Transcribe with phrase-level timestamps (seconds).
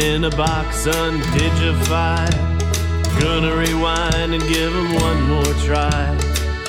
[0.00, 2.34] In a box undignified.
[3.20, 6.16] Gonna rewind and give 'em one more try.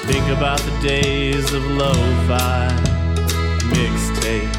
[0.05, 2.68] Think about the days of lo-fi
[3.73, 4.52] mixtape.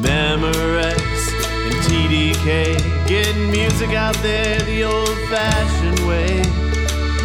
[0.00, 1.02] Memorex
[1.66, 6.42] and TDK getting music out there the old-fashioned way.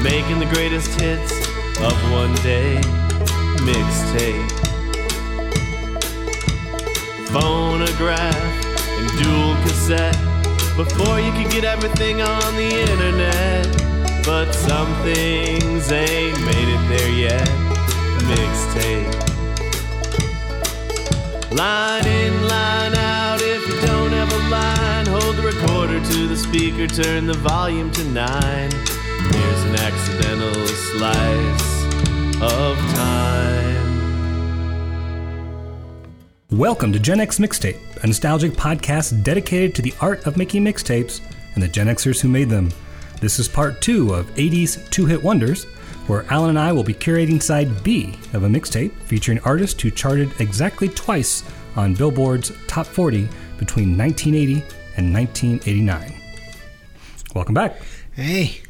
[0.03, 1.31] Making the greatest hits
[1.79, 2.81] of one day
[3.69, 4.51] mixtape.
[7.31, 8.56] Phonograph
[9.21, 10.17] dual cassette
[10.75, 13.65] before you could get everything on the internet.
[14.25, 17.47] But some things ain't made it there yet.
[18.29, 19.27] Mixtape.
[21.51, 23.39] Line in, line out.
[23.41, 27.89] If you don't have a line, hold the recorder to the speaker, turn the volume
[27.91, 28.71] to nine.
[28.71, 31.83] Here's an accidental slice
[32.41, 33.66] of time.
[36.57, 41.21] Welcome to Gen X Mixtape, a nostalgic podcast dedicated to the art of making mixtapes
[41.53, 42.71] and the Gen Xers who made them.
[43.21, 45.65] This is part two of 80s two hit wonders,
[46.07, 49.91] where Alan and I will be curating side B of a mixtape featuring artists who
[49.91, 51.43] charted exactly twice
[51.75, 54.53] on Billboard's Top 40 between 1980
[54.97, 56.11] and 1989.
[57.35, 57.79] Welcome back.
[58.13, 58.61] Hey,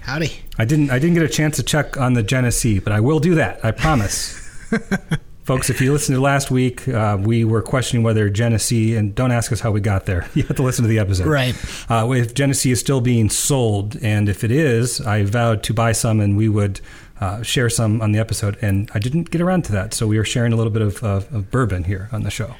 [0.00, 0.32] howdy.
[0.56, 3.20] I didn't I didn't get a chance to check on the Genesee, but I will
[3.20, 3.62] do that.
[3.62, 4.42] I promise.
[5.46, 9.30] Folks, if you listened to last week, uh, we were questioning whether Genesee, and don't
[9.30, 10.28] ask us how we got there.
[10.34, 11.28] You have to listen to the episode.
[11.28, 11.54] Right.
[11.88, 15.92] Uh, if Genesee is still being sold, and if it is, I vowed to buy
[15.92, 16.80] some and we would
[17.20, 19.94] uh, share some on the episode, and I didn't get around to that.
[19.94, 22.56] So we are sharing a little bit of, of, of bourbon here on the show.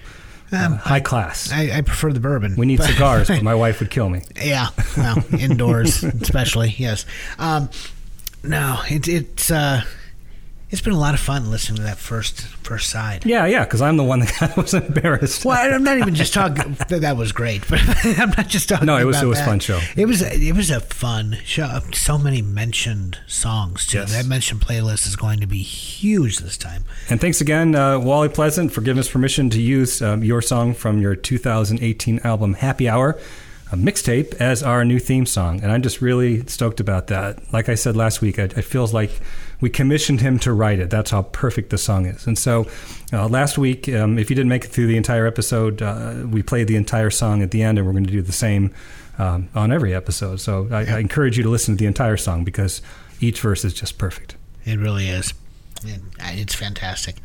[0.53, 1.51] Um, Uh, high class.
[1.53, 2.55] I, I prefer the bourbon.
[2.57, 4.23] we need cigars, but my wife would kill me.
[4.41, 6.73] Yeah, well, indoors especially.
[6.79, 7.05] Yes.
[7.41, 7.69] Um,
[8.45, 9.83] no, it, it's uh,
[10.69, 13.25] it's been a lot of fun listening to that first first side.
[13.25, 15.45] Yeah, yeah, because I'm the one that was embarrassed.
[15.45, 16.75] Well, I'm not even just talking.
[16.89, 18.87] that, that was great, but I'm not just talking.
[18.87, 19.47] No, it was- it was a that.
[19.49, 19.81] fun show.
[19.97, 21.81] It was it was a fun show.
[21.93, 23.99] So many mentioned songs too.
[23.99, 24.13] Yes.
[24.13, 26.85] That mentioned playlist is going to be huge this time.
[27.09, 30.75] And thanks again, uh, Wally Pleasant, for giving us permission to use um, your song
[30.75, 33.19] from your 2018 album Happy Hour,
[33.73, 35.61] a mixtape, as our new theme song.
[35.63, 37.53] And I'm just really stoked about that.
[37.53, 39.11] Like I said last week, it, it feels like
[39.61, 40.91] we commissioned him to write it.
[40.91, 42.27] That's how perfect the song is.
[42.27, 42.67] And so
[43.13, 46.43] uh, last week, um, if you didn't make it through the entire episode, uh, we
[46.43, 48.73] played the entire song at the end, and we're going to do the same
[49.19, 50.41] um, on every episode.
[50.41, 52.83] So I, I encourage you to listen to the entire song because
[53.21, 54.37] each verse is just perfect.
[54.65, 55.33] It really is.
[55.85, 57.17] It, it's fantastic.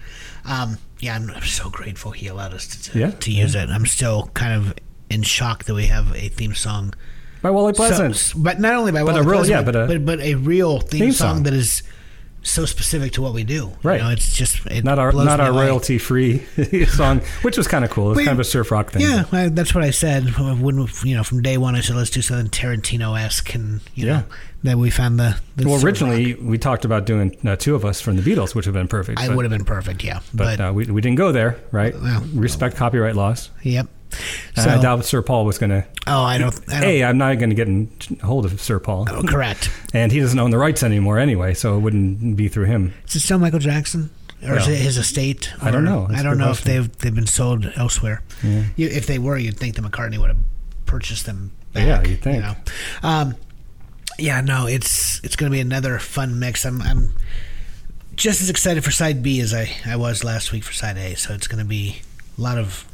[0.45, 3.69] Um, yeah, I'm, I'm so grateful he allowed us to, to, Yeah, to use it.
[3.69, 4.73] I'm still kind of
[5.09, 6.93] in shock that we have a theme song.
[7.41, 9.87] By Wally So- but not only by But a Wally real- Pleasant, yeah, but a
[9.87, 11.43] but, but a real theme, theme song, song.
[11.43, 11.81] that is
[12.43, 13.71] so specific to what we do.
[13.83, 13.97] Right.
[13.97, 16.39] You know, it's just it not our not our royalty free
[16.87, 18.11] song, which was kind of cool.
[18.11, 19.01] It's was kind of a surf rock thing.
[19.03, 21.75] Yeah, I, that's what I said when you know from day one.
[21.75, 24.13] I said let's do something Tarantino esque, and you Yeah.
[24.13, 24.23] know
[24.63, 25.37] then we found the.
[25.55, 26.43] the Well, originally rock.
[26.43, 28.87] we talked about doing uh, two of us from the Beatles, which would have been
[28.87, 29.19] perfect.
[29.19, 30.03] I would have been perfect.
[30.03, 31.93] Yeah, but, but, uh, we, we didn't go there, right?
[31.99, 33.49] Well, Respect copyright laws.
[33.63, 33.87] yep.
[34.55, 35.85] And I doubt Sir Paul was going to.
[36.07, 36.53] oh, I don't.
[36.69, 37.91] I don't Hey, I'm not going to get in
[38.23, 39.69] hold of Sir Paul, oh, correct.
[39.93, 42.93] and he doesn't own the rights anymore anyway, so it wouldn't be through him.
[43.07, 44.09] Is it still Michael Jackson,
[44.45, 45.51] or is it his estate?
[45.61, 46.07] I don't know.
[46.07, 48.21] That's I don't know if they've they've been sold elsewhere.
[48.43, 48.63] Yeah.
[48.75, 50.39] You, if they were, you'd think that McCartney would have
[50.85, 51.51] purchased them.
[51.73, 52.35] Back, Yeah, you'd think.
[52.37, 52.55] You know?
[53.03, 53.35] um,
[54.19, 56.65] yeah, no, it's it's going to be another fun mix.
[56.65, 57.13] I'm I'm
[58.15, 61.15] just as excited for side B as I I was last week for side A.
[61.15, 62.01] So it's going to be
[62.37, 62.85] a lot of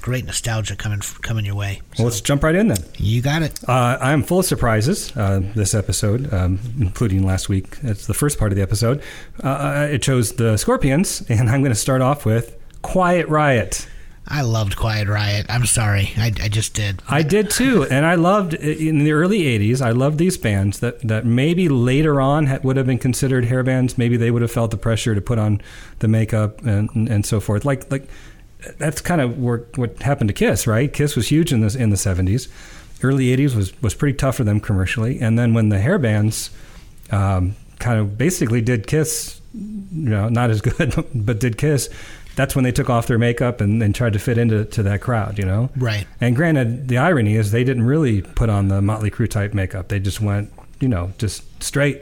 [0.00, 1.80] great nostalgia coming coming your way.
[1.98, 2.82] Well, let's jump right in then.
[2.96, 3.60] You got it.
[3.68, 7.78] Uh, I'm full of surprises uh, this episode, um, including last week.
[7.82, 9.02] It's the first part of the episode.
[9.42, 13.86] Uh, it chose the Scorpions, and I'm going to start off with Quiet Riot.
[14.32, 15.46] I loved Quiet Riot.
[15.48, 17.02] I'm sorry, I, I just did.
[17.08, 19.80] I did too, and I loved in the early '80s.
[19.80, 23.64] I loved these bands that that maybe later on ha- would have been considered hair
[23.64, 23.98] bands.
[23.98, 25.60] Maybe they would have felt the pressure to put on
[25.98, 27.64] the makeup and and, and so forth.
[27.64, 28.08] Like like
[28.78, 30.92] that's kind of where, what happened to Kiss, right?
[30.92, 32.48] Kiss was huge in the in the '70s.
[33.02, 36.50] Early '80s was was pretty tough for them commercially, and then when the hair bands
[37.10, 41.88] um, kind of basically did Kiss, you know, not as good, but did Kiss.
[42.36, 45.00] That's when they took off their makeup and, and tried to fit into to that
[45.00, 45.68] crowd, you know.
[45.76, 46.06] Right.
[46.20, 49.88] And granted, the irony is they didn't really put on the Motley Crue type makeup.
[49.88, 52.00] They just went, you know, just straight.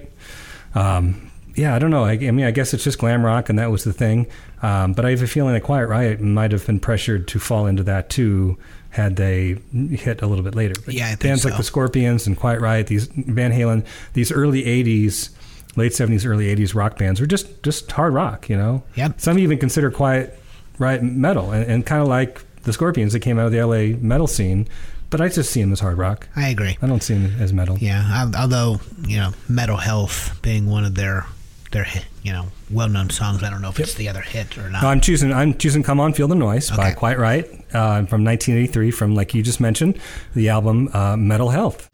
[0.75, 1.28] Um,
[1.59, 2.05] yeah, I don't know.
[2.05, 4.27] I, I mean, I guess it's just glam rock, and that was the thing.
[4.63, 7.67] Um, but I have a feeling that Quiet Riot might have been pressured to fall
[7.67, 8.57] into that too,
[8.91, 10.75] had they hit a little bit later.
[10.85, 11.49] But Yeah, I think bands so.
[11.49, 13.85] like the Scorpions and Quiet Riot, these Van Halen,
[14.15, 15.31] these early '80s,
[15.77, 18.49] late '70s, early '80s rock bands were just just hard rock.
[18.49, 18.83] You know.
[18.95, 19.21] Yep.
[19.21, 20.41] Some even consider Quiet
[20.79, 23.97] Riot metal, and, and kind of like the Scorpions that came out of the LA
[24.01, 24.69] metal scene,
[25.11, 26.29] but I just see them as hard rock.
[26.37, 26.77] I agree.
[26.83, 27.79] I don't see them as metal.
[27.79, 31.27] Yeah, although you know, Metal Health being one of their
[31.71, 31.87] their
[32.23, 33.43] you know well known songs.
[33.43, 34.83] I don't know if it's the other hit or not.
[34.83, 35.33] No, I'm choosing.
[35.33, 39.35] I'm choosing "Come On, Feel the Noise" by Quiet Riot uh, from 1983, from like
[39.35, 39.99] you just mentioned,
[40.35, 41.89] the album uh, Metal Health.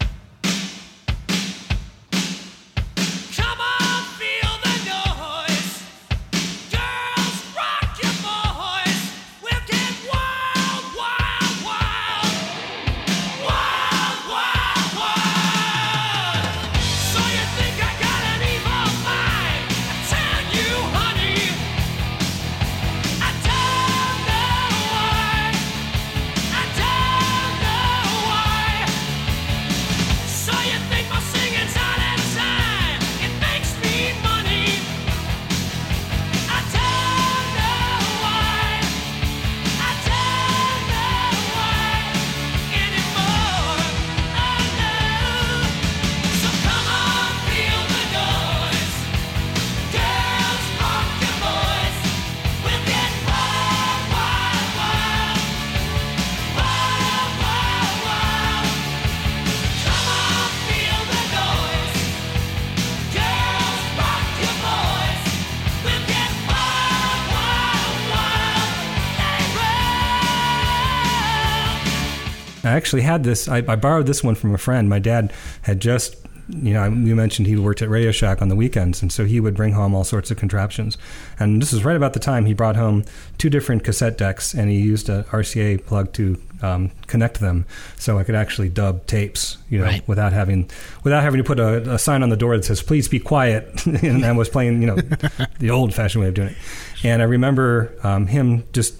[72.75, 73.47] Actually had this.
[73.47, 74.89] I, I borrowed this one from a friend.
[74.89, 75.33] My dad
[75.63, 76.15] had just,
[76.49, 79.39] you know, you mentioned he worked at Radio Shack on the weekends, and so he
[79.39, 80.97] would bring home all sorts of contraptions.
[81.39, 83.03] And this is right about the time he brought home
[83.37, 87.65] two different cassette decks, and he used a RCA plug to um, connect them,
[87.97, 90.07] so I could actually dub tapes, you know, Right.
[90.07, 90.69] without having
[91.03, 93.85] without having to put a, a sign on the door that says "Please be quiet."
[94.03, 94.95] and I was playing, you know,
[95.59, 96.57] the old-fashioned way of doing it.
[97.03, 98.99] And I remember um, him just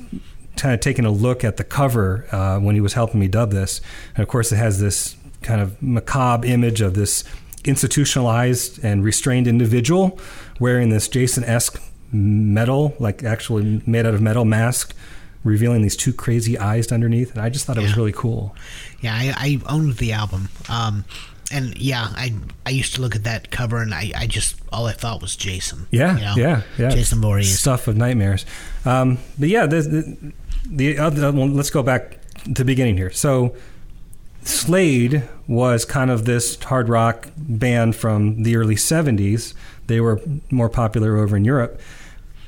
[0.57, 3.51] kind of taking a look at the cover uh, when he was helping me dub
[3.51, 3.81] this.
[4.15, 7.23] And of course, it has this kind of macabre image of this
[7.63, 10.19] institutionalized and restrained individual
[10.59, 11.81] wearing this Jason esque
[12.11, 14.95] metal, like actually made out of metal mask,
[15.43, 17.31] revealing these two crazy eyes underneath.
[17.31, 18.55] And I just thought it was really cool.
[19.01, 20.49] Yeah, I, I owned the album.
[20.69, 21.05] Um,
[21.51, 22.33] and yeah, I
[22.65, 25.35] I used to look at that cover and I, I just all I thought was
[25.35, 25.87] Jason.
[25.91, 26.33] Yeah, you know?
[26.37, 26.89] yeah, yeah.
[26.89, 27.59] Jason Voorhees.
[27.59, 28.45] Stuff of nightmares.
[28.83, 30.33] Um, but yeah, the, the,
[30.69, 33.11] the other, well, let's go back to the beginning here.
[33.11, 33.55] So,
[34.43, 39.55] Slade was kind of this hard rock band from the early 70s.
[39.87, 40.21] They were
[40.51, 41.79] more popular over in Europe.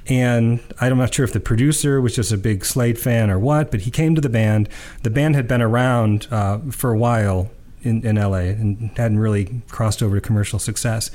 [0.08, 3.72] And I'm not sure if the producer was just a big Slade fan or what,
[3.72, 4.70] but he came to the band.
[5.04, 7.50] The band had been around uh, for a while
[7.82, 11.12] in, in LA and hadn't really crossed over to commercial success.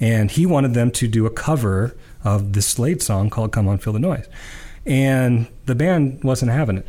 [0.00, 3.78] And he wanted them to do a cover of this Slade song called Come On
[3.78, 4.26] Feel the Noise.
[4.86, 6.86] And the band wasn't having it.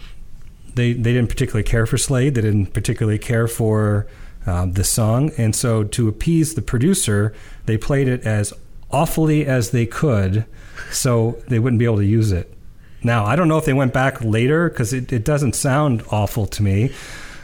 [0.76, 2.36] They, they didn't particularly care for Slade.
[2.36, 4.08] They didn't particularly care for
[4.46, 5.32] uh, the song.
[5.38, 7.34] And so, to appease the producer,
[7.66, 8.54] they played it as
[8.92, 10.46] awfully as they could
[10.92, 12.54] so they wouldn't be able to use it.
[13.04, 16.46] Now, I don't know if they went back later because it, it doesn't sound awful
[16.48, 16.92] to me.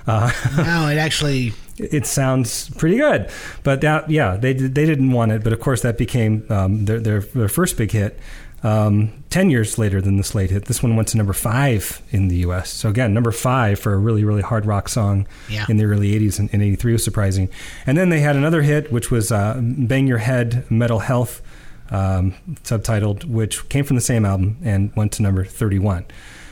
[0.07, 3.29] Uh, no, it actually it sounds pretty good.
[3.63, 5.43] But that, yeah, they they didn't want it.
[5.43, 8.19] But of course, that became um, their, their their first big hit.
[8.63, 12.27] Um, Ten years later than the Slade hit, this one went to number five in
[12.27, 12.71] the U.S.
[12.71, 15.65] So again, number five for a really really hard rock song Yeah.
[15.67, 17.49] in the early '80s and in '83 was surprising.
[17.87, 21.41] And then they had another hit, which was uh, "Bang Your Head, Metal Health,"
[21.89, 26.05] um, subtitled, which came from the same album and went to number 31.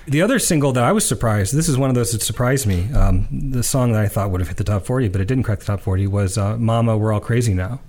[0.08, 2.92] The other single that I was surprised, this is one of those that surprised me.
[2.94, 5.44] Um, the song that I thought would have hit the top 40, but it didn't
[5.44, 7.80] crack the top 40, was uh, Mama, We're All Crazy Now,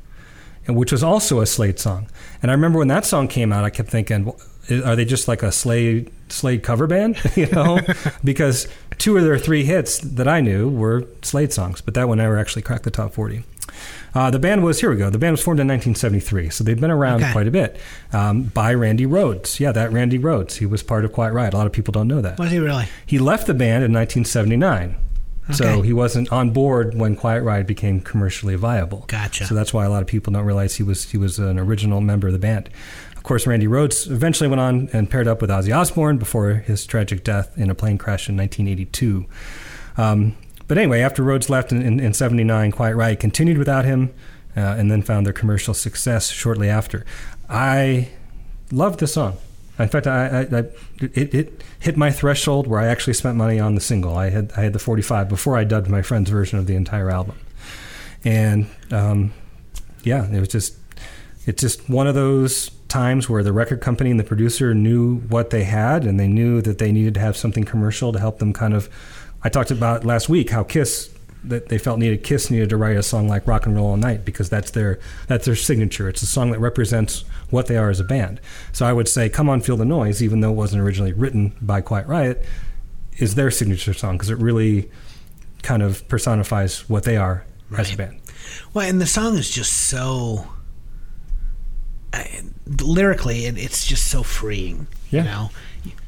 [0.66, 2.09] and which was also a Slade song.
[2.42, 5.26] And I remember when that song came out, I kept thinking, "W- are they just
[5.28, 7.19] like a Slade, Slade cover band?
[7.37, 7.81] you know?
[8.25, 12.19] because two of their three hits that I knew were Slade songs, but that one
[12.19, 13.42] never actually cracked the top 40.
[14.14, 15.09] Uh, the band was here we go.
[15.09, 17.33] The band was formed in 1973, so they've been around Okay.
[17.33, 17.78] quite a bit.
[18.12, 20.57] Um, by Randy Rhoads, yeah, that Randy Rhoads.
[20.59, 21.54] He was part of Quiet Riot.
[21.54, 22.38] A lot of people don't know that.
[22.38, 22.85] was he really?
[23.07, 24.97] He left the band in 1979,
[25.50, 29.04] so he wasn't on board when Quiet Riot became commercially viable.
[29.08, 29.46] Gotcha.
[29.46, 32.00] So that's why a lot of people don't realize he was he was an original
[32.00, 32.70] member of the band.
[33.16, 36.87] Of course, Randy Rhoads eventually went on and paired up with Ozzy Osbourne before his
[36.87, 39.26] tragic death in a plane crash in 1982.
[39.96, 40.37] Um,
[40.68, 44.12] but anyway, after Rhoads left in, in, in 79, Quiet Riot continued without him
[44.56, 47.04] uh, and then found their commercial success shortly after.
[47.49, 48.08] I
[48.70, 49.37] love the song.
[49.82, 50.64] In fact, I, I, I
[51.00, 54.16] it, it hit my threshold where I actually spent money on the single.
[54.16, 57.10] I had I had the 45 before I dubbed my friend's version of the entire
[57.10, 57.38] album,
[58.24, 59.32] and um,
[60.04, 60.76] yeah, it was just
[61.46, 65.50] it's just one of those times where the record company and the producer knew what
[65.50, 68.52] they had and they knew that they needed to have something commercial to help them
[68.52, 68.88] kind of
[69.42, 71.08] I talked about last week how Kiss
[71.44, 73.96] that they felt needed Kiss needed to write a song like Rock and Roll All
[73.96, 76.08] Night because that's their that's their signature.
[76.08, 78.40] It's a song that represents what they are as a band.
[78.72, 81.54] So I would say Come On Feel the Noise even though it wasn't originally written
[81.61, 82.44] by Quiet Riot
[83.18, 84.88] is their signature song because it really
[85.62, 87.44] kind of personifies what they are
[87.76, 87.99] as a Right.
[87.99, 88.20] band.
[88.75, 90.46] Well, and the song is just so
[92.12, 94.87] I, lyrically, it, it's just so freeing.
[95.11, 95.22] Yeah.
[95.22, 95.50] You know,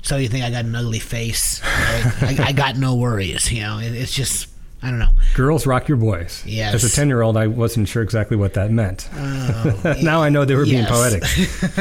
[0.02, 1.62] so you think I got an ugly face?
[1.62, 2.40] Right?
[2.40, 3.50] I, I got no worries.
[3.50, 4.48] You know, it, it's just
[4.84, 5.12] I don't know.
[5.34, 6.44] Girls rock your boys.
[6.44, 6.74] Yes.
[6.74, 9.08] As a 10 year old, I wasn't sure exactly what that meant.
[9.14, 11.24] Oh, now I know they were being poetic.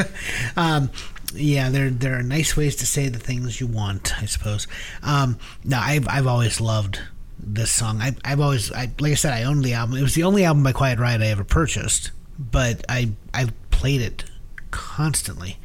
[0.56, 0.90] um,
[1.34, 4.66] yeah, there there are nice ways to say the things you want, I suppose.
[5.02, 7.00] Um, no, I've I've always loved
[7.38, 8.00] this song.
[8.00, 9.98] I, I've always, I, like I said, I owned the album.
[9.98, 14.00] It was the only album by Quiet Riot I ever purchased, but I I played
[14.00, 14.24] it
[14.70, 15.58] constantly.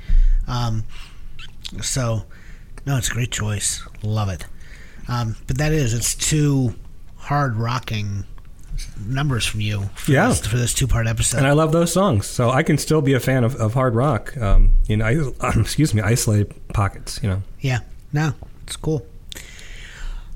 [0.45, 0.83] Um,
[1.81, 2.25] so,
[2.85, 3.87] no, it's a great choice.
[4.03, 4.45] Love it.
[5.07, 6.75] Um, but that is, it's two
[7.29, 8.25] hard rocking
[9.05, 10.29] numbers from you for Yeah.
[10.29, 11.37] this, for this two part episode.
[11.37, 12.25] And I love those songs.
[12.25, 15.11] So I can still be a fan of, of hard rock um, in, I,
[15.55, 17.43] excuse me, isolated pockets, you know.
[17.59, 17.79] Yeah,
[18.11, 18.33] no,
[18.63, 19.05] it's cool.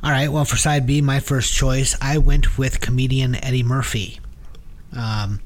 [0.03, 4.19] All right, well, for side B, my first choice, I went with comedian Eddie Murphy.
[4.95, 5.39] Um,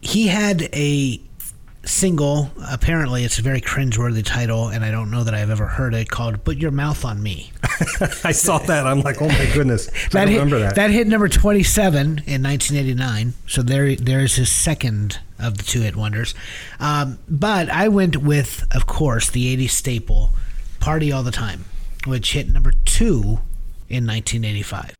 [0.00, 1.20] he had a
[1.84, 5.94] single, apparently, it's a very cringeworthy title, and I don't know that I've ever heard
[5.94, 7.52] it, called Put Your Mouth on Me.
[8.24, 8.86] I saw that.
[8.86, 9.88] I'm like, oh my goodness.
[10.14, 10.90] I don't hit, remember that.
[10.90, 13.34] hit number 27 in 1989.
[13.46, 16.34] So there, there's his second of the two hit wonders.
[16.78, 20.30] Um, but I went with, of course, the 80s staple,
[20.80, 21.64] Party All the Time,
[22.06, 23.40] which hit number two
[23.88, 24.94] in 1985.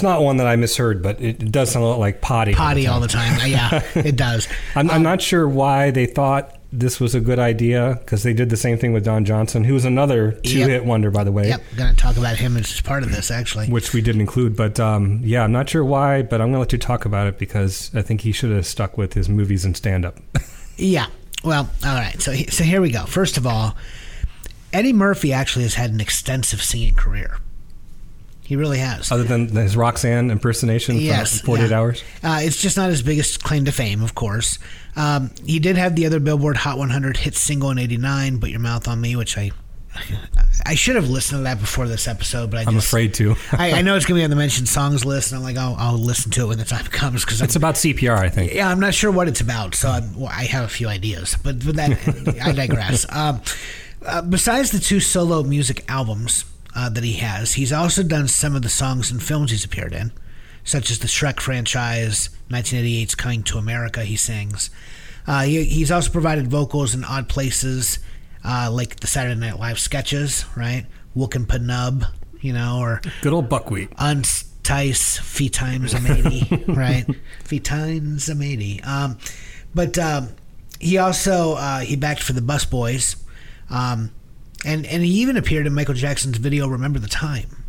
[0.00, 2.54] It's not one that I misheard, but it, does sound a lot like potty.
[2.54, 3.38] Potty all the time.
[3.38, 4.48] Uh, yeah, it does.
[4.74, 8.48] I'm, I'm not sure why they thought this was a good idea because they did
[8.48, 11.48] the same thing with Don Johnson, who was another two hit wonder, by the way.
[11.48, 13.68] Yep, going to talk about him as part of this, actually.
[13.68, 14.56] which we didn't include.
[14.56, 17.26] But um, yeah, I'm not sure why, but I'm going to let you talk about
[17.26, 20.18] it because I think he should have stuck with his movies and stand up.
[20.80, 21.08] Yeah.
[21.44, 22.18] Well, all right.
[22.22, 23.04] So, so here we go.
[23.04, 23.76] First of all,
[24.72, 27.36] Eddie Murphy actually has had an extensive singing career.
[28.50, 29.12] He really has.
[29.12, 31.78] Other than his Roxanne impersonation Yes, for 48 yeah.
[31.78, 32.02] hours.
[32.20, 34.58] Uh, it's just not his biggest claim to fame, of course.
[34.96, 38.58] Um, he did have the other Billboard Hot 100 hit single in '89, "Put Your
[38.58, 39.52] Mouth on Me," which I
[40.66, 43.36] I should have listened to that before this episode, but I I'm afraid to.
[43.52, 45.56] I, I know it's going to be on the mentioned songs list, and I'm like,
[45.56, 48.52] oh, I'll listen to it when the time comes because it's about CPR, I think.
[48.52, 51.36] yeah, I'm not sure what it's about, so I'm, well, I have a few ideas,
[51.44, 53.06] but, but that I digress.
[53.14, 53.42] Um,
[54.04, 58.54] uh, besides the two solo music albums uh, that he has, he's also done some
[58.54, 60.12] of the songs and films he's appeared in,
[60.64, 64.04] such as the Shrek franchise, 1988's Coming to America.
[64.04, 64.70] He sings.
[65.26, 67.98] Uh, he, he's also provided vocals in odd places,
[68.44, 70.86] uh, like the Saturday Night Live sketches, right?
[71.16, 72.06] Wook and Penub,
[72.40, 73.90] you know, or Good old buckwheat.
[73.98, 77.04] untice fee times a matey, right?
[77.44, 78.80] Fee times a matey.
[78.82, 79.18] Um,
[79.74, 80.28] but um,
[80.80, 83.16] he also uh, he backed for the Bus Boys,
[83.68, 84.10] um,
[84.64, 87.64] and and he even appeared in Michael Jackson's video "Remember the Time."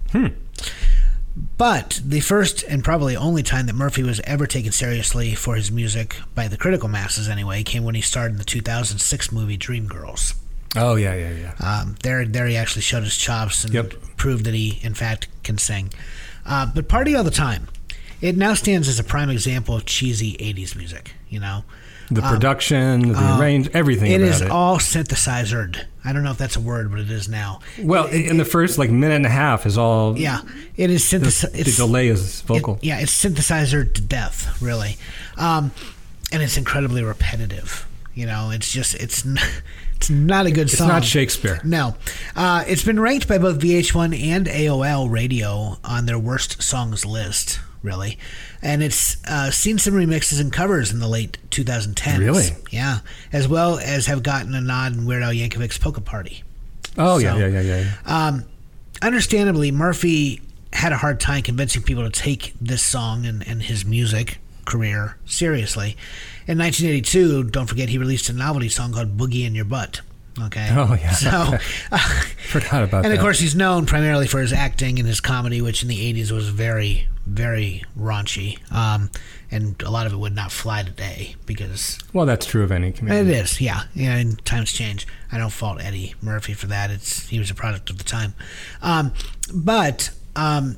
[1.57, 5.71] But the first and probably only time that Murphy was ever taken seriously for his
[5.71, 10.33] music by the critical masses, anyway, came when he starred in the 2006 movie Dreamgirls.
[10.75, 11.53] Oh yeah, yeah, yeah.
[11.81, 13.93] Um, there, there he actually showed his chops and Yep.
[14.17, 15.91] proved that he, in fact, can sing.
[16.45, 17.67] Uh, but "Party All the Time,"
[18.21, 21.13] it now stands as a prime example of cheesy '80s music.
[21.29, 21.63] You know,
[22.09, 24.51] The production, the arrange, everything um, it is it.
[24.51, 25.85] all synthesizered.
[26.03, 27.59] I don't know if that's a word, but it is now.
[27.79, 30.17] well, in the first like minute and a half is all.
[30.17, 30.41] Yeah,
[30.75, 31.53] it is The, synthesized.
[31.65, 32.75] the delay is vocal.
[32.75, 34.97] It- yeah, it's synthesizer to death, really,
[35.37, 35.71] um,
[36.31, 37.87] and it's incredibly repetitive.
[38.13, 39.37] You know, it's just it's n-
[39.95, 40.89] it's not a good it's song.
[40.89, 41.61] not Shakespeare.
[41.63, 41.95] No,
[42.35, 47.59] uh, it's been ranked by both VH1 and AOL Radio on their worst songs list.
[47.83, 48.19] Really,
[48.61, 52.19] and it's uh, seen some remixes and covers in the late 2010s.
[52.19, 52.49] Really?
[52.71, 52.99] Yeah,
[53.33, 56.43] as well as have gotten a nod in Weird Al Yankovic's Polka Party.
[56.97, 57.79] Oh yeah, So- yeah, yeah, yeah.
[58.05, 58.27] yeah.
[58.27, 58.45] Um,
[59.01, 60.41] understandably, Murphy
[60.73, 65.17] had a hard time convincing people to take this song and, and his music career
[65.25, 65.97] seriously.
[66.47, 70.01] In 1982, don't forget, he released a novelty song called Boogie in Your Butt.
[70.41, 70.69] Okay.
[70.71, 71.11] Oh, yeah.
[71.11, 71.57] So,
[71.91, 71.97] uh,
[72.49, 73.17] Forgot about and that.
[73.17, 76.31] of course, he's known primarily for his acting and his comedy, which in the 80s
[76.31, 78.59] was very, very raunchy.
[78.71, 79.09] Um,
[79.49, 82.91] and a lot of it would not fly today because well, that's true of any
[82.91, 83.31] community.
[83.31, 83.83] It is, yeah.
[83.93, 85.07] Yeah, and times change.
[85.31, 86.91] I don't fault Eddie Murphy for that.
[86.91, 88.33] It's he was a product of the time.
[88.81, 89.13] Um,
[89.53, 90.77] but um,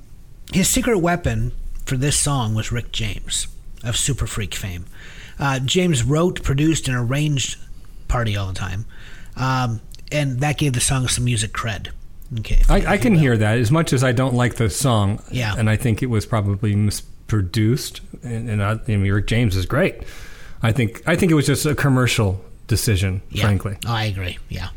[0.52, 1.52] his secret weapon
[1.86, 3.48] for this song was Rick James
[3.84, 4.86] of Super Freak fame.
[5.40, 7.58] Uh, James wrote, produced, and arranged
[8.08, 8.86] "Party All the Time,"
[9.36, 9.82] um,
[10.12, 11.90] and that gave the song some music cred.
[12.40, 15.22] Okay, I, I can hear that as much as I don't like the song.
[15.32, 15.56] Yeah.
[15.58, 18.00] and I think it was probably misproduced.
[18.24, 19.96] And, and I, I mean, Rick James is great.
[20.62, 23.44] I think I think it was just a commercial decision, Yeah.
[23.44, 23.78] frankly.
[23.86, 24.38] Oh, I agree.
[24.50, 24.70] Yeah.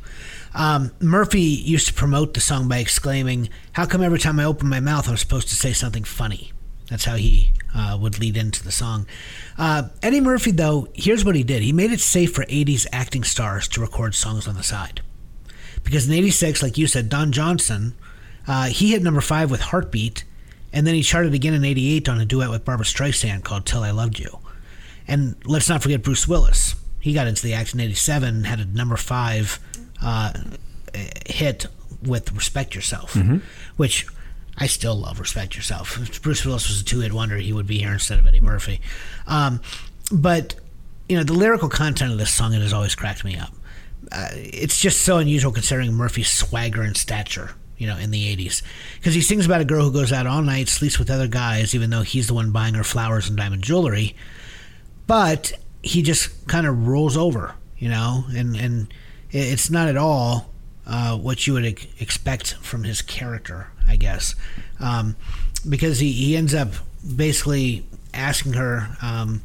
[0.55, 4.69] Um, Murphy used to promote the song by exclaiming, How come every time I open
[4.69, 6.53] my mouth, I'm supposed to say something funny?
[6.89, 9.07] That's how he uh, would lead into the song.
[9.59, 13.23] Uh, Eddie Murphy, though, here's what he did he made it safe for 80s acting
[13.25, 15.03] stars to record songs on the side.
[15.87, 17.95] Because in 86, like you said, Don Johnson,
[18.47, 20.25] uh, he hit number five with Heartbeat,
[20.73, 23.83] and then he charted again in 88 on a duet with Barbra Streisand called Till
[23.83, 24.41] I Loved You.
[25.09, 26.75] And let's not forget Bruce Willis.
[27.01, 29.61] He got into the act in '87 and had a number five
[30.03, 30.33] uh,
[31.25, 31.67] hit
[32.03, 33.17] with "Respect Yourself,"
[33.77, 34.09] which
[34.59, 35.21] I still love.
[35.21, 38.27] "Respect Yourself." If Bruce Willis was a two-hit wonder, he would be here instead of
[38.27, 38.81] Eddie Murphy.
[39.29, 39.61] Um,
[40.11, 40.57] but
[41.09, 43.55] you know, the lyrical content of this song it has always cracked me up.
[44.13, 47.53] Uh, it's just so unusual considering Murphy's swagger and stature.
[47.79, 48.63] You know, in the '80s,
[48.95, 51.75] because he sings about a girl who goes out all night, sleeps with other guys,
[51.75, 54.17] even though he's the one buying her flowers and diamond jewelry.
[55.07, 58.95] But he just kind of rolls over, you know, and and
[59.31, 60.51] it's not at all
[60.87, 64.35] uh, what you would ex- expect from his character, I guess,
[64.81, 65.17] um,
[65.69, 66.69] because he, he ends up
[67.15, 69.43] basically asking her um,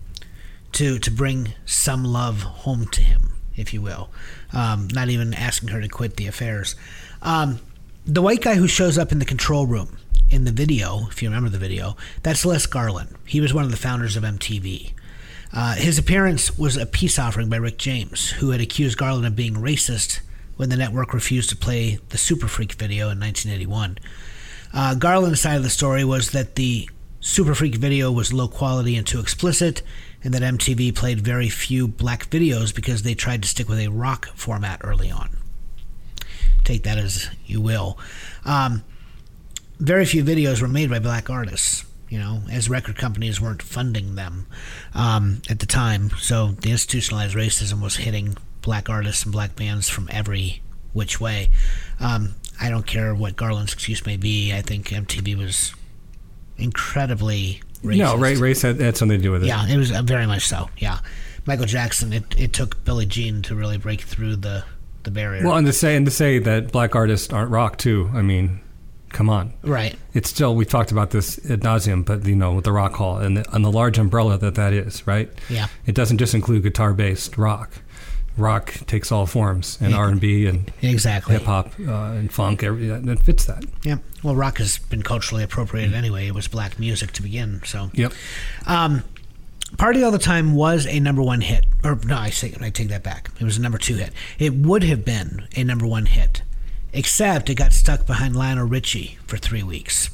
[0.73, 4.09] to to bring some love home to him, if you will,
[4.53, 6.75] um, not even asking her to quit the affairs.
[7.21, 7.59] Um,
[8.05, 9.97] the white guy who shows up in the control room
[10.29, 13.15] in the video, if you remember the video, that's Les Garland.
[13.25, 14.93] He was one of the founders of MTV.
[15.53, 19.35] Uh, his appearance was a peace offering by Rick James, who had accused Garland of
[19.35, 20.21] being racist
[20.55, 23.97] when the network refused to play the Super Freak video in 1981.
[24.73, 28.95] Uh, Garland's side of the story was that the Super Freak video was low quality
[28.95, 29.81] and too explicit,
[30.23, 33.87] and that MTV played very few black videos because they tried to stick with a
[33.87, 35.29] rock format early on.
[36.63, 37.97] Take that as you will.
[38.45, 38.83] Um,
[39.79, 44.15] very few videos were made by black artists, you know, as record companies weren't funding
[44.15, 44.45] them
[44.93, 46.11] um, at the time.
[46.19, 50.61] So the institutionalized racism was hitting black artists and black bands from every
[50.93, 51.49] which way.
[51.99, 54.53] Um, I don't care what Garland's excuse may be.
[54.53, 55.73] I think MTV was
[56.57, 57.97] incredibly racist.
[57.97, 59.47] No, right, race had, had something to do with it.
[59.47, 60.69] Yeah, it was uh, very much so.
[60.77, 60.99] Yeah,
[61.45, 62.13] Michael Jackson.
[62.13, 64.63] It, it took Billie Jean to really break through the
[65.03, 65.43] the barrier.
[65.43, 68.09] Well, and to say and to say that black artists aren't rock too.
[68.13, 68.61] I mean,
[69.09, 69.53] come on.
[69.63, 69.95] right.
[70.13, 73.17] It's still we talked about this ad nauseum, but you know, with the rock hall
[73.17, 75.29] and the, and the large umbrella that that is, right?
[75.49, 75.67] Yeah.
[75.85, 77.71] It doesn't just include guitar based rock.
[78.37, 79.93] Rock takes all forms, and.
[79.93, 81.33] R and B and Exactly.
[81.33, 82.63] hip hop uh, and funk.
[82.63, 83.65] Every that fits that.
[83.83, 83.97] Yeah.
[84.23, 86.27] Well, rock has been culturally appropriated anyway.
[86.27, 87.61] It was black music to begin.
[87.65, 87.89] So.
[87.93, 88.13] Yep.
[88.65, 89.03] Um,
[89.77, 91.65] Party All the Time was a number one hit.
[91.83, 93.29] Or, no, I, say, I take that back.
[93.39, 94.11] It was a number two hit.
[94.37, 96.41] It would have been a number one hit,
[96.91, 100.09] except it got stuck behind Lionel Richie for three weeks.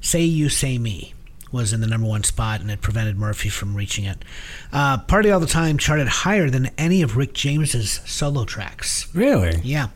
[0.00, 1.14] Say You, Say Me
[1.52, 4.24] was in the number one spot, and it prevented Murphy from reaching it.
[4.72, 9.08] Uh, Party All the Time charted higher than any of Rick James's solo tracks.
[9.14, 9.60] Really?
[9.64, 9.88] Yeah.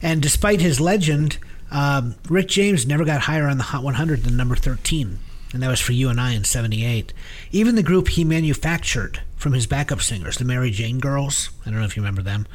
[0.00, 1.38] And despite his legend,
[1.70, 5.18] Um, Rick James never got higher on the Hot 100 than number 13,
[5.54, 7.14] and that was for you and I in 78.
[7.50, 11.78] Even the group he manufactured from his backup singers, the Mary Jane Girls, I don't
[11.78, 12.46] know if you remember them,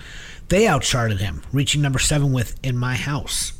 [0.49, 3.53] they outcharted him, reaching number 7 with In My House.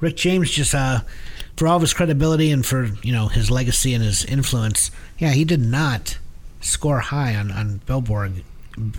[0.00, 1.00] Rick James just, uh,
[1.56, 5.30] for all of his credibility and for, you know, his legacy and his influence, yeah,
[5.32, 6.18] he did not
[6.60, 8.42] score high on, on Billboard.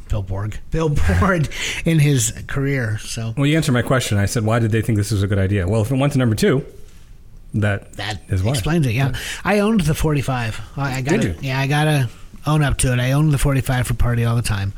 [0.08, 1.50] Billboard, Billboard,
[1.84, 3.00] in his career.
[3.00, 4.18] So Well, you answered my question.
[4.20, 5.68] I said, why did they think this was a good idea?
[5.68, 6.64] Well, if it went to number two,
[7.56, 8.52] that That is why.
[8.52, 8.92] explains it.
[8.94, 9.14] Yeah,
[9.44, 10.62] I owned the 45.
[10.78, 11.24] I I got it.
[11.24, 11.36] you?
[11.50, 12.10] Yeah, I gotta
[12.46, 13.00] own up to it.
[13.00, 14.74] I owned the 45 for party all the time.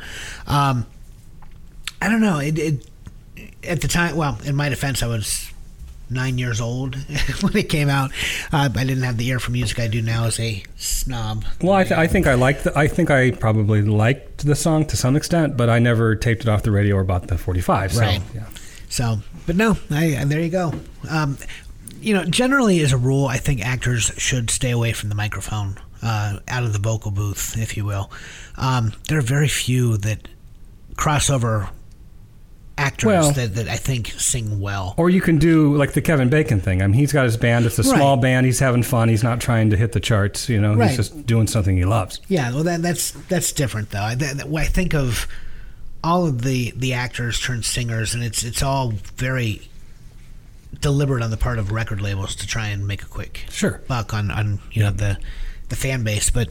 [0.48, 0.86] Um,
[2.02, 2.40] I don't know.
[2.40, 2.88] It, it
[3.64, 4.16] at the time.
[4.16, 5.52] Well, in my defense, I was
[6.10, 6.96] nine years old
[7.42, 8.12] when it came out.
[8.52, 11.46] Uh, I didn't have the ear for music I do now as a snob.
[11.62, 12.64] Well, I, th- I think I liked.
[12.66, 16.42] The, I think I probably liked the song to some extent, but I never taped
[16.44, 17.94] it off the radio or bought the forty-five.
[17.94, 18.22] So, Right.
[18.34, 18.46] yeah.
[18.90, 20.74] So, but no, I, there you go.
[21.10, 21.38] Um,
[22.00, 25.78] you know, generally as a rule, I think actors should stay away from the microphone,
[26.04, 28.12] uh, out of the vocal booth, if you will.
[28.58, 30.28] Um, there are very few that
[30.96, 31.70] crossover
[32.78, 34.94] actors Well- that, that I think sing well.
[34.98, 36.82] Or you can do like the Kevin Bacon thing.
[36.82, 37.66] I mean, he's got his band.
[37.66, 37.96] It's a Right.
[37.96, 38.46] small band.
[38.46, 39.08] He's having fun.
[39.10, 40.50] He's not trying to hit the charts.
[40.50, 40.88] You know, Right.
[40.90, 42.20] he's just doing something he loves.
[42.28, 44.02] Yeah, well, that, that's that's different though.
[44.02, 45.28] I, that, I think of
[46.04, 49.70] all of the the actors turned singers, and it's it's all very
[50.82, 53.82] deliberate on the part of record labels to try and make a quick Sure.
[53.88, 55.18] buck on on you know the
[55.70, 56.30] the fan base.
[56.30, 56.50] But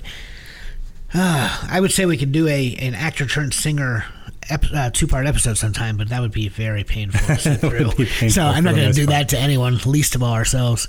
[1.13, 4.05] uh, I would say we could do a an actor turned singer.
[4.51, 7.91] Ep, uh, two part episode sometime, but that would be very painful to sit through.
[7.93, 9.11] be painful so I'm not going to do part.
[9.21, 10.89] that to anyone, least of all ourselves.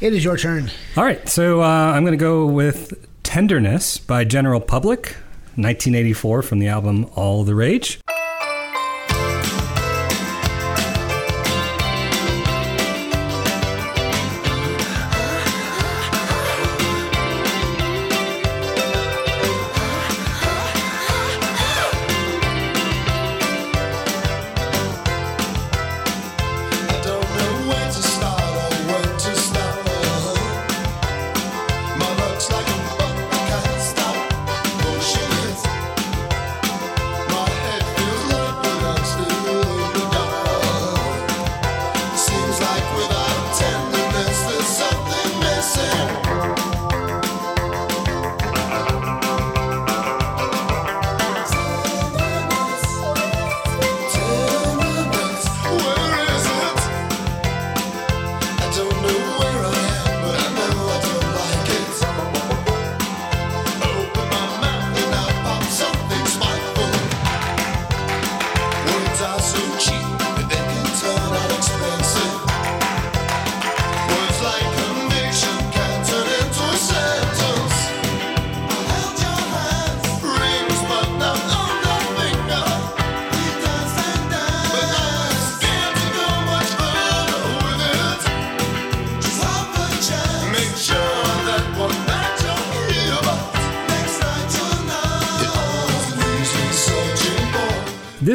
[0.00, 0.70] It is your turn.
[0.96, 5.16] All right, so uh, I'm going to go with "Tenderness" by General Public,
[5.56, 8.00] 1984, from the album "All the Rage."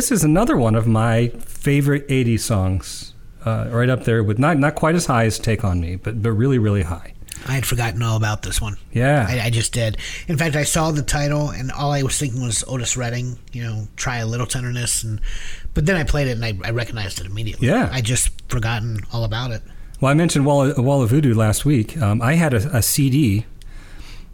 [0.03, 3.13] This is another one of my favorite 80s songs,
[3.45, 6.21] uh, right up there with not not quite as high as "Take on Me," but
[6.21, 7.13] but really really high.
[7.47, 8.75] I had forgotten all about this one.
[8.91, 9.25] Yeah.
[9.25, 9.95] I, I just did.
[10.27, 13.39] In fact, I saw the title, and all I was thinking was Otis Redding.
[13.53, 15.21] You know, try a little tenderness, and
[15.73, 17.69] but then I played it and I, I recognized it immediately.
[17.69, 17.87] Yeah.
[17.89, 19.61] I just forgotten all about it.
[20.01, 21.97] Well, I mentioned Wall of, Wall of Voodoo last week.
[21.97, 23.45] Um, I had a, a CD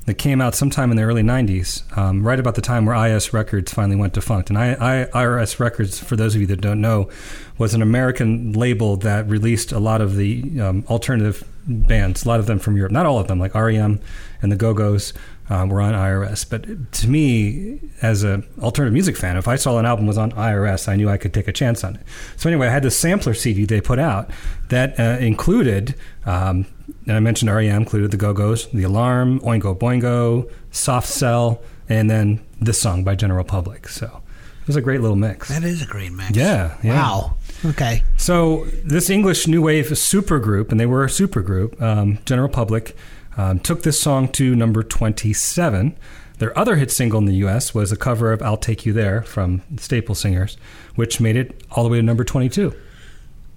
[0.10, 3.32] that came out sometime in the early 90s, um, right about the time where IRS
[3.32, 4.50] Records finally went defunct.
[4.50, 7.12] And I, I, IRS Records, for those of you that don't know,
[7.60, 12.40] was an American label that released a lot of the um, alternative bands, a lot
[12.40, 12.92] of them from Europe.
[12.92, 14.00] Not all of them, like REM
[14.42, 15.14] and the Go Go's.
[15.50, 19.80] Uh, were on IRS, but to me, as an alternative music fan, if I saw
[19.80, 22.02] an album was on IRS, I knew I could take a chance on it.
[22.38, 24.30] So anyway, I had this sampler CD they put out
[24.68, 25.96] that uh, included
[26.28, 26.68] um,
[27.08, 32.10] and I mentioned REM included the Go Go's, The Alarm, Oingo Boingo, Soft Cell, and
[32.10, 33.88] then this song by General Public.
[33.88, 34.22] So
[34.62, 35.50] it was a great little mix.
[35.50, 36.36] That is a great mix.
[36.36, 36.94] Yeah, yeah.
[36.94, 37.38] Wow.
[37.66, 38.04] Okay.
[38.18, 42.96] So this English new wave supergroup, and they were a supergroup, um, General Public,
[43.38, 45.98] um, took this song to number 27.
[46.40, 47.74] Their other hit single in the U.S.
[47.74, 50.58] was a cover of "I'll Take You There" from the Staple Singers,
[50.96, 52.74] which made it all the way to number 22.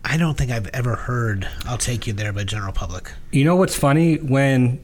[0.04, 3.12] I don't think I've ever heard "I'll Take You There" by General Public.
[3.30, 4.82] You know what's funny when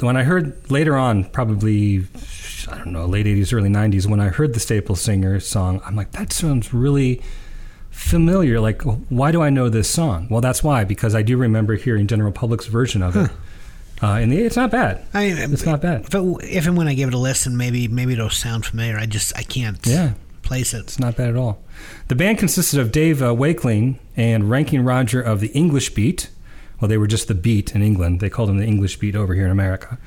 [0.00, 2.06] when I heard later on, probably
[2.70, 5.96] I don't know, late '80s, early '90s, when I heard the Staple Singers song, I'm
[5.96, 7.22] like, that sounds really
[7.90, 8.60] familiar.
[8.60, 10.28] Like, why do I know this song?
[10.30, 13.30] Well, that's why because I do remember hearing General Public's version of it.
[14.02, 15.04] Uh, and it's not bad.
[15.12, 16.02] I mean, It's not bad.
[16.02, 18.96] If, it, if and when I give it a listen, maybe maybe it'll sound familiar.
[18.96, 20.12] I just I can't Yeah.
[20.42, 20.80] place it.
[20.80, 21.60] It's not bad at all.
[22.08, 26.30] The band consisted of Dave uh, Wakeling and Ranking Roger of the English Beat.
[26.80, 28.20] Well, they were just the Beat in England.
[28.20, 29.98] They called them the English Beat over here in America.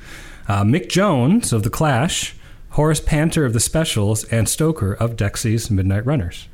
[0.48, 2.34] Uh, Mick Jones of the Clash,
[2.70, 6.48] Horace Panter of the Specials, and Stoker of Dexy's Midnight Runners.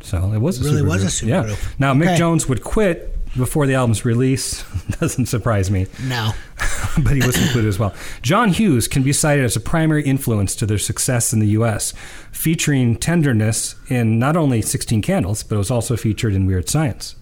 [0.00, 1.12] So it was a Really super was a group.
[1.12, 1.42] super yeah.
[1.44, 1.58] group.
[1.78, 4.64] Now Mick Jones would quit before the album's release.
[5.00, 6.32] Doesn't surprise me No.
[7.02, 7.94] but he was included as well.
[8.22, 11.92] John Hughes can be cited as a primary influence to their success in the U.S.,
[12.32, 17.16] featuring tenderness in not only 16 Candles, but it was also featured in Weird Science.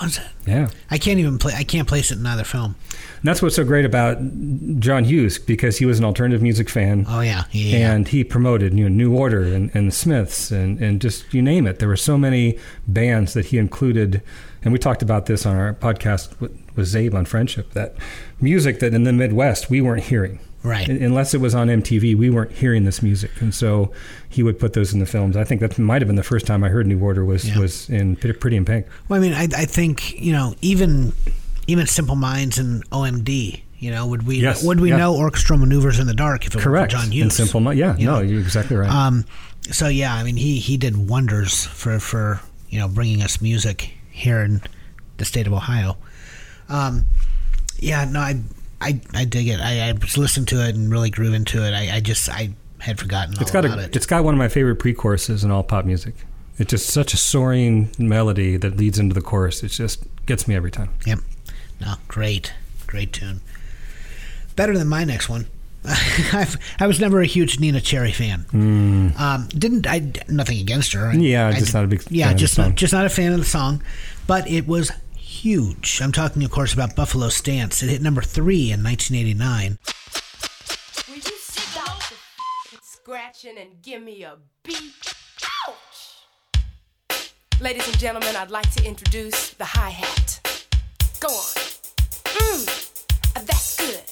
[0.00, 0.26] Was it?
[0.46, 0.68] Yeah.
[0.90, 1.54] I can't even play.
[1.54, 2.76] I can't place it in either film.
[3.16, 4.18] And that's what's so great about
[4.78, 7.04] John Hughes, because he was an alternative music fan.
[7.08, 7.92] Oh yeah, yeah.
[7.92, 11.42] And he promoted you know, New Order and, and the Smiths and, and just you
[11.42, 11.78] name it.
[11.78, 14.22] There were so many bands that he included.
[14.62, 17.94] And we talked about this on our podcast with, with Zabe on Friendship that
[18.40, 20.40] music that in the Midwest we weren't hearing.
[20.64, 20.88] Right.
[20.88, 23.30] Unless it was on MTV, we weren't hearing this music.
[23.40, 23.92] And so
[24.28, 25.36] he would put those in the films.
[25.36, 27.58] I think that might have been the first time I heard New Order was, Yeah.
[27.60, 28.86] was in Pretty in Pink.
[29.08, 31.12] Well, I mean, I, I think you know, even
[31.68, 33.62] even Simple Minds and OMD.
[33.78, 34.96] You know, would we Yes, would we yeah.
[34.96, 36.92] know orchestral maneuvers in the dark if it Correct.
[36.92, 37.36] were John And Hughes?
[37.36, 38.20] Simple Mi- Yeah, You no, know?
[38.22, 38.90] you're exactly right.
[38.90, 39.24] Um,
[39.70, 43.92] so yeah, I mean, he he did wonders for for you know bringing us music
[44.18, 44.60] here in
[45.16, 45.96] the state of Ohio.
[46.68, 47.06] Um,
[47.78, 48.40] yeah, no, I
[48.80, 49.60] I I dig it.
[49.60, 51.72] I, I was listening to it and really grew into it.
[51.72, 52.50] I, I just I
[52.80, 53.96] had forgotten all It's got about a, it.
[53.96, 56.14] it's got one of my favorite pre-choruses in all pop music.
[56.58, 59.62] It's just such a soaring melody that leads into the chorus.
[59.62, 60.90] It just gets me every time.
[61.06, 61.20] Yep.
[61.80, 62.52] No, great,
[62.86, 63.40] great tune.
[64.56, 65.46] Better than my next one.
[66.32, 68.46] I've, I was never a huge Neneh Cherry fan.
[68.52, 70.12] Um, didn't I?
[70.28, 71.06] Nothing against her.
[71.08, 71.20] I- Hmm.
[71.20, 72.66] Yeah, I just did- not a big Yeah, fan of the just song.
[72.68, 73.82] not, just not a fan of the song,
[74.26, 76.00] but it was huge.
[76.02, 77.82] I'm talking, of course, about Buffalo Stance.
[77.82, 79.78] It hit number three in 1989.
[81.08, 81.98] Will you stop
[82.70, 85.14] the scratching and give me a beat?
[85.68, 87.16] Ouch!
[87.60, 90.40] Ladies and gentlemen, I'd like to introduce the hi hat.
[91.20, 91.54] Go on.
[92.24, 94.02] Mmm, that's good.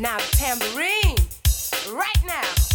[0.00, 1.16] Now the tambourine.
[1.96, 2.73] Right now.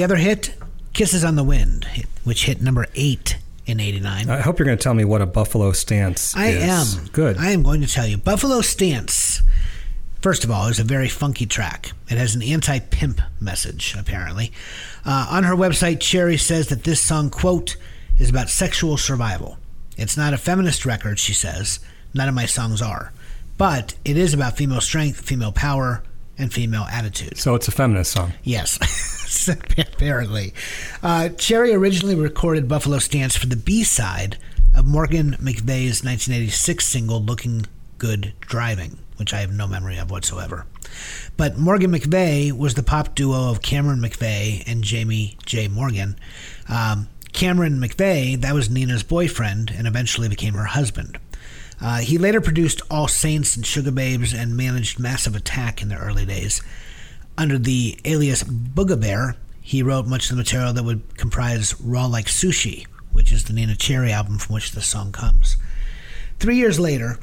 [0.00, 0.54] Only other hit,
[0.94, 1.86] "Kisses on the Wind,"
[2.24, 3.36] which hit number eight
[3.66, 4.30] in '89.
[4.30, 6.34] I hope you're going to tell me what a buffalo stance is.
[6.36, 6.96] I is.
[6.96, 7.06] am.
[7.12, 7.36] Good.
[7.36, 8.16] I am going to tell you.
[8.16, 9.42] Buffalo Stance,
[10.22, 11.92] first of all, is a very funky track.
[12.08, 14.52] It has an anti pimp message, apparently.
[15.04, 17.76] Uh, on her website, Cherry says that this song, quote,
[18.18, 19.58] is about sexual survival.
[19.98, 21.78] It's not a feminist record, she says.
[22.14, 23.12] None of my songs are.
[23.58, 26.02] But it is about female strength, female power,
[26.38, 27.36] and female attitude.
[27.36, 28.32] so it's a feminist song.
[28.42, 28.78] Yes,
[29.48, 30.52] apparently.
[31.02, 34.38] Uh, Cherry originally recorded Buffalo Stance for the B side
[34.74, 37.66] of Morgan McVey's 1986 single Looking
[37.98, 40.66] Good Driving, which I have no memory of whatsoever.
[41.36, 45.68] But Morgan McVey was the pop duo of Cameron McVey and Jamie J.
[45.68, 46.16] Morgan.
[46.68, 51.18] Um, Cameron McVey, that was Neneh's boyfriend and eventually became her husband.
[51.80, 56.26] Uh, he later produced All Saints and Sugababes and managed Massive Attack in the early
[56.26, 56.60] days.
[57.40, 62.04] Under the alias Booga Bear, he wrote much of the material that would comprise Raw
[62.04, 65.56] Like Sushi, which is the Neneh Cherry album from which the song comes.
[66.38, 67.18] Three years later,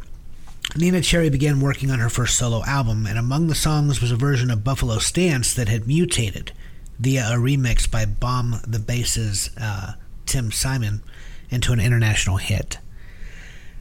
[0.72, 4.16] Neneh Cherry began working on her first solo album, and among the songs was a
[4.16, 6.52] version of Buffalo Stance that had mutated
[6.98, 9.94] via a remix by Bomb the Bass's uh,
[10.26, 11.04] Tim Simon
[11.52, 12.80] into an international hit.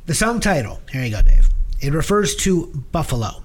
[0.04, 1.48] The song title, here you go, Dave.
[1.80, 3.42] It refers to Buffalo,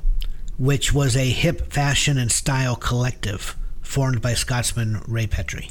[0.57, 5.69] which was a hip fashion and style collective formed by Scotsman Ray Petri.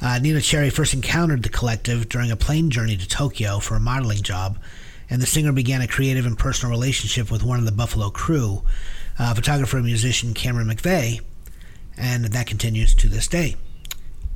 [0.00, 3.80] Uh, Neneh Cherry first encountered the collective during a plane journey to Tokyo for a
[3.80, 4.58] modeling job,
[5.08, 8.62] and the singer began a creative and personal relationship with one of the Buffalo crew,
[9.18, 11.20] uh, photographer and musician Cameron McVey,
[11.96, 13.56] and that continues to this day.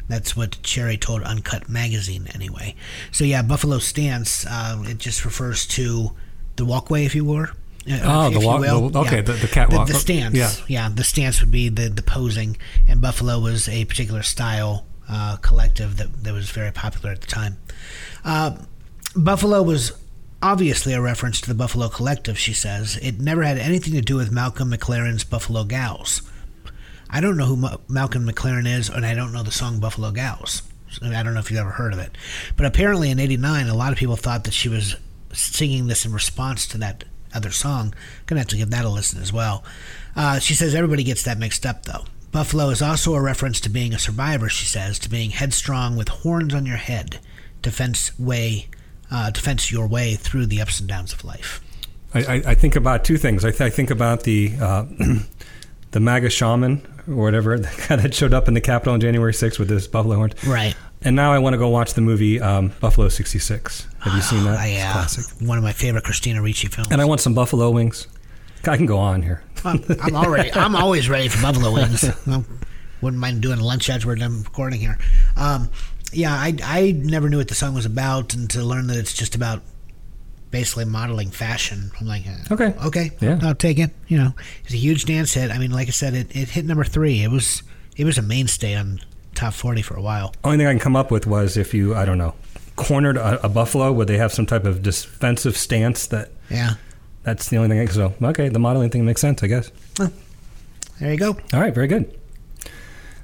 [0.08, 2.76] That's what Cherry told Uncut Magazine, anyway.
[3.10, 4.46] So yeah, Buffalo Stance.
[4.46, 6.12] Uh, it just refers to
[6.56, 7.50] the walkway, if you were.
[7.88, 9.86] Oh, the walk- the- okay, the- the catwalk.
[9.86, 10.34] The, the stance.
[10.34, 10.50] Yeah.
[10.66, 10.88] yeah.
[10.94, 12.56] The stance would be the the posing,
[12.88, 17.26] and Buffalo was a particular style uh, collective that that was very popular at the
[17.28, 17.58] time.
[18.24, 18.56] Uh,
[19.14, 19.92] Buffalo was
[20.42, 22.38] obviously a reference to the Buffalo Collective.
[22.38, 26.22] She says it never had anything to do with Malcolm McLaren's Buffalo Gals.
[27.08, 30.10] I don't know who Ma- Malcolm McLaren is, and I don't know the song Buffalo
[30.10, 30.62] Gals.
[31.02, 32.10] I don't know if you've ever heard of it.
[32.56, 34.96] But apparently in 89, a lot of people thought that she was
[35.32, 37.04] singing this in response to that
[37.36, 37.94] other song.
[38.26, 39.64] Gonna have to give that a listen as well.
[40.16, 42.04] Uh, she says everybody gets that mixed up, though.
[42.32, 46.08] Buffalo is also a reference to being a survivor, she says, to being headstrong with
[46.08, 47.18] horns on your head,
[47.62, 48.68] defense way,
[49.10, 51.62] uh, defense your way through the ups and downs of life.
[52.14, 53.44] I, I, think about two things.
[53.44, 54.84] I, th- I think about the uh,
[55.90, 59.32] the MAGA shaman or whatever, the guy that showed up in the Capitol on January
[59.32, 60.34] 6th with his buffalo horns.
[60.46, 60.74] Right.
[61.06, 63.86] And now I want to go watch the movie um, Buffalo 66.
[64.00, 64.58] Have you seen that?
[64.58, 65.48] I, It's uh, classic.
[65.48, 66.88] One of my favorite Christina Ricci films.
[66.90, 68.08] And I want some buffalo wings.
[68.66, 69.44] I can go on here.
[69.64, 70.52] I'm, I'm already.
[70.52, 72.02] I'm always ready for buffalo wings.
[72.26, 72.42] I
[73.00, 74.98] wouldn't mind doing a lunch as we're done recording here.
[75.36, 75.70] Um,
[76.12, 79.12] yeah, I I never knew what the song was about, and to learn that it's
[79.12, 79.62] just about
[80.50, 81.92] basically modeling fashion.
[82.00, 82.74] I'm like, uh, Okay.
[82.86, 83.38] okay, Yeah.
[83.42, 83.90] I'll take it.
[84.08, 85.52] You know, it's a huge dance hit.
[85.52, 87.22] I mean, like I said, it, it hit number three.
[87.22, 87.62] It was
[87.96, 89.00] it was a mainstay on
[89.36, 90.34] top forty for a while.
[90.44, 92.34] Only thing I can come up with was if you, I don't know,
[92.76, 96.74] cornered a, a buffalo, would they have some type of defensive stance that Yeah,
[97.22, 99.70] that's the only thing I can so okay, the modeling thing makes sense, I guess.
[99.96, 101.36] there you go.
[101.52, 102.18] All right, very good.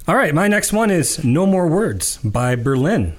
[0.09, 3.15] All right, my next one is No More Words by Berlin.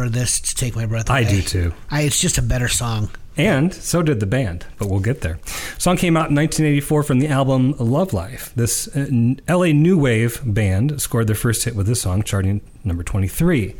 [0.00, 1.20] Prefer this to take my breath away.
[1.20, 1.74] I do too.
[1.90, 3.10] I, it's just a better song.
[3.36, 5.38] And so did the band, but we'll get there.
[5.78, 8.52] Song came out in 1984 from the album Love Life.
[8.54, 9.06] This uh,
[9.48, 13.76] LA New Wave band scored their first hit with this song, charting number 23.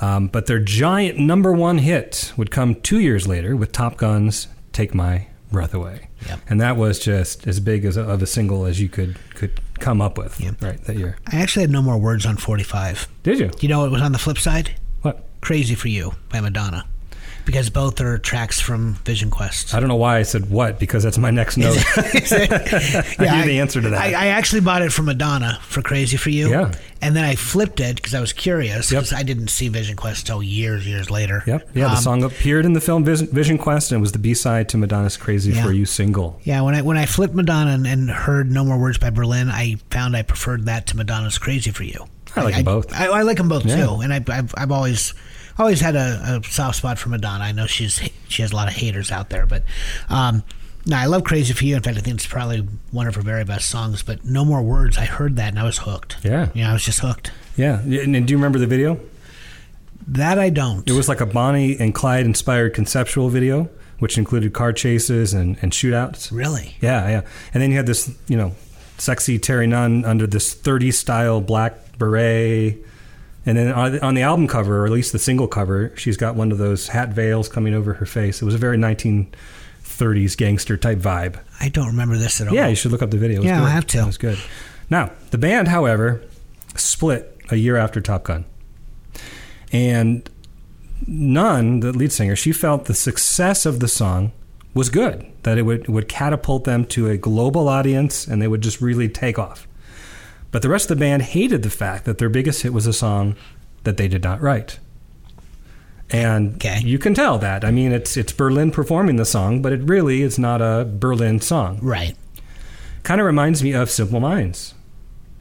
[0.00, 4.48] Um, but their giant number one hit would come two years later with Top Gun's
[4.72, 6.08] Take My Breath Away.
[6.26, 6.40] Yep.
[6.48, 9.60] And that was just as big as a, of a single as you could, could
[9.80, 10.62] come up with Yep.
[10.62, 11.16] right that year.
[11.26, 13.08] I actually had no more words on 45.
[13.22, 13.50] Did you?
[13.60, 14.74] You know it was on the flip side?
[15.44, 16.86] Crazy for You by Madonna.
[17.44, 19.74] Because both are tracks from Vision Quest.
[19.74, 21.76] I don't know why I said what because that's my next note.
[21.96, 24.00] I knew the answer to that.
[24.00, 26.48] I, I actually bought it from Madonna for Crazy for You.
[26.48, 26.72] Yeah.
[27.02, 29.02] And then I flipped it because I was curious Yep.
[29.02, 31.42] because I didn't see Vision Quest until years, years later.
[31.46, 31.68] Yep.
[31.74, 34.70] Yeah, the Um, song appeared in the film Vis- Vision Quest and was the B-side
[34.70, 35.64] to Madonna's Crazy Yeah.
[35.64, 36.40] for You single.
[36.44, 39.50] Yeah, when I when I flipped Madonna and, and heard No More Words by Berlin,
[39.50, 42.06] I found I preferred that to Madonna's Crazy for You.
[42.34, 42.90] I like 'em both.
[42.94, 43.84] I, I like them both Yeah.
[43.84, 45.12] too, and I, I've I've always
[45.58, 47.44] always had a, a soft spot for Madonna.
[47.44, 49.64] I know she's she has a lot of haters out there, but
[50.08, 50.42] um,
[50.86, 51.76] no, I love Crazy for You.
[51.76, 54.02] In fact, I think it's probably one of her very best songs.
[54.02, 56.16] But No More Words, I heard that and I was hooked.
[56.22, 56.48] Yeah.
[56.54, 57.30] yeah, I was just hooked.
[57.56, 57.80] Yeah.
[57.80, 59.00] And, and do you remember the video?
[60.06, 60.88] That I don't.
[60.88, 65.56] It was like a Bonnie and Clyde inspired conceptual video, which included car chases and,
[65.62, 66.30] and shootouts.
[66.30, 66.76] really.
[66.82, 67.22] Yeah, yeah.
[67.54, 68.52] And then you had this, you know,
[68.98, 72.84] sexy Terry Nunn under this 30s style black beret.
[73.46, 76.50] And then on the, album cover, or at least the single cover, she's got one
[76.50, 78.40] of those hat veils coming over her face.
[78.40, 81.38] It was a very 1930s gangster type vibe.
[81.60, 82.54] I don't remember this at all.
[82.54, 83.36] Yeah, you should look up the video.
[83.36, 83.64] It was Yeah, good.
[83.64, 83.98] I'll have to.
[83.98, 84.38] It was good.
[84.88, 86.22] Now, the band, however,
[86.74, 88.46] split a year after Top Gun.
[89.72, 90.28] And
[91.06, 94.32] Nunn, the lead singer, she felt the success of the song
[94.72, 98.60] was good, that it would, would catapult them to a global audience and they would
[98.62, 99.68] just really take off.
[100.54, 102.92] But the rest of the band hated the fact that their biggest hit was a
[102.92, 103.34] song
[103.82, 104.78] that they did not write.
[106.10, 106.78] And Okay.
[106.84, 107.64] you can tell that.
[107.64, 111.40] I mean, it's it's Berlin performing the song, but it really is not a Berlin
[111.40, 111.80] song.
[111.82, 112.14] Right.
[113.02, 114.74] Kind of reminds me of Simple Minds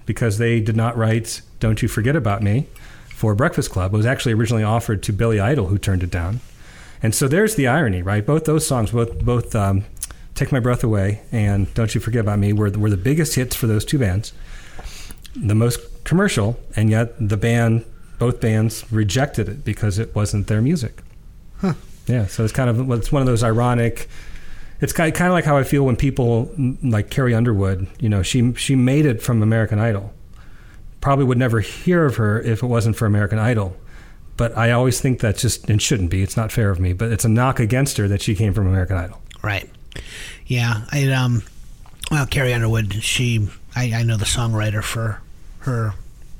[0.08, 2.66] because they did not write Don't You Forget About Me
[3.10, 3.94] for Breakfast Club.
[3.94, 6.40] It was actually originally offered to Billy Idol, who turned it down.
[7.04, 8.26] And so there's the irony, right?
[8.26, 9.86] Both those songs, both both um,
[10.34, 13.56] Take My Breath Away and Don't You Forget About Me, were, were the biggest hits
[13.56, 14.34] for those two bands,
[15.36, 17.86] the most commercial, and yet the band,
[18.20, 21.02] both bands rejected it because it wasn't their music.
[21.58, 21.74] Huh.
[22.08, 24.10] Yeah, so it's kind of it's one of those ironic.
[24.82, 26.52] It's kind of like how I feel when people
[26.84, 27.88] like Carrie Underwood.
[28.00, 30.14] You know, she she made it from American Idol.
[31.00, 33.78] Probably would never hear of her if it wasn't for American Idol.
[34.36, 36.24] But I always think that just it shouldn't be.
[36.24, 36.94] It's not fair of me.
[36.94, 39.22] But it's a knock against her that she came from American Idol.
[39.42, 39.70] Right.
[40.46, 40.86] Yeah.
[40.92, 41.44] I um.
[42.12, 42.94] Well, Carrie Underwood.
[43.02, 43.48] She.
[43.76, 45.22] I, I know the songwriter for
[45.64, 45.94] her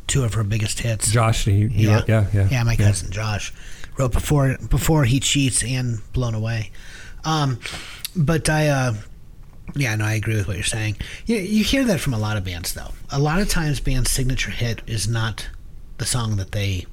[0.08, 1.12] two of her biggest hits.
[1.12, 1.96] Josh, he, he yeah.
[1.96, 3.54] wrote- yeah, yeah, Yeah, my cousin Josh
[3.98, 6.72] wrote before before he cheats and blown away.
[7.26, 7.60] Um,
[8.16, 8.94] but I, uh,
[9.76, 10.98] yeah, no, I agree with what you're saying.
[11.26, 12.92] You, you hear that from a lot of bands, though.
[13.10, 15.50] A lot of times, bands' signature hit is not
[15.98, 16.86] the song that they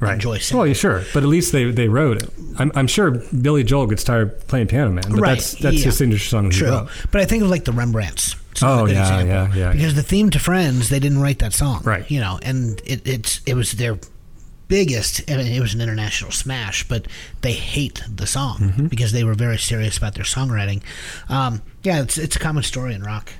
[0.00, 0.14] right.
[0.14, 0.58] enjoy singing.
[0.58, 2.30] Well, yeah, sure, but at least they, they wrote it.
[2.58, 5.30] I'm, I'm sure Billy Joel gets tired playing Piano Man, but right.
[5.34, 5.84] that's that's yeah.
[5.86, 6.50] his signature song.
[6.50, 6.88] True.
[7.10, 8.36] But I think of like the Rembrandts.
[8.58, 9.58] It's Oh, good yeah, example.
[9.58, 9.72] yeah, yeah.
[9.72, 11.82] Because the theme to Friends, they didn't write that song.
[11.84, 12.08] Right.
[12.10, 13.98] You know, and it, it's it was their
[14.68, 15.30] biggest.
[15.30, 17.06] I mean, it was an international smash, but
[17.40, 18.86] they hate the song Mm-hmm.
[18.86, 20.82] because they were very serious about their songwriting.
[21.28, 23.32] Um, yeah, it's it's a common story in rock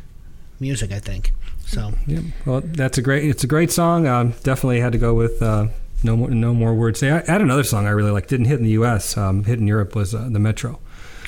[0.61, 1.33] music, I think.
[1.67, 3.25] So Yeah, well, that's a great.
[3.29, 4.07] It's a great song.
[4.07, 5.67] Um, definitely had to go with uh,
[6.03, 6.31] no more.
[6.31, 7.03] No more words.
[7.03, 8.29] I I had another song I really liked.
[8.31, 9.17] Didn't hit in the U.S.
[9.19, 10.81] Um, hit in Europe was uh, the Metro.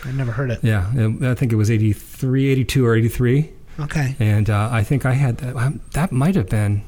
[0.03, 0.61] I've never heard it.
[0.65, 0.91] Yeah,
[1.23, 4.15] I think it was 83, 82 or eighty three, Okay.
[4.19, 5.57] and uh, I think I had that.
[5.57, 6.83] Um, that might have been.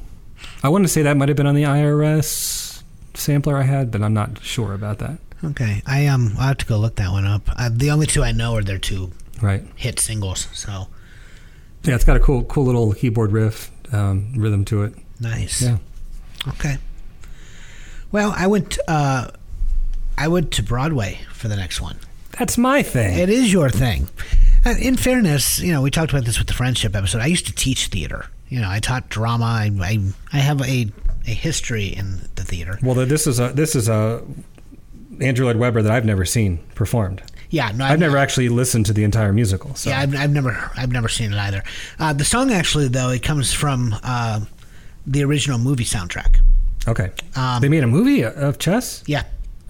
[0.61, 2.83] I want to say that might have been on the IRS
[3.13, 5.17] sampler I had, but I'm not sure about that.
[5.43, 5.81] Okay.
[5.85, 7.43] I um I have to go look that one up.
[7.57, 9.63] Uh, the only two I know are their two Right.
[9.75, 10.47] hit singles.
[10.53, 10.87] So
[11.83, 14.93] Yeah, it's got a cool, cool little keyboard riff um, rhythm to it.
[15.19, 15.61] nice.
[15.61, 15.77] Yeah.
[16.47, 16.77] Okay.
[18.11, 18.77] Well, I went.
[18.87, 19.29] Uh,
[20.17, 21.97] I went to Broadway for the next one.
[22.37, 23.17] That's my thing.
[23.17, 24.09] It is your thing.
[24.65, 27.21] Uh, In fairness, you know, we talked about this with the friendship episode.
[27.21, 28.27] I used to teach theater.
[28.49, 29.45] You know, I taught drama.
[29.45, 29.99] I I,
[30.31, 30.87] I have a
[31.25, 32.77] a history in the theater.
[32.83, 34.23] well, this is a this is a
[35.21, 37.21] Andrew Lloyd Webber that I've never seen performed.
[37.49, 39.75] Yeah, no, I've never actually listened to the entire musical.
[39.75, 41.63] So Yeah, I've, I've never I've never seen it either.
[41.99, 44.41] Uh, the song actually, though, it comes from uh,
[45.05, 46.37] the original movie soundtrack.
[46.87, 49.03] okay, Um, they made a movie of chess.
[49.07, 49.23] Yeah,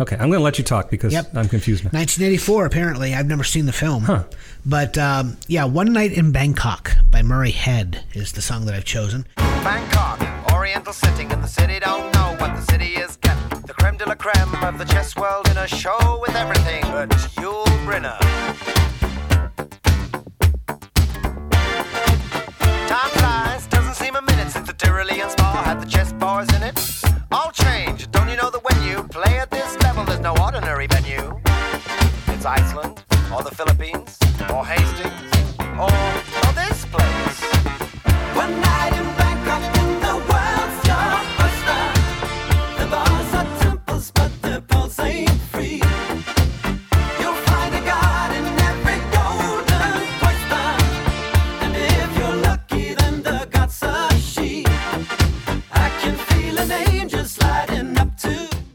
[0.04, 1.30] Okay, I'm going to let you talk because Yep.
[1.34, 1.91] I'm confused now.
[1.91, 2.66] 1984.
[2.66, 4.04] Apparently, I've never seen the film.
[4.04, 4.26] Huh.
[4.66, 8.84] But um, yeah, "One Night in Bangkok" by Murray Head is the song that I've
[8.84, 9.26] chosen.
[9.38, 10.20] Bangkok,
[10.51, 13.62] Oriental setting, and the city don't know what the city is getting.
[13.62, 17.10] The creme de la creme of the chess world in a show with everything but
[17.39, 18.20] Yul Brynner.
[22.88, 26.62] Time flies, doesn't seem a minute since the Tyrolean spa had the chess bars in
[26.64, 26.78] it.
[27.32, 29.83] All change, don't you know that when you play at this level, there's
[30.24, 31.38] no ordinary venue?
[32.28, 33.03] It's Iceland,
[33.36, 34.17] or the Philippines,
[34.49, 35.34] or Hastings,
[35.78, 37.41] or, or this place.
[38.34, 39.12] One night in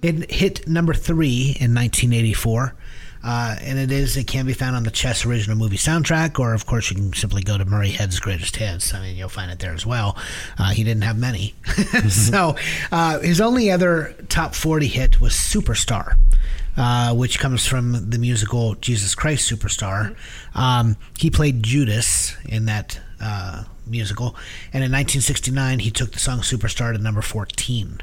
[0.02, 2.74] It hit number three in 1984.
[3.22, 6.54] Uh, and it is, it can be found on the Chess original movie soundtrack, or
[6.54, 8.94] of course, you can simply go to Murray Head's greatest hits.
[8.94, 10.16] I mean, you'll find it there as well.
[10.56, 11.54] Uh, he didn't have many.
[12.08, 12.56] so,
[12.92, 16.16] uh, his only other top 40 hit was Superstar,
[16.76, 20.14] uh, which comes from the musical Jesus Christ Superstar.
[20.54, 24.36] Um, he played Judas in that uh, musical,
[24.72, 28.00] and in 1969, he took the song Superstar to number 14.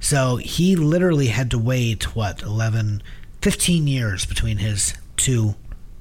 [0.00, 3.02] So he literally had to wait, what, 11,
[3.42, 5.54] 15 years between his two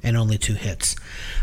[0.03, 0.95] and only two hits.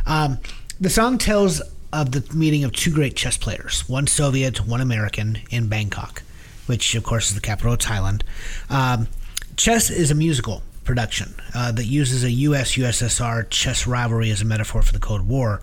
[0.06, 0.38] Um,
[0.80, 1.60] the song tells
[1.92, 6.22] of the meeting of two great chess players, one Soviet, one American, in Bangkok,
[6.66, 8.22] which, of course, is the capital of Thailand.
[8.68, 9.08] Um,
[9.56, 12.72] chess is a musical production uh, that uses a U.S.
[12.72, 15.60] USSR chess rivalry as a metaphor for the Cold War.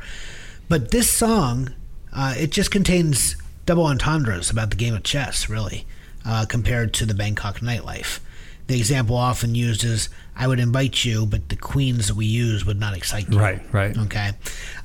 [0.70, 1.74] But this song,
[2.14, 5.86] uh, it just contains double entendres about the game of chess, really,
[6.26, 8.20] uh, compared to the Bangkok nightlife.
[8.68, 12.66] the example often used is I would invite you, but the queens that we use
[12.66, 13.40] would not excite you.
[13.40, 13.98] Right, right.
[13.98, 14.32] Okay.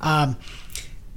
[0.01, 0.37] Um,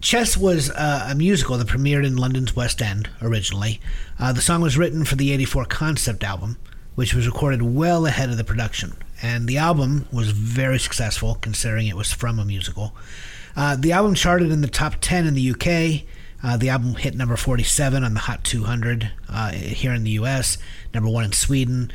[0.02, 3.82] Chess was uh, a musical that premiered in London's West End originally.
[4.18, 6.58] Uh, the song was written for the 84 concept album,
[6.96, 8.96] which was recorded well ahead of the production.
[9.22, 12.96] And the album was very successful considering it was from a musical.
[13.56, 16.06] Uh, the album charted in the top 10 in the UK.
[16.42, 20.58] Uh, the album hit number 47 on the Hot 200 uh, here in the US,
[20.94, 21.92] number one in Sweden.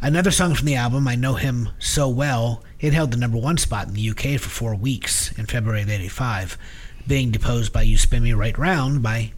[0.00, 3.56] Another song from the album, I Know Him So Well, it held the number one
[3.56, 6.58] spot in the UK for four weeks in February of 85,
[7.06, 9.32] being deposed by You Spin Me Right Round by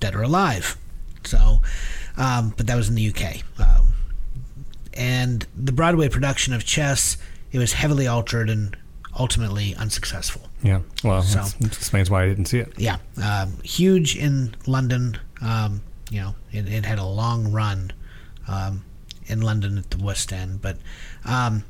[0.00, 0.76] Dead or Alive.
[1.22, 1.62] So,
[2.16, 3.42] um, but that was in the UK.
[3.58, 3.86] Uh,
[4.92, 7.16] and the Broadway production of Chess,
[7.52, 8.76] it was heavily altered and
[9.18, 10.48] ultimately unsuccessful.
[10.64, 10.80] Yeah.
[11.04, 12.72] Well, So- that explains why I didn't see it.
[12.76, 15.18] Yeah, um, huge in London.
[15.40, 17.92] Um, you know, it, it had a long run
[18.48, 18.82] um,
[19.26, 20.78] in London at the West End, but
[21.24, 21.64] um,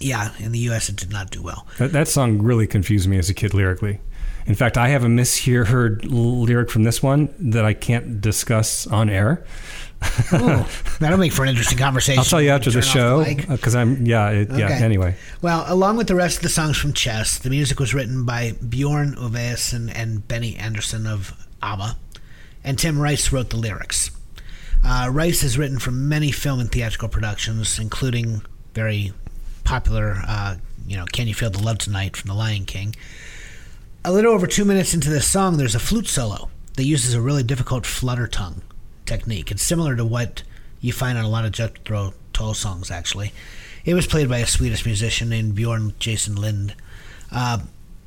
[0.00, 0.88] yeah, in the U.S.
[0.88, 1.66] it did not do well.
[1.78, 4.00] That, that song really confused me as a kid lyrically.
[4.46, 9.10] In fact, I have a misheard lyric from this one that I can't discuss on
[9.10, 9.44] air.
[10.32, 10.64] Ooh,
[10.98, 12.18] that'll make for an interesting conversation.
[12.18, 14.66] I'll tell you after the show because I'm yeah it, yeah.
[14.66, 14.82] Okay.
[14.84, 18.24] Anyway, Well, along with the rest of the songs from Chess, the music was written
[18.24, 21.96] by Bjorn Ulvaeus and Benny Andersson of ABBA,
[22.64, 24.10] and Tim Rice wrote the lyrics.
[24.84, 28.42] Uh, Rice has written for many film and theatrical productions, including
[28.74, 29.12] very
[29.64, 32.96] popular, uh, you know, "Can You Feel the Love Tonight" from The Lion King.
[34.04, 37.20] A little over two minutes into this song, there's a flute solo that uses a
[37.20, 38.62] really difficult flutter tongue
[39.10, 39.50] technique.
[39.50, 40.44] It's similar to what
[40.80, 43.32] you find on a lot of Jethro Tull songs, actually.
[43.84, 46.74] It was played by a Swedish musician named Bjorn Jason Lindh.
[47.32, 47.58] Uh,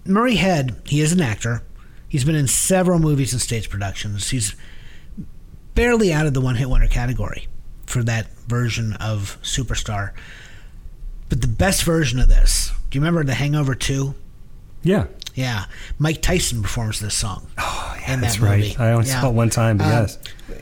[0.06, 1.62] Murray Head, he is an actor.
[2.08, 4.30] He's been in several movies and stage productions.
[4.30, 4.56] He's
[5.76, 7.48] barely out of the one hit wonder category
[7.86, 10.12] for that version of Superstar.
[11.28, 14.14] But the best version of this, do you remember The Hangover 2?
[14.84, 15.66] yeah, Yeah,
[15.98, 17.48] Mike Tyson performs this song.
[17.58, 18.80] Oh, yeah, that's right.
[18.80, 20.20] I only saw it one time, but yes.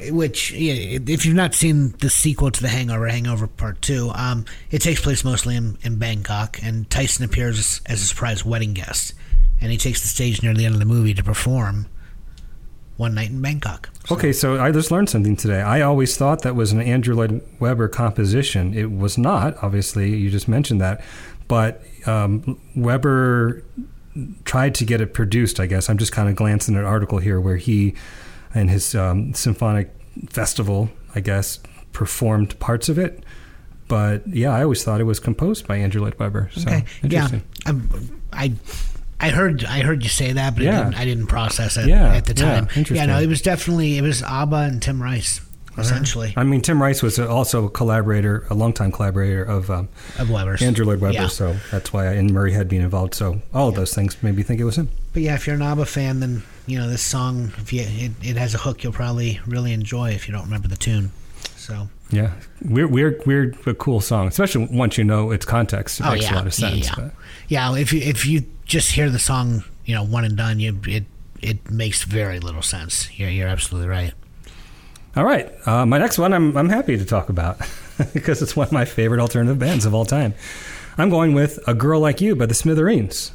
[0.10, 4.80] Which, if you've not seen the sequel to The Hangover, Hangover Part Two, um, it
[4.80, 9.14] takes place mostly in, in Bangkok, and Tyson appears as, a surprise wedding guest,
[9.60, 11.88] and he takes the stage near the end of the movie to perform
[12.96, 15.62] "One Night in Bangkok." Okay, so I just learned something today.
[15.62, 18.74] I always thought that was an Andrew Lloyd Webber composition.
[18.74, 20.16] It was not, obviously.
[20.16, 21.04] You just mentioned that.
[21.48, 23.64] But um, Webber
[24.46, 25.90] tried to get it produced, I guess.
[25.90, 27.96] I'm just kind of glancing at an article here where he
[28.54, 29.94] and his um, symphonic
[30.30, 31.60] festival, I guess,
[31.94, 33.24] performed parts of it.
[33.88, 36.50] But yeah, I always thought it was composed by Andrew Lloyd Webber.
[36.54, 37.30] So, Okay, yeah.
[37.66, 38.54] I'm, I.
[39.24, 40.84] I heard I heard you say that, but I, Yeah.
[40.86, 42.68] didn't, I didn't process it Yeah, at the yeah, time.
[42.76, 43.08] interesting.
[43.08, 45.42] no, it was definitely it was ABBA and Tim Rice,
[45.78, 50.30] essentially, I mean, Tim Rice was also a collaborator, a longtime collaborator of um, of
[50.30, 50.62] Webber's.
[50.62, 51.28] Andrew Lloyd Webber, Yeah.
[51.28, 53.14] so that's why I, and Murray had been involved.
[53.16, 54.90] So all of those things made me think it was him.
[55.14, 57.52] But yeah, if you're an ABBA fan, then you know this song.
[57.58, 60.68] If you it, it has a hook, you'll probably really enjoy if you don't remember
[60.68, 61.12] the tune.
[61.56, 64.28] So Yeah, weird, weird, weird, but cool song.
[64.28, 66.88] Especially once you know its context, it oh makes yeah, a lot of sense.
[66.88, 67.12] yeah, but-
[67.48, 67.76] yeah.
[67.76, 71.06] If you if you just hear the song, you know, one and done, you it
[71.42, 73.10] it makes very little sense.
[73.20, 74.14] You're you're absolutely right.
[75.14, 77.58] All right, uh, my next one, I'm I'm happy to talk about
[78.14, 80.34] because it's one of my favorite alternative bands of all time.
[80.98, 83.34] I'm going with "A Girl Like You" by the Smithereens.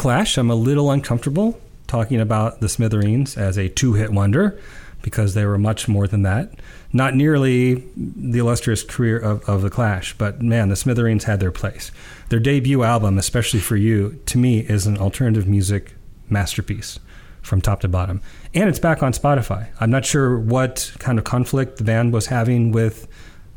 [0.00, 4.58] Clash, I'm a little uncomfortable talking about the Smithereens as a two-hit wonder
[5.02, 6.54] because they were much more than that.
[6.90, 11.52] Not nearly the illustrious career of, of the Clash, but man, the Smithereens had their
[11.52, 11.92] place.
[12.30, 15.92] Their debut album, especially for you, to me is an alternative music
[16.30, 16.98] masterpiece
[17.42, 18.22] from top to bottom.
[18.54, 19.68] And it's back on Spotify.
[19.80, 23.06] I'm not sure what kind of conflict the band was having with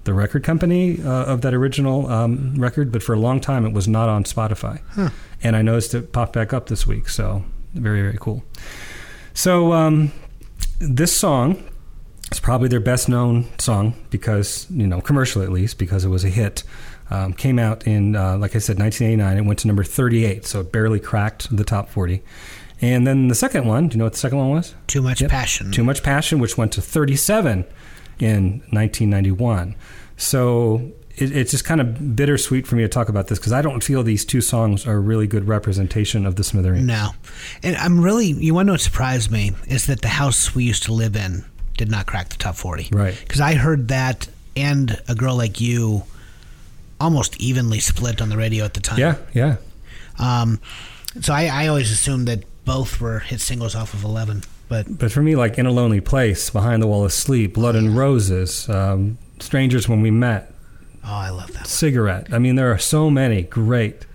[0.05, 3.73] the record company uh, of that original um, record, but for a long time it
[3.73, 4.81] was not on Spotify.
[5.41, 7.09] And I noticed it popped back up this week.
[7.09, 7.43] So
[7.73, 8.43] very, very cool.
[9.33, 10.11] So um,
[10.79, 11.63] this song
[12.31, 16.23] is probably their best known song because, you know, commercially at least, because it was
[16.23, 16.63] a hit.
[17.09, 19.37] Um, came out in, uh, like I said, 1989.
[19.37, 22.23] It went to number 38, so it barely cracked the top 40.
[22.81, 24.73] And then the second one, do you know what the second one was?
[24.87, 25.29] Too much Yep.
[25.29, 25.71] passion.
[25.71, 27.65] Too Much Passion, which went to 37
[28.23, 29.75] in 1991.
[30.17, 33.61] So it, it's just kind of bittersweet for me to talk about this because I
[33.61, 36.85] don't feel these two songs are a really good representation of the Smithereens.
[36.85, 37.11] No.
[37.61, 40.63] And I'm really, you want to know what surprised me is that the house we
[40.63, 41.45] used to live in
[41.77, 42.89] did not crack the top 40.
[42.91, 43.17] Right.
[43.19, 46.03] Because I heard that and A Girl Like You
[46.99, 48.99] almost evenly split on the radio at the time.
[48.99, 49.57] Yeah, yeah.
[50.19, 50.59] Um,
[51.21, 54.43] so I, I always assumed that both were hit singles off of 11.
[54.69, 57.75] But But for me, like In a Lonely Place, Behind the Wall of Sleep, Blood
[57.75, 60.53] and Roses, um, Strangers When We Met,
[61.05, 61.67] oh, I love that.
[61.67, 62.27] Cigarette.
[62.33, 64.05] I mean, there are so many great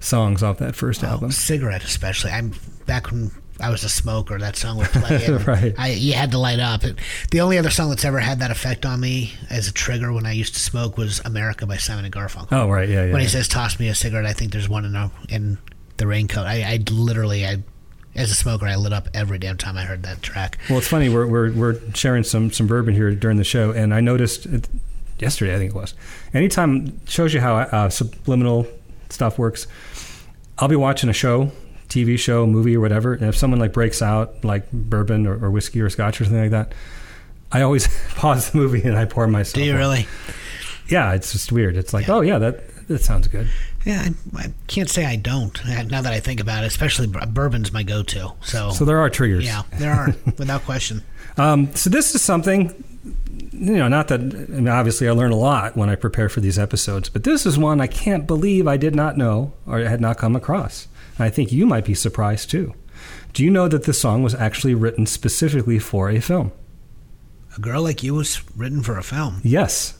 [0.00, 1.30] songs off that first Oh, album.
[1.32, 2.30] cigarette, especially.
[2.32, 2.52] I'm
[2.86, 3.30] back when
[3.60, 4.38] I was a smoker.
[4.38, 5.26] That song would play.
[5.46, 5.74] Right.
[5.78, 6.84] I, you had to light up.
[6.84, 6.98] It,
[7.30, 10.26] the only other song that's ever had that effect on me as a trigger when
[10.26, 12.48] I used to smoke was "America" by Simon and Garfunkel.
[12.52, 13.12] Oh, right, yeah, yeah.
[13.12, 15.58] When he says "toss me a cigarette," I think there's one in the, in
[15.96, 16.46] the raincoat.
[16.46, 17.62] I, I literally, I
[18.14, 20.58] as a smoker, I lit up every damn time I heard that track.
[20.68, 21.08] Well, it's funny.
[21.08, 24.68] We're, we're, we're sharing some, some bourbon here during the show, and I noticed it,
[25.18, 25.94] yesterday, I think it was.
[26.32, 28.66] Anytime shows you how uh, subliminal
[29.10, 29.66] stuff works.
[30.58, 31.50] I'll be watching a show,
[31.88, 35.50] TV show, movie, or whatever, and if someone like breaks out like bourbon or, or
[35.50, 36.72] whiskey or scotch or something like that,
[37.50, 39.54] I always pause the movie and I pour myself.
[39.54, 39.80] Do you one.
[39.80, 40.08] really?
[40.88, 41.76] Yeah, it's just weird.
[41.76, 43.48] It's like, oh yeah, that that sounds good.
[43.84, 45.58] Yeah, I, I can't say I don't.
[45.66, 48.32] uh, Now that I think about it, especially bourbon's my go-to.
[48.42, 49.44] So, So there are triggers.
[49.44, 51.02] yeah, there are without question.
[51.36, 52.72] Um, so this is something,
[53.52, 56.40] you know, not that I mean, obviously I learn a lot when I prepare for
[56.40, 60.00] these episodes, but this is one I can't believe I did not know or had
[60.00, 60.86] not come across.
[61.18, 62.74] And I think you might be surprised too.
[63.32, 66.52] Do you know that this song was actually written specifically for a film?
[67.56, 69.40] A girl like you was written for a film.
[69.44, 69.98] Yes.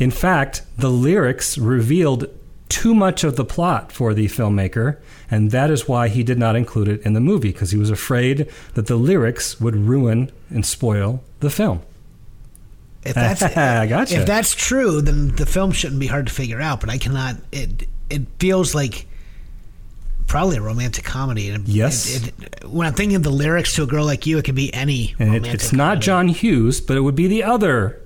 [0.00, 2.26] In fact, the lyrics revealed
[2.70, 4.96] too much of the plot for the filmmaker,
[5.30, 7.90] and that is why he did not include it in the movie because he was
[7.90, 11.82] afraid that the lyrics would ruin and spoil the film.
[13.04, 14.20] If that's gotcha.
[14.20, 16.80] if that's true, then the film shouldn't be hard to figure out.
[16.80, 17.36] But I cannot.
[17.52, 19.06] It it feels like
[20.26, 21.50] probably a romantic comedy.
[21.50, 22.16] And Yes.
[22.16, 24.54] It, it, when I'm thinking of the lyrics to a girl like you, it could
[24.54, 25.14] be any.
[25.18, 26.04] And it, it's not comedy.
[26.06, 28.00] John Hughes, but it would be the other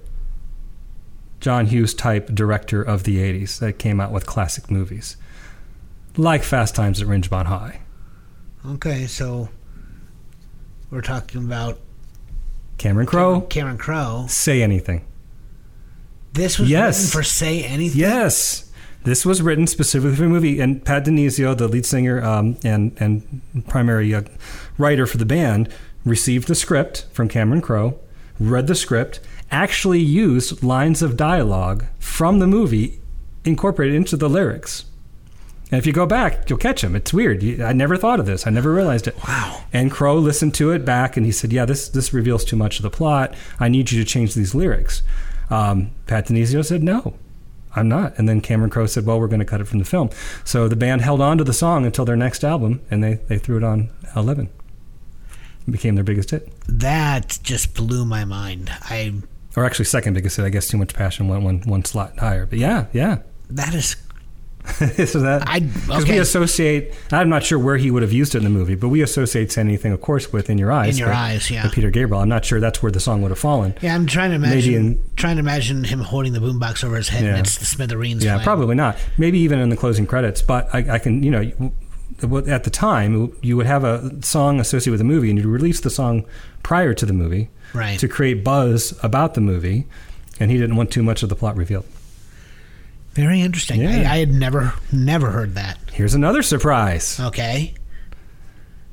[1.44, 5.18] John Hughes type director of the 80s that came out with classic movies,
[6.16, 7.80] like Fast Times at Ridgemont High.
[8.66, 9.50] Okay, so
[10.90, 11.78] we're talking about
[12.78, 14.24] Cameron Crowe, Cameron Crowe.
[14.26, 15.04] Say Anything.
[16.32, 16.96] This was Yes.
[16.98, 18.00] written for Say Anything.
[18.00, 18.70] Yes.
[19.02, 22.96] This was written specifically for the movie, and Pat DiNizio, the lead singer um, and
[22.98, 24.22] and primary uh,
[24.78, 25.68] writer for the band,
[26.06, 27.98] received the script from Cameron Crowe,
[28.40, 29.20] read the script,
[29.54, 33.00] actually used lines of dialogue from the movie
[33.44, 34.84] incorporated into the lyrics.
[35.70, 36.94] And if you go back, you'll catch them.
[36.94, 37.42] It's weird.
[37.60, 38.46] I never thought of this.
[38.46, 39.16] I never realized it.
[39.26, 39.64] Wow.
[39.72, 42.78] And Crowe listened to it back, and he said, "Yeah, this this reveals too much
[42.78, 43.34] of the plot.
[43.58, 45.02] I need you to change these lyrics."
[45.50, 47.14] Um, Pat DiNizio said, "No,
[47.74, 49.84] I'm not." And then Cameron Crowe said, "Well, we're going to cut it from the
[49.84, 50.10] film."
[50.44, 53.38] So the band held on to the song until their next album, and they they
[53.38, 54.48] threw it on Eleven.
[55.66, 58.70] It became their biggest hit, That just blew my mind.
[58.82, 59.14] I
[59.56, 60.44] or actually second biggest hit.
[60.44, 62.46] I guess Too Much Passion went one one slot higher.
[62.46, 63.18] But yeah, yeah.
[63.50, 63.96] that is
[65.10, 66.94] so that I- because we associate.
[67.12, 69.58] I'm not sure where he would have used it in the movie, but we associate
[69.58, 71.68] anything, of course, with "In Your Eyes." In Your by- Eyes, yeah.
[71.70, 72.22] Peter Gabriel.
[72.22, 73.74] I'm not sure that's where the song would have fallen.
[73.82, 73.94] yeah.
[73.94, 77.08] I'm trying to Maybe imagine in- trying to imagine him holding the boombox over his
[77.10, 77.30] head, Yeah.
[77.36, 78.24] and it's the Smithereens.
[78.24, 78.44] Yeah, playing.
[78.44, 78.96] probably not.
[79.18, 80.40] Maybe even in the closing credits.
[80.40, 81.72] But I, I can, you know,
[82.22, 85.80] at the time, you would have a song associated with a movie, and you'd release
[85.80, 86.24] the song
[86.62, 87.98] prior to the movie Right.
[87.98, 89.86] to create buzz about the movie.
[90.40, 91.84] And he didn't want too much of the plot revealed.
[93.12, 93.80] Very interesting.
[93.82, 94.10] Yeah.
[94.10, 95.78] I, I had never never heard that.
[95.92, 97.20] Here's another surprise.
[97.20, 97.74] Okay.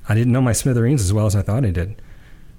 [0.08, 2.00] I didn't know my Smithereens as well as I thought I did.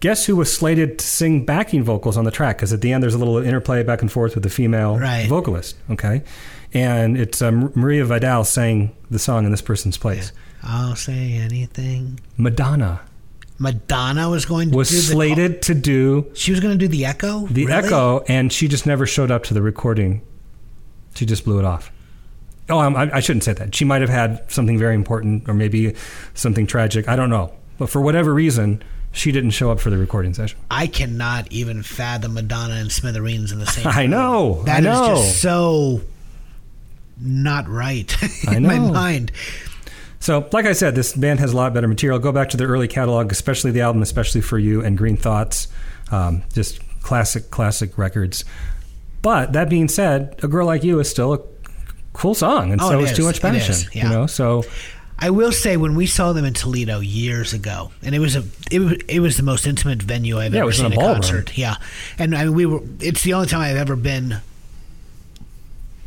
[0.00, 2.56] Guess who was slated to sing backing vocals on the track?
[2.56, 5.28] Because at the end, there's a little interplay back and forth with the female Right.
[5.28, 5.76] vocalist.
[5.90, 6.22] Okay,
[6.74, 10.32] and it's um, Maria Vidal sang the song in this person's place.
[10.62, 12.20] I'll say anything.
[12.36, 13.00] Madonna
[13.58, 16.88] Madonna was going to was do the slated to do She was going to do
[16.88, 17.46] the echo.
[17.46, 17.86] the Really?
[17.86, 20.20] echo, and she just never showed up to the recording.
[21.14, 21.92] She just blew it off.
[22.68, 23.74] Oh, I, I shouldn't say that.
[23.74, 25.94] She might have had something very important, or maybe
[26.34, 27.08] something tragic.
[27.08, 27.52] I don't know.
[27.78, 28.82] but for whatever reason,
[29.12, 30.58] she didn't show up for the recording session.
[30.70, 33.86] I cannot even fathom Madonna and Smithereens in the same.
[33.90, 34.62] I know.
[34.64, 36.00] That I is just so
[37.20, 38.12] not right
[38.48, 39.30] I in my mind.
[40.22, 42.20] So, like I said, this band has a lot better material.
[42.20, 45.66] Go back to their early catalog, especially the album, especially for you and Green Thoughts.
[46.12, 48.44] Um, just classic, classic records.
[49.20, 51.40] But that being said, a girl like you is still a
[52.12, 53.16] cool song, and Oh, so it is is.
[53.16, 53.72] Too Much Passion.
[53.72, 54.04] is, yeah.
[54.04, 54.64] You know, so
[55.18, 58.44] I will say when we saw them in Toledo years ago, and it was a
[58.70, 60.98] it, was- it was the most intimate venue I've Yeah, it ever seen a a,
[60.98, 61.58] concert.
[61.58, 61.76] Yeah,
[62.18, 62.80] and I mean we were.
[63.00, 64.36] It's the only time I've ever been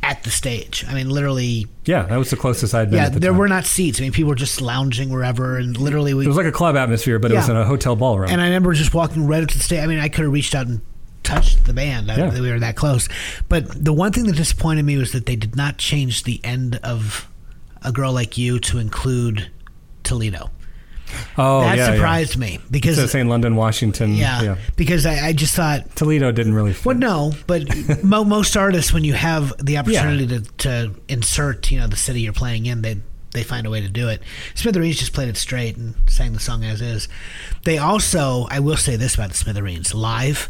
[0.06, 0.86] at the stage.
[0.88, 1.66] I mean, literally.
[1.86, 2.98] yeah, that was the closest I'd been.
[3.00, 3.40] Yeah, at the there time.
[3.40, 4.00] were not seats.
[4.00, 6.26] I mean, people were just lounging wherever, and literally we.
[6.26, 8.30] It was like a club atmosphere, but it was in a hotel ballroom.
[8.30, 9.84] And I remember just walking right up to the stage.
[9.84, 10.82] I mean, I could have reached out and
[11.24, 12.12] touched the band.
[12.12, 12.40] I- Yeah.
[12.40, 13.10] we were that close.
[13.50, 16.80] But the one thing that disappointed me was that they did not change the end
[16.84, 17.28] of
[17.82, 19.50] "A Girl Like You" to include
[20.04, 20.52] Toledo.
[21.38, 24.16] Oh, that yeah, surprised me because of saying London, Washington.
[24.16, 25.96] yeah, because I, I just thought.
[25.96, 26.86] Toledo didn't really fit.
[26.86, 27.64] Well, no, but
[28.04, 32.22] mo- most artists, when you have the opportunity to, to insert, you know, the city
[32.22, 32.98] you're playing in, they
[33.36, 34.24] they find a way to do it.
[34.56, 37.08] Smithereens just played it straight and sang the song as is.
[37.66, 40.48] They also, I will say this about the Smithereens live,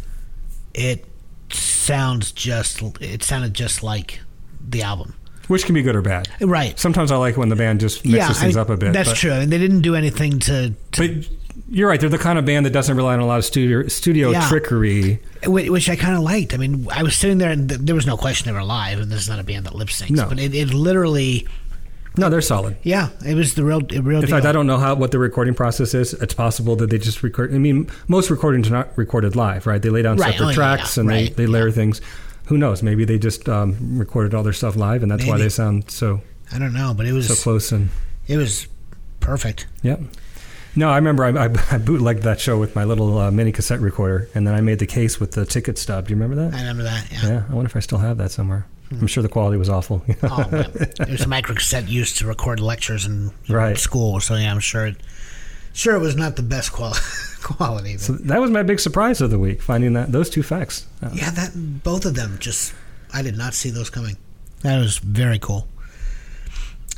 [0.73, 1.03] it
[1.49, 4.19] sounds just, it sounded just like
[4.61, 5.15] the album.
[5.47, 6.27] Which can be good or bad.
[6.41, 6.77] Right.
[6.79, 8.93] Sometimes I like when the band just mixes yeah, things mean, up a bit.
[8.93, 9.31] That's but- true.
[9.31, 11.11] I mean, they didn't do anything to, But
[11.69, 11.99] you're right.
[11.99, 14.47] They're the kind of band that doesn't rely on a lot of studio studio Yeah.
[14.49, 15.19] trickery.
[15.45, 16.53] Which I kind of liked.
[16.53, 18.99] I mean, I was sitting there and th- there was no question they were live,
[18.99, 20.11] and this is not a band that lip syncs.
[20.11, 20.27] No.
[20.27, 21.47] But it, it literally,
[22.17, 22.77] No, they're solid.
[22.83, 24.29] yeah, it was the real, real In deal.
[24.35, 26.13] fact, I don't know how what the recording process is.
[26.13, 27.53] It's possible that they just record.
[27.53, 29.81] I mean, most recordings are not recorded live, right?
[29.81, 30.31] They lay down Right.
[30.31, 31.01] separate Oh, yeah, tracks yeah.
[31.01, 31.35] and Right.
[31.35, 32.01] they, they layer things.
[32.47, 32.83] Who knows?
[32.83, 36.21] Maybe they just um, recorded all their stuff live, and that's why they sound so
[36.53, 37.71] I don't know, but it was so close.
[37.71, 37.89] And
[38.27, 38.67] it was
[39.19, 39.67] perfect.
[39.83, 40.01] Yep.
[40.75, 43.79] No, I remember I, I, I bootlegged that show with my little uh, mini cassette
[43.79, 46.07] recorder, and then I made the case with the ticket stub.
[46.07, 46.53] Do you remember that?
[46.53, 47.11] I remember that.
[47.11, 47.27] Yeah.
[47.27, 47.43] Yeah.
[47.49, 48.65] I wonder if I still have that somewhere.
[48.91, 50.03] I'm sure the quality was awful.
[50.23, 50.69] Oh, man.
[50.75, 53.77] it was a micro cassette used to record lectures in Right.
[53.77, 54.97] school, so yeah, I'm sure it,
[55.75, 56.97] sure it was not the best quali-
[57.43, 57.93] quality.
[57.93, 60.87] but- so that was my big surprise of the week, finding that those two facts.
[61.03, 61.51] Uh, yeah, that
[61.83, 62.73] both of them just
[63.13, 64.17] I did not see those coming.
[64.61, 65.67] That was very cool.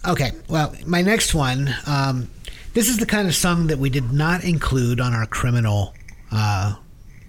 [0.07, 1.73] Okay, well, my next one.
[1.85, 2.29] Um,
[2.73, 5.93] this is the kind of song that we did not include on our criminal
[6.31, 6.75] uh,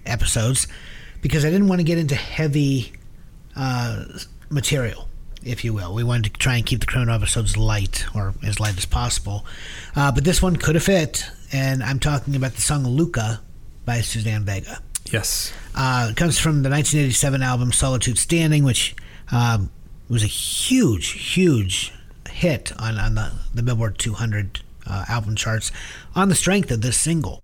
[0.05, 0.67] episodes
[1.21, 2.93] because I didn't want to get into heavy
[3.55, 4.05] uh,
[4.49, 5.09] material,
[5.43, 5.93] if you will.
[5.93, 9.45] We wanted to try and keep the criminal episodes light or as light as possible.
[9.95, 13.41] Uh, but this one could have fit, and I'm talking about the song "Luca"
[13.85, 14.81] by Suzanne Vega.
[15.11, 15.51] Yes.
[15.75, 18.95] Uh, it comes from the 1987 album Solitude Standing, which
[19.31, 19.71] um,
[20.07, 21.91] was a huge, huge
[22.29, 25.71] hit on, on the, the Billboard 200 uh, album charts
[26.15, 27.43] on the strength of this single.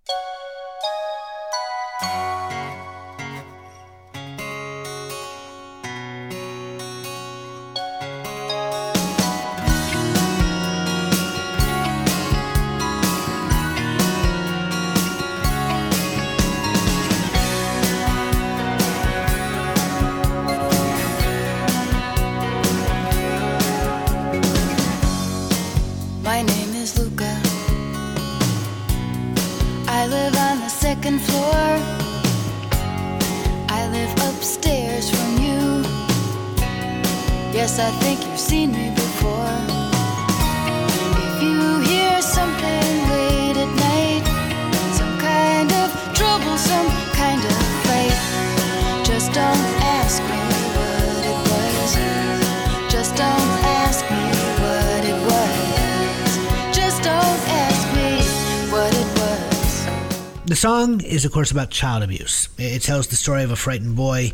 [61.16, 62.49] Is, of course, about child abuse.
[62.57, 64.34] It tells the story of a frightened boy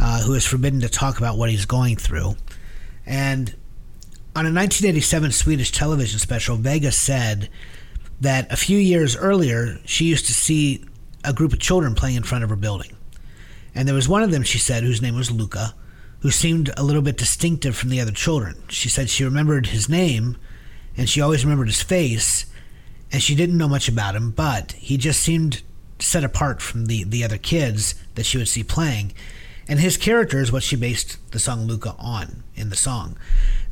[0.00, 2.36] uh, who is forbidden to talk about what he's going through.
[3.06, 3.50] And
[4.34, 7.48] on a 1987 Swedish television special, Vega said
[8.20, 10.84] that a few years earlier, she used to see
[11.24, 12.96] a group of children playing in front of her building.
[13.74, 15.74] And there was one of them, she said, whose name was Luca,
[16.20, 18.62] who seemed a little bit distinctive from the other children.
[18.68, 20.36] She said she remembered his name
[20.96, 22.46] and she always remembered his face
[23.12, 25.62] and she didn't know much about him, but he just seemed
[25.98, 29.12] set apart from the, the other kids that she would see playing.
[29.68, 33.16] And his character is what she based the song Luca on in the song.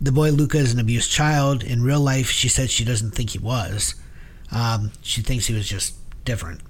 [0.01, 1.63] The boy Luca is an abused child.
[1.63, 3.95] In real life, she said she doesn't think he was.
[4.51, 5.95] Um, she thinks he was just
[6.25, 6.61] different.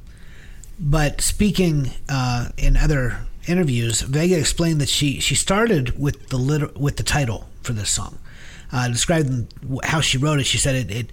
[0.79, 6.73] But speaking uh, in other interviews, Vega explained that she, she started with the liter-
[6.77, 8.19] with the title for this song.
[8.73, 9.49] Uh, describing
[9.85, 11.13] how she wrote it, she said it, it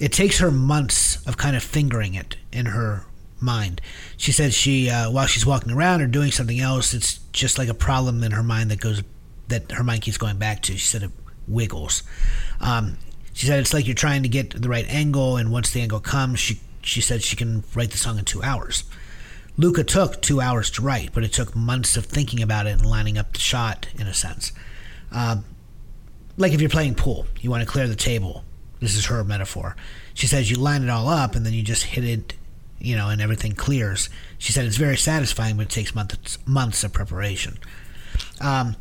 [0.00, 3.04] it takes her months of kind of fingering it in her
[3.42, 3.80] mind.
[4.16, 7.68] She said she uh, while she's walking around or doing something else, it's just like
[7.68, 9.02] a problem in her mind that goes
[9.48, 10.72] that her mind keeps going back to.
[10.76, 11.10] She said it
[11.46, 12.02] wiggles.
[12.60, 12.98] Um,
[13.32, 16.00] she said it's like you're trying to get the right angle, and once the angle
[16.00, 18.84] comes, she she said she can write the song in two hours.
[19.56, 22.86] Luca took two hours to write, but it took months of thinking about it and
[22.86, 24.52] lining up the shot in a sense.
[25.10, 25.44] Um,
[26.36, 28.44] like if you're playing pool, you want to clear the table.
[28.80, 29.76] This is her metaphor.
[30.14, 32.34] She says you line it all up and then you just hit it,
[32.82, 34.10] you know, and everything clears.
[34.38, 37.58] She said it's very satisfying, but it takes months months of preparation.
[38.40, 38.76] Um,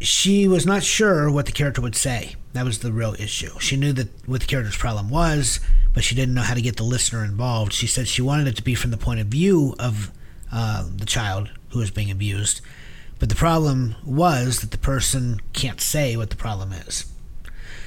[0.00, 2.34] she was not sure what the character would say.
[2.54, 3.58] That was the real issue.
[3.60, 5.60] She knew that what the character's problem was,
[5.92, 7.72] but she didn't know how to get the listener involved.
[7.72, 10.10] She said she wanted it to be from the point of view of
[10.50, 12.60] uh, the child who is being abused,
[13.18, 17.06] but the problem was that the person can't say what the problem is.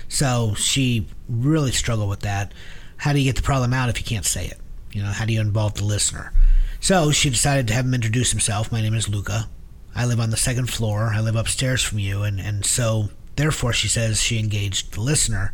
[0.07, 2.51] So she really struggled with that.
[2.97, 4.60] How do you get the problem out if you can't say it?
[4.92, 6.34] You know, how do you involve the listener?
[6.80, 8.72] So she decided to have him introduce himself.
[8.72, 9.50] My name is Luca.
[9.96, 11.12] I live on the second floor.
[11.14, 12.24] I live upstairs from you.
[12.24, 15.52] And, and so, therefore, she says she engaged the listener.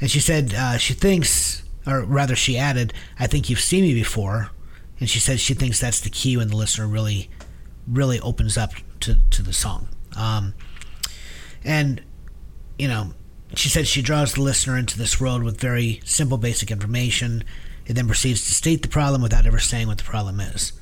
[0.00, 3.94] And she said uh, she thinks, or rather, she added, I think you've seen me
[3.94, 4.50] before.
[5.00, 7.30] And she said she thinks that's the key when the listener really,
[7.86, 9.88] really opens up to, to the song.
[10.16, 10.54] Um,
[11.64, 12.02] and,
[12.78, 13.12] you know,
[13.54, 17.44] she said she draws the listener into this world with very simple, basic information.
[17.88, 20.72] It then proceeds to state the problem without ever saying what the problem is.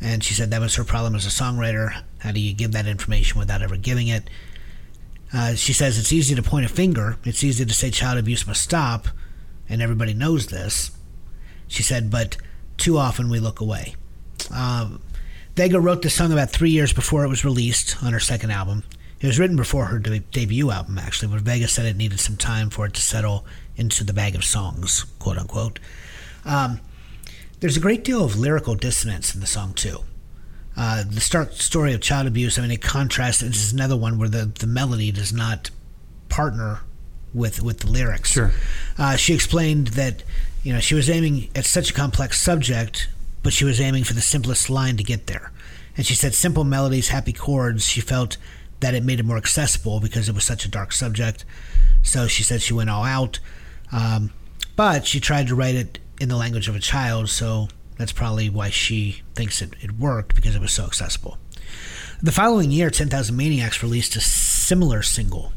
[0.00, 2.02] And she said that was her problem as a songwriter.
[2.20, 4.28] How do you give that information without ever giving it?
[5.32, 7.18] Uh, she says it's easy to point a finger.
[7.24, 9.08] It's easy to say child abuse must stop,
[9.68, 10.90] and everybody knows this.
[11.66, 12.38] She said, but
[12.78, 13.94] too often we look away.
[14.50, 15.02] Um,
[15.54, 18.84] Vega wrote the song about three years before it was released on her second album.
[19.20, 22.36] It was written before her de- debut album, actually, but Vega said it needed some
[22.36, 23.44] time for it to settle
[23.76, 25.80] into the bag of songs, quote unquote.
[26.48, 26.80] Um,
[27.60, 30.00] there's a great deal of lyrical dissonance in the song, too.
[30.76, 33.40] Uh, the start story of child abuse, I mean, it contrasts.
[33.40, 35.70] This is another one where the, the melody does not
[36.28, 36.80] partner
[37.34, 38.30] with with the lyrics.
[38.30, 38.52] Sure.
[38.96, 40.22] Uh, she explained that
[40.62, 43.08] you know she was aiming at such a complex subject,
[43.42, 45.52] but she was aiming for the simplest line to get there.
[45.96, 47.84] And she said simple melodies, happy chords.
[47.84, 48.36] She felt
[48.80, 51.44] that it made it more accessible because it was such a dark subject.
[52.02, 53.40] So she said she went all out,
[53.90, 54.30] um,
[54.76, 57.28] but she tried to write it in the language of a child.
[57.28, 61.38] So that's probably why she thinks it, it worked because it was so accessible.
[62.22, 65.52] The following year, 10,000 Maniacs released a similar single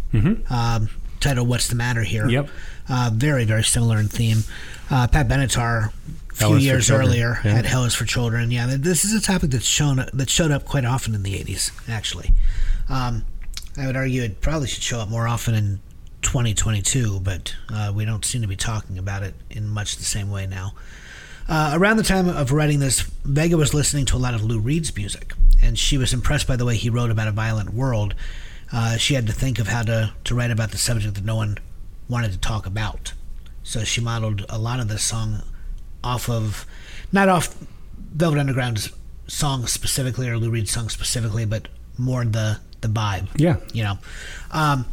[0.50, 0.90] um,
[1.20, 2.28] titled What's the Matter Here?
[2.30, 2.50] Yep.
[2.88, 4.44] Uh, very, very similar in theme.
[4.90, 5.88] Uh, Pat Benatar,
[6.32, 7.54] a few Hell is for years earlier, Yeah.
[7.56, 8.52] had Hell is for Children.
[8.52, 11.72] Yeah, this is a topic that's shown that showed up quite often in the 80s,
[11.90, 12.32] actually.
[12.90, 13.24] Um,
[13.78, 15.80] I would argue it probably should show up more often in
[16.22, 20.30] 2022, but uh, we don't seem to be talking about it in much the same
[20.30, 20.74] way now.
[21.48, 24.60] Uh, around the time of writing this, Vega was listening to a lot of Lou
[24.60, 28.16] Reed's music, and she was impressed by the way he wrote about a violent world.
[28.72, 31.36] Uh, she had to think of how to, to write about the subject that no
[31.36, 31.58] one
[32.08, 33.14] wanted to talk about.
[33.64, 35.44] So she modeled a lot of this song
[36.04, 36.66] off of,
[37.12, 37.56] not off
[37.98, 38.92] Velvet Underground's
[39.28, 41.68] song specifically or Lou Reed's song specifically, but
[41.98, 43.28] more the the vibe.
[43.36, 43.58] Yeah.
[43.74, 43.98] You know.
[44.52, 44.86] Um,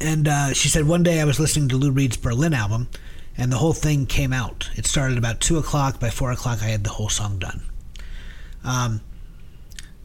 [0.00, 2.88] and uh, she said one day I was listening to Lou Reed's Berlin album,
[3.36, 4.70] and the whole thing came out.
[4.76, 6.00] It started about two o'clock.
[6.00, 7.62] By four o'clock, I had the whole song done.
[8.64, 9.00] Um,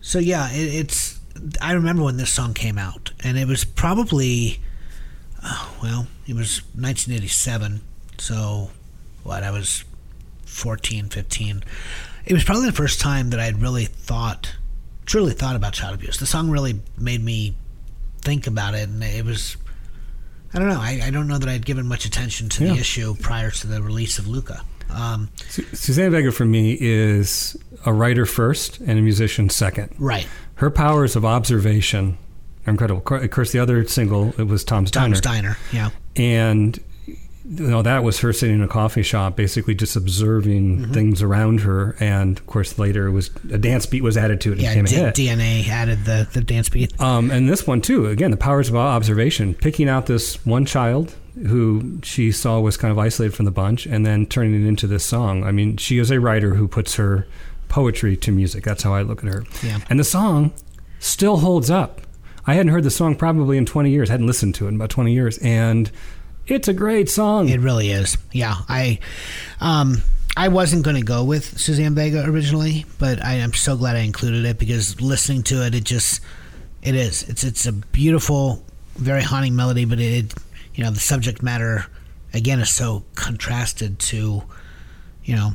[0.02, 1.20] so yeah, it, it's.
[1.62, 4.60] I remember when this song came out, and it was probably,
[5.44, 7.82] oh, well, it was 1987.
[8.18, 8.70] So,
[9.24, 9.44] what?
[9.44, 9.86] I was
[10.46, 11.64] 14, 15.
[12.26, 14.56] It was probably the first time that I'd really thought,
[15.06, 16.18] truly thought about child abuse.
[16.18, 17.56] The song really made me
[18.20, 19.58] think about it, and it was.
[20.54, 20.80] I don't know.
[20.80, 22.74] I, I don't know that I'd given much attention to Yeah.
[22.74, 24.62] the issue prior to the release of Luca.
[24.89, 29.95] Um, Su- Suzanne Vega for me is a writer first and a musician second.
[29.97, 30.28] right.
[30.56, 32.18] Her powers of observation
[32.68, 33.02] are incredible.
[33.16, 35.58] Of course, the other single it was Tom's Tom Diner, Steiner.
[35.72, 35.89] Yeah.
[36.16, 36.78] and
[37.54, 40.93] you know that was her sitting in a coffee shop, basically just observing Mm-hmm.
[40.93, 41.95] things around her.
[41.99, 44.70] And of course, later it was a dance beat was added to it Yeah.
[44.70, 45.16] became a D- hit.
[45.16, 46.99] DNA added the, the dance beat.
[47.02, 51.14] Um, and this one too, again, the powers of observation, picking out this one child
[51.47, 54.88] who she saw was kind of isolated from the bunch, and then turning it into
[54.88, 55.43] this song.
[55.43, 57.26] I mean, she is a writer who puts her
[57.70, 58.64] poetry to music.
[58.66, 59.43] That's how I look at her.
[59.64, 59.80] Yeah.
[59.89, 60.52] And the song
[60.99, 62.02] still holds up.
[62.45, 64.10] I hadn't heard the song probably in 20 years.
[64.10, 65.89] hadn't listened to it in about 20 years, and
[66.48, 67.50] it's a great song.
[67.50, 68.18] It really is.
[68.32, 69.00] Yeah, I,
[69.60, 70.04] um,
[70.36, 74.00] I wasn't going to go with Suzanne Vega originally, but I am so glad I
[74.00, 76.22] included it because listening to it, it just,
[76.82, 77.24] it is.
[77.24, 78.64] It's it's a beautiful,
[78.96, 80.34] very haunting melody, but it,
[80.74, 81.86] you know, the subject matter
[82.34, 84.44] again is so contrasted to,
[85.32, 85.54] you know,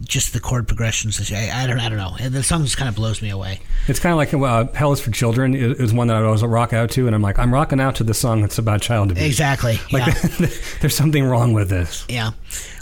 [0.00, 1.32] just the chord progressions.
[1.32, 2.28] I, I don't, I don't know.
[2.28, 3.60] The song just kind of blows me away.
[3.86, 6.74] It's kind of like uh, "Hell Is for Children" is, one that I always rock
[6.74, 9.24] out to, and I'm like, I'm rocking out to the song that's about child abuse.
[9.24, 9.78] Exactly.
[9.90, 10.46] Like, yeah.
[10.82, 12.04] there's something wrong with this.
[12.10, 12.32] Yeah.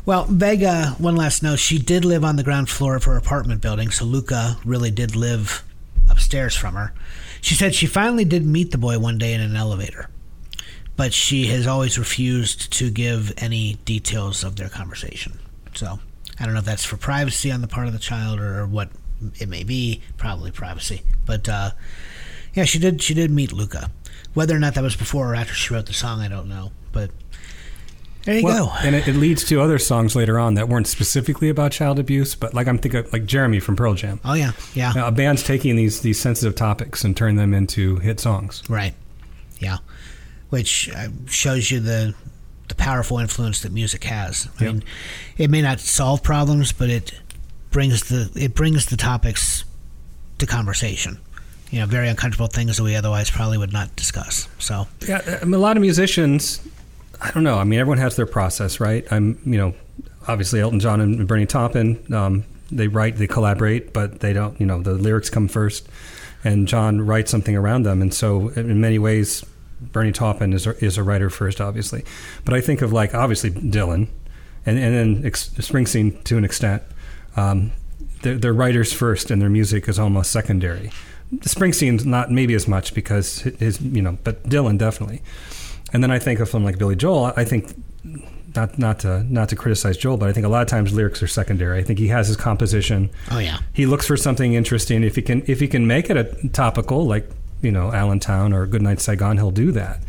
[0.04, 3.60] Well, Vega, one last note, she did live on the ground floor of her apartment
[3.60, 5.62] building, so Luca really did live
[6.10, 6.92] upstairs from her.
[7.40, 10.10] She said she finally did meet the boy one day in an elevator,
[10.96, 15.38] but she has always refused to give any details of their conversation.
[15.74, 16.00] So
[16.38, 18.90] I don't know if that's for privacy on the part of the child or what
[19.38, 20.02] it may be.
[20.16, 21.02] Probably privacy.
[21.24, 21.70] But uh,
[22.54, 23.02] yeah, she did.
[23.02, 23.90] She did meet Luka.
[24.34, 26.72] Whether or not that was before or after she wrote the song, I don't know.
[26.92, 27.10] But
[28.24, 28.72] there you Well, go.
[28.86, 32.34] And it, it leads to other songs later on that weren't specifically about child abuse,
[32.34, 34.20] but like I'm thinking, like Jeremy from Pearl Jam.
[34.24, 34.92] Oh yeah, yeah.
[34.96, 38.62] A band's taking these these sensitive topics and turn them into hit songs.
[38.68, 38.94] Right.
[39.58, 39.78] Yeah.
[40.50, 42.14] Which uh, shows you the
[42.68, 44.48] the powerful influence that music has.
[44.60, 44.72] I Yep.
[44.74, 44.84] mean,
[45.38, 47.12] it may not solve problems, but it
[47.70, 49.64] brings the it brings the topics
[50.38, 51.18] to conversation.
[51.70, 54.48] You know, very uncomfortable things that we otherwise probably would not discuss.
[54.58, 56.60] So, Yeah, I mean, a lot of musicians.
[57.20, 57.58] I don't know.
[57.58, 59.04] I mean, everyone has their process, right?
[59.10, 59.74] I'm, you know,
[60.28, 61.98] obviously Elton John and Bernie Taupin.
[62.14, 64.58] Um, they write, they collaborate, but they don't.
[64.60, 65.88] You know, the lyrics come first,
[66.44, 68.00] and John writes something around them.
[68.02, 69.44] And so, in many ways,
[69.80, 72.04] Bernie Taupin is a, is a writer first, obviously.
[72.44, 74.08] But I think of like obviously Dylan,
[74.64, 76.82] and and then ex- Springsteen to an extent.
[77.36, 77.72] Um,
[78.22, 80.90] they're, they're writers first, and their music is almost secondary.
[81.40, 85.22] Springsteen's not maybe as much because his you know, but Dylan definitely.
[85.92, 87.32] And then I think of someone like Billy Joel.
[87.36, 87.74] I think
[88.54, 91.22] not not to not to criticize Joel, but I think a lot of times lyrics
[91.22, 91.78] are secondary.
[91.78, 93.10] I think he has his composition.
[93.30, 95.02] oh yeah, He looks for something interesting.
[95.04, 97.28] If he can if he can make it a topical, like
[97.62, 100.00] you know Allentown or Goodnight Saigon, he'll do that.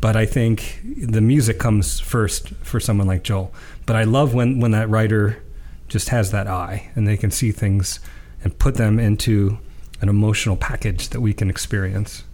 [0.00, 3.52] But I think the music comes first for someone like Joel.
[3.86, 5.42] But I love when when that writer
[5.88, 7.98] just has that eye and they can see things
[8.44, 9.58] and put them into
[10.00, 12.24] an emotional package that we can experience.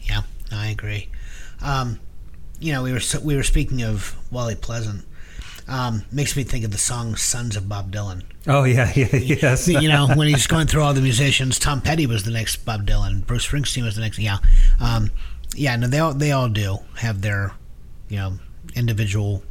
[0.00, 1.08] yeah, I agree.
[1.60, 2.00] Um,
[2.58, 5.04] you know, we were we were speaking of Wally Pleasant.
[5.72, 9.66] Um, makes me think of the song "Sons of Bob Dylan." Oh yeah, yeah yes.
[9.68, 12.86] you know, when he's going through all the musicians, Tom Petty was the next Bob
[12.86, 13.24] Dylan.
[13.26, 14.18] Bruce Springsteen was the next.
[14.18, 14.38] Yeah,
[14.80, 15.10] um,
[15.54, 15.74] yeah.
[15.76, 17.52] No, they all they all do have their,
[18.08, 18.34] you know,
[18.74, 19.42] individual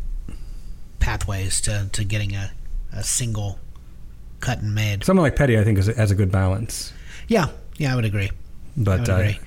[0.99, 2.51] pathways to, to getting a,
[2.93, 3.57] a single
[4.39, 5.03] cut and made.
[5.03, 6.93] Someone like Petty, I think, is, has a good balance.
[7.27, 7.47] Yeah,
[7.77, 8.25] yeah, I would agree.
[8.29, 8.31] I
[8.77, 9.39] But would uh, agree.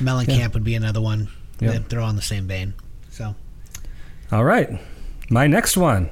[0.00, 1.28] Mellencamp would be another one.
[1.60, 1.72] Yeah.
[1.72, 2.74] They- They're all in the same vein.
[3.10, 3.34] So
[4.30, 4.78] All right.
[5.30, 6.10] My next one.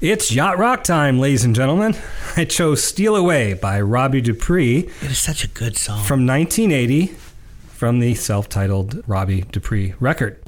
[0.00, 1.94] It's yacht rock time, ladies and gentlemen.
[2.34, 6.02] I chose Steal Away by Robbie Dupree it is such a good song.
[6.04, 7.08] from 1980
[7.68, 10.39] from the self titled Robbie Dupree record.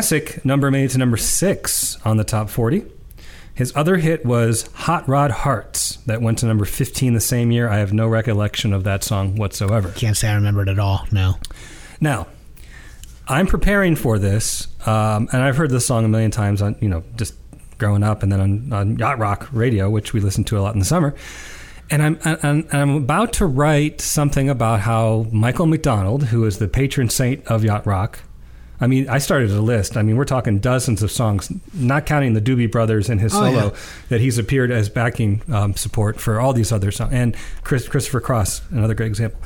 [0.00, 2.86] Classic number made it to number six on the top 40.
[3.52, 7.68] His other hit was Hot Rod Hearts, that went to number 15 the same year.
[7.68, 9.90] I have no recollection of that song whatsoever.
[9.90, 11.06] Can't say I remember it at all.
[11.12, 11.34] No.
[12.00, 12.28] Now,
[13.28, 16.88] I'm preparing for this, um, and I've heard this song a million times on, you
[16.88, 17.34] know, just
[17.76, 20.72] growing up, and then on, on Yacht Rock Radio, which we listen to a lot
[20.72, 21.14] in the summer.
[21.90, 26.68] And I'm and I'm about to write something about how Michael McDonald, who is the
[26.68, 28.20] patron saint of Yacht Rock,
[28.80, 29.96] I mean, I started a list.
[29.96, 33.40] I mean, we're talking dozens of songs, not counting the Doobie Brothers and his Oh,
[33.40, 33.76] solo yeah.
[34.08, 37.12] that he's appeared as backing um, support for all these other songs.
[37.12, 39.38] And Chris, Christopher Cross, another great example.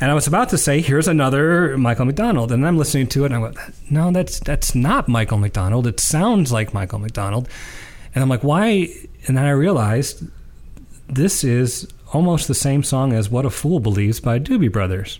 [0.00, 3.26] And I was about to say, here's another Michael McDonald, and I'm listening to it,
[3.26, 3.56] and I went,
[3.90, 5.86] no, that's that's not Michael McDonald.
[5.88, 7.48] It sounds like Michael McDonald,
[8.14, 8.88] and I'm like, why?
[9.26, 10.22] And then I realized
[11.08, 15.18] this is almost the same song as "What a Fool Believes" by Doobie Brothers.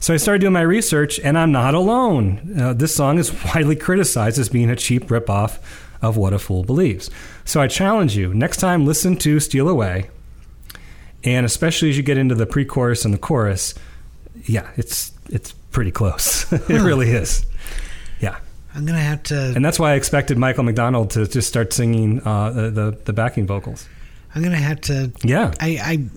[0.00, 2.54] So I started doing my research, and I'm not alone.
[2.58, 5.58] Uh, this song is widely criticized as being a cheap ripoff
[6.00, 7.10] of What a Fool Believes.
[7.44, 10.08] So I challenge you next time, listen to Steal Away,
[11.24, 13.74] and especially as you get into the pre-chorus and the chorus,
[14.44, 16.50] yeah, it's it's pretty close.
[16.52, 17.44] it really is.
[18.20, 18.38] Yeah,
[18.74, 19.52] I'm gonna have to.
[19.56, 23.12] and that's why I expected Michael McDonald to just start singing uh, the, the the
[23.12, 23.88] backing vocals.
[24.34, 25.10] I'm gonna have to.
[25.24, 26.08] Yeah, I, I,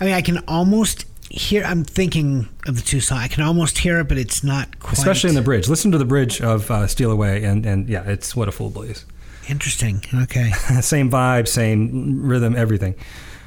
[0.00, 1.64] I mean, I can almost hear.
[1.64, 3.22] I'm thinking of the two songs.
[3.22, 4.98] I can almost hear it, but it's not quite.
[4.98, 5.68] especially in the bridge.
[5.68, 8.70] Listen to the bridge of uh, "Steal Away," and and yeah, it's what a fool
[8.70, 9.04] believes.
[9.48, 10.02] Interesting.
[10.14, 10.50] Okay.
[10.80, 12.94] same vibe, same rhythm, everything.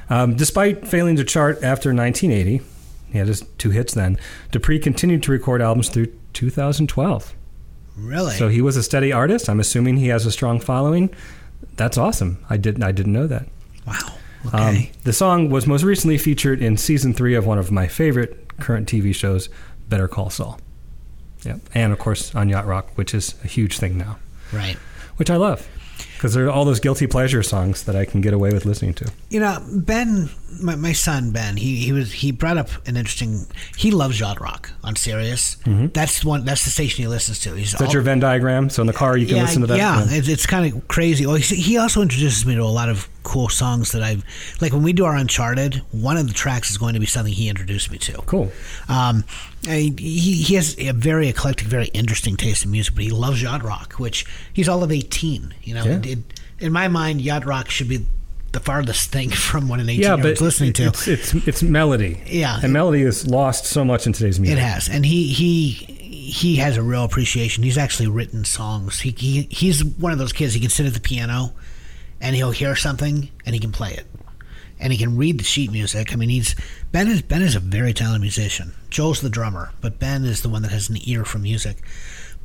[0.09, 2.61] Um, despite failing to chart after 1980,
[3.11, 4.17] he had his two hits then.
[4.51, 7.35] Dupree continued to record albums through 2012.
[7.97, 8.35] Really.
[8.35, 9.47] So he was a steady artist.
[9.49, 11.13] I'm assuming he has a strong following.
[11.75, 12.43] That's awesome.
[12.49, 13.47] I didn't I didn't know that.
[13.85, 14.15] wow.
[14.53, 18.57] Um, the song was most recently featured in season three of one of my favorite
[18.59, 19.49] current TV shows,
[19.87, 20.59] Better Call Saul.
[21.43, 21.59] Yep.
[21.73, 24.17] And of course on Yacht Rock, which is a huge thing now,
[24.53, 24.75] right.
[25.17, 25.67] which I love
[26.21, 28.93] because there are all those guilty pleasure songs that I can get away with listening
[28.95, 29.11] to.
[29.29, 30.29] You know, Ben,
[30.61, 33.45] my, my son Ben, he, he was he brought up an interesting.
[33.77, 35.57] He loves yacht rock on Sirius.
[35.65, 36.45] That's one.
[36.45, 37.53] That's the station he listens to.
[37.55, 38.69] He's Is that your Venn diagram?
[38.69, 39.77] So in the car you can yeah, listen to that.
[39.77, 41.25] Yeah, it's, it's kind of crazy.
[41.25, 44.23] Oh, he, he also introduces me to a lot of cool songs that I've
[44.61, 44.73] like.
[44.73, 47.49] When we do our Uncharted, one of the tracks is going to be something he
[47.49, 48.13] introduced me to.
[48.23, 48.51] Cool.
[48.89, 49.23] Um,
[49.67, 53.41] I, he he has a very eclectic, very interesting taste in music, but he loves
[53.41, 55.53] yacht rock, which he's all of eighteen.
[55.63, 55.97] You know, Yeah.
[55.97, 56.19] it, it,
[56.59, 58.05] in my mind, yacht rock should be
[58.51, 60.83] the farthest thing from what an Yeah, eighteen-year-old's but listening to.
[60.87, 62.21] it's, it's it's melody.
[62.25, 62.59] Yeah.
[62.61, 64.57] and melody is lost so much in today's music.
[64.57, 67.63] It has, and he he he has a real appreciation.
[67.63, 68.99] He's actually written songs.
[69.01, 70.53] He, he he's one of those kids.
[70.53, 71.53] He can sit at the piano,
[72.19, 74.05] and he'll hear something, and he can play it,
[74.79, 76.13] and he can read the sheet music.
[76.13, 76.55] I mean, he's
[76.91, 78.73] Ben is Ben is a very talented musician.
[78.89, 81.77] Joel's the drummer, but Ben is the one that has an ear for music.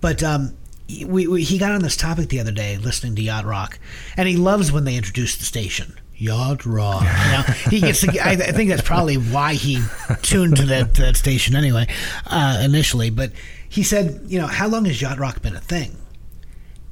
[0.01, 0.57] But um,
[1.07, 3.79] we, we he got on this topic the other day, listening to yacht rock,
[4.17, 5.99] and he loves when they introduce the station.
[6.17, 7.03] Yacht rock.
[7.27, 8.01] You know, he gets.
[8.01, 9.83] To, I, I think that's probably why he
[10.23, 11.89] tuned to that, to that station anyway,
[12.27, 13.11] uh, initially.
[13.11, 13.33] But
[13.69, 15.97] he said, you know, how long has yacht rock been a thing?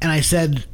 [0.02, 0.64] And I said,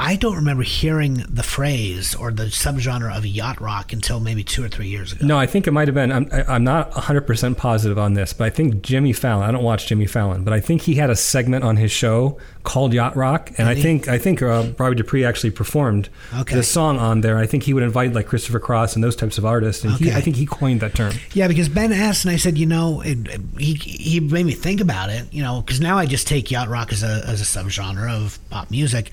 [0.00, 4.62] I don't remember hearing the phrase or the subgenre of yacht rock until maybe two
[4.64, 5.26] or three years ago.
[5.26, 6.12] No, I think it might have been.
[6.12, 9.48] I'm, I'm not 100% positive on this, but I think Jimmy Fallon.
[9.48, 12.38] I don't watch Jimmy Fallon, but I think he had a segment on his show
[12.62, 13.82] called Yacht Rock, and I he?
[13.82, 16.54] think I think uh, Robbie Dupree actually performed Okay.
[16.54, 17.38] the song on there.
[17.38, 20.12] I think he would invite like Christopher Cross and those types of artists, and he,
[20.12, 21.12] I think he coined that term.
[21.32, 24.80] Yeah, because Ben asked, and I said, you know, it, he he made me think
[24.80, 27.44] about it, you know, because now I just take yacht rock as a as a
[27.44, 29.10] subgenre of pop music,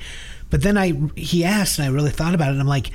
[0.56, 2.91] but then I he asked, and I really thought about it, and I'm like,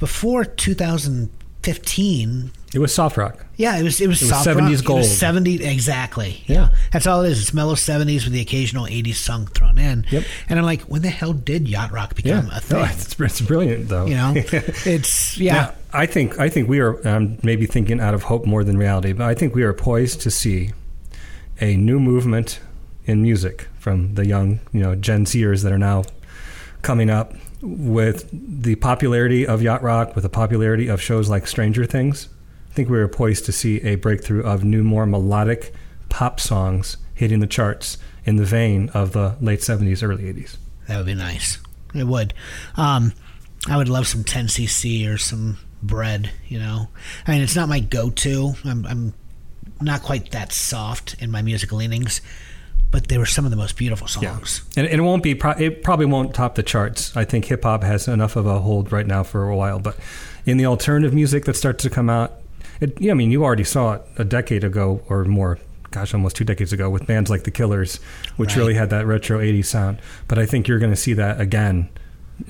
[0.00, 3.46] before 2015, It was soft rock.
[3.56, 4.72] yeah, it was it was, It was soft 70s rock.
[4.72, 4.98] It gold.
[5.00, 6.42] was 70 exactly.
[6.46, 6.56] Yeah.
[6.56, 6.68] Yeah.
[6.92, 7.40] that's all it is.
[7.40, 10.04] It's mellow 70s with the occasional 80s song thrown in.
[10.10, 10.24] Yep.
[10.48, 12.78] And I'm like, when the hell did yacht rock Yeah, become a thing?
[12.78, 14.06] No, it's, it's brilliant though.
[14.06, 15.54] you know, it's yeah.
[15.54, 18.76] Now, I think I think we are um, maybe thinking out of hope more than
[18.76, 20.72] reality, but I think we are poised to see
[21.60, 22.58] a new movement
[23.06, 26.02] in music from the young, you know, Gen Zers that are now
[26.82, 31.84] coming up with the popularity of yacht rock, with the popularity of shows like Stranger
[31.84, 32.28] Things.
[32.70, 35.72] I think we are poised to see a breakthrough of new, more melodic
[36.08, 40.56] pop songs hitting the charts in the vein of the late '70s, early '80s.
[40.86, 41.58] That would be nice.
[41.94, 42.34] It would.
[42.76, 43.12] Um,
[43.68, 46.30] I would love some 10cc or some bread.
[46.48, 46.88] You know,
[47.26, 48.54] I mean, it's not my go-to.
[48.64, 49.14] I'm, I'm
[49.80, 52.20] not quite that soft in my music leanings,
[52.96, 54.62] but they were some of the most beautiful songs.
[54.74, 55.34] And, and it won't be.
[55.34, 57.14] Pro- it probably won't top the charts.
[57.14, 59.78] I think hip hop has enough of a hold right now for a while.
[59.78, 59.98] But
[60.46, 62.32] in the alternative music that starts to come out,
[62.80, 65.58] it, yeah, I mean, you already saw it a decade ago or more.
[65.90, 67.96] Gosh, almost two decades ago with bands like the Killers,
[68.38, 68.56] which Right.
[68.56, 69.98] really had that retro '80s sound.
[70.26, 71.90] But I think you're going to see that again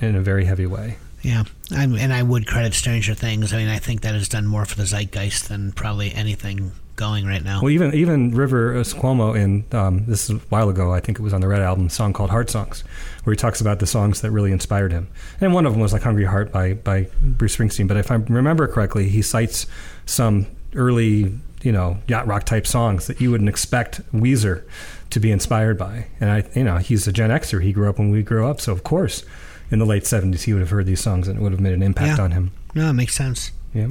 [0.00, 0.98] in a very heavy way.
[1.22, 1.42] Yeah,
[1.72, 3.52] I'm, and I would credit Stranger Things.
[3.52, 7.26] I mean, I think that has done more for the zeitgeist than probably anything going
[7.26, 7.60] right now.
[7.62, 10.92] Well, even even Rivers Cuomo in um, this is a while ago.
[10.92, 12.82] I think it was on the Red album, a song called "Heart Songs,"
[13.24, 15.08] where he talks about the songs that really inspired him.
[15.40, 17.86] And one of them was like "Hungry Heart" by by Bruce Springsteen.
[17.88, 19.66] But if I remember correctly, he cites
[20.06, 24.62] some early you know yacht rock type songs that you wouldn't expect Weezer
[25.10, 26.06] to be inspired by.
[26.20, 27.62] And I, you know, he's a Gen Xer.
[27.62, 29.24] He grew up when we grew up, so of course,
[29.70, 31.74] in the late '70s, he would have heard these songs, and it would have made
[31.74, 32.24] an impact Yeah.
[32.24, 32.50] on him.
[32.74, 33.52] No, it makes sense.
[33.72, 33.88] Yeah.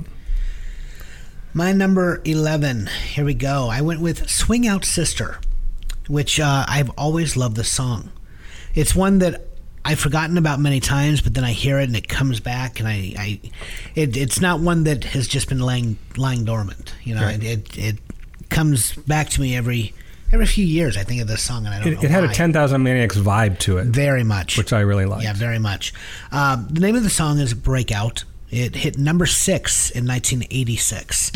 [1.58, 2.88] My number 11.
[3.14, 3.70] Here we go.
[3.72, 5.40] I went with Swing Out Sister,
[6.08, 8.12] which uh, I've always loved the song.
[8.74, 9.48] It's one that
[9.86, 12.90] I've forgotten about many times, but then I hear it and it comes back, and
[12.90, 13.40] I, I
[13.96, 16.94] it, it's not one that has just been lying lying dormant.
[17.06, 17.42] You know, Right.
[17.42, 17.98] it, it it
[18.50, 19.94] comes back to me every
[20.34, 20.98] every few years.
[20.98, 23.16] I think of this song, and I don't It, know it had a 10,000 Maniacs
[23.16, 25.24] vibe to it, very much, which I really liked.
[25.24, 25.94] yeah, very much.
[26.34, 28.26] Um, the name of the song is Breakout.
[28.52, 31.32] It hit number six in 1986.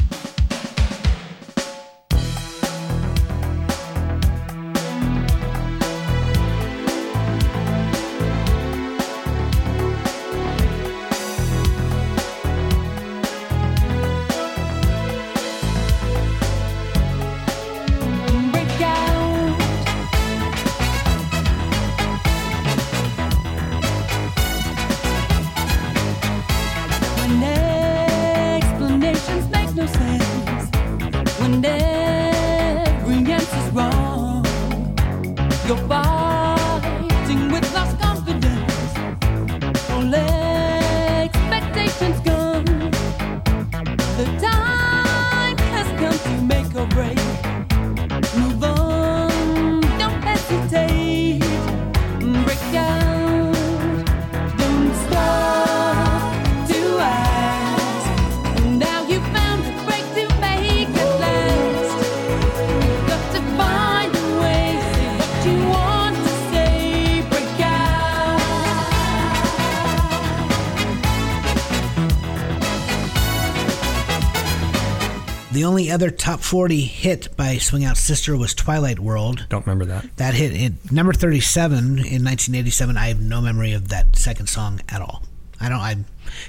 [75.70, 79.46] Only other top 40 hit by Swing Out Sister was Twilight World.
[79.50, 80.18] Don't remember that.
[80.18, 81.86] That hit at number 37 in
[82.26, 82.98] 1987.
[82.98, 85.22] I have no memory of that second song at all.
[85.62, 85.80] I don't.
[85.80, 85.98] I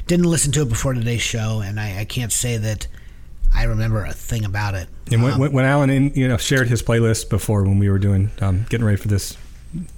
[0.07, 2.87] didn't listen to it before today's show, and I, I can't say that
[3.55, 4.89] I remember a thing about it.
[5.13, 7.91] And when, Um, when, when Alan, in, you know, shared his playlist before when we
[7.91, 9.37] were doing um, getting ready for this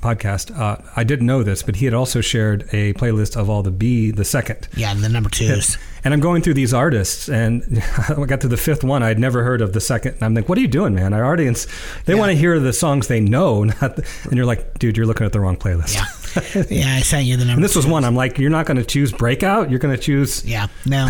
[0.02, 3.62] podcast, uh, I didn't know this, but he had also shared a playlist of all
[3.62, 4.68] the B, the second.
[4.76, 5.78] yeah, and the number twos.
[6.04, 9.02] And I'm going through these artists, and I got to the fifth one.
[9.02, 10.14] I'd never heard of the second.
[10.14, 11.14] And I'm like, "What are you doing, man?
[11.14, 11.66] Our audience,
[12.06, 12.18] they Yeah.
[12.18, 15.24] want to hear the songs they know, not." The, and you're like, "Dude, you're looking
[15.26, 16.04] at the wrong playlist." Yeah,
[16.70, 16.94] yeah.
[16.96, 17.58] I sent you the number.
[17.58, 18.04] And this was one.
[18.04, 19.70] I'm like, "You're not going to choose Breakout.
[19.70, 21.08] You're going to choose." Yeah, no.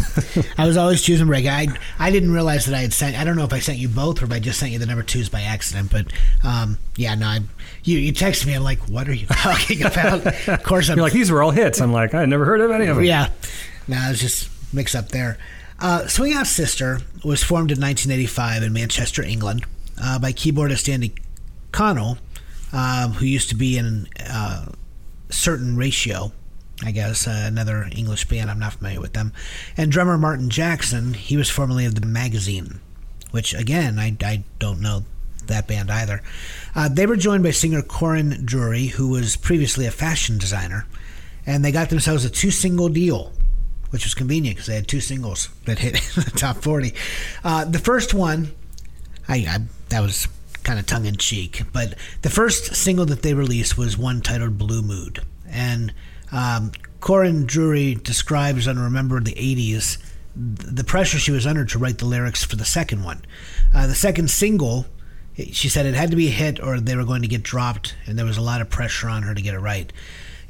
[0.59, 1.47] I was always choosing break.
[1.47, 1.69] I
[1.99, 3.19] I didn't realize that I had sent.
[3.19, 4.87] I don't know if I sent you both or if I just sent you the
[4.87, 5.91] number twos by accident.
[5.91, 6.07] But
[6.45, 7.27] um, yeah, no.
[7.27, 7.41] I,
[7.85, 8.55] you you texted me.
[8.55, 10.27] I'm like, what are you talking about?
[10.49, 12.61] of course, I'm You're like, "These were all hits." I'm like, "I had never heard
[12.61, 13.29] of any of them." Yeah,
[13.89, 15.39] no, I was just mixed up there.
[15.79, 19.67] Uh, Swing Out Sister was formed in 1985 in Manchester, England,
[20.01, 21.13] uh, by keyboardist Andy
[21.73, 22.19] Connell,
[22.73, 24.67] um, who used to be in uh,
[25.33, 26.33] Certain Ratio,
[26.85, 28.51] I guess, uh, another English band.
[28.51, 29.33] I'm not familiar with them.
[29.77, 32.81] And drummer Martin Jackson, he was formerly of the magazine,
[33.31, 35.05] which, again, I, I don't know
[35.47, 36.23] that band either.
[36.75, 40.87] Uh, they were joined by singer Corinne Drewery, who was previously a fashion designer,
[41.47, 43.33] and they got themselves a two single deal,
[43.91, 46.95] which was convenient because they had two singles that hit the top 40.
[47.45, 48.53] Uh, the first one,
[49.29, 50.29] I, I that was
[50.65, 54.59] kind of tongue in cheek, but the first single that they released was one titled
[54.59, 55.21] Blue Mood.
[55.49, 55.93] And
[56.31, 59.99] um, Corinne Drewery describes on Remember the 80s
[60.35, 63.23] the pressure she was under to write the lyrics for the second one.
[63.75, 64.87] Uh, the second single,
[65.37, 67.95] she said it had to be a hit or they were going to get dropped,
[68.07, 69.93] and there was a lot of pressure on her to get it right.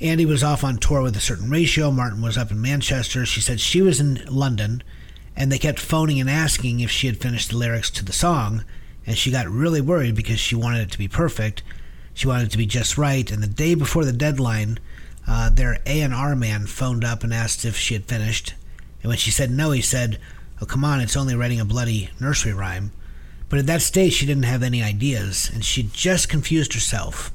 [0.01, 1.91] Andy was off on tour with a certain ratio.
[1.91, 3.25] Martin was up in Manchester.
[3.25, 4.83] She said she was in London,
[5.37, 8.65] and they kept phoning and asking if she had finished the lyrics to the song,
[9.07, 11.63] and she got really worried because she wanted it to be perfect.
[12.15, 13.31] She wanted it to be just right.
[13.31, 14.79] And the day before the deadline,
[15.27, 18.55] uh, their A&R man phoned up and asked if she had finished.
[19.03, 20.19] And when she said no, he said,
[20.61, 22.93] "Oh, come on, it's only writing a bloody nursery rhyme."
[23.49, 27.33] But at that stage, she didn't have any ideas, and she just confused herself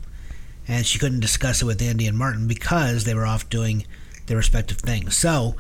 [0.68, 3.86] and she couldn't discuss it with Andy and Martin because they were off doing
[4.26, 5.16] their respective things.
[5.16, 5.56] So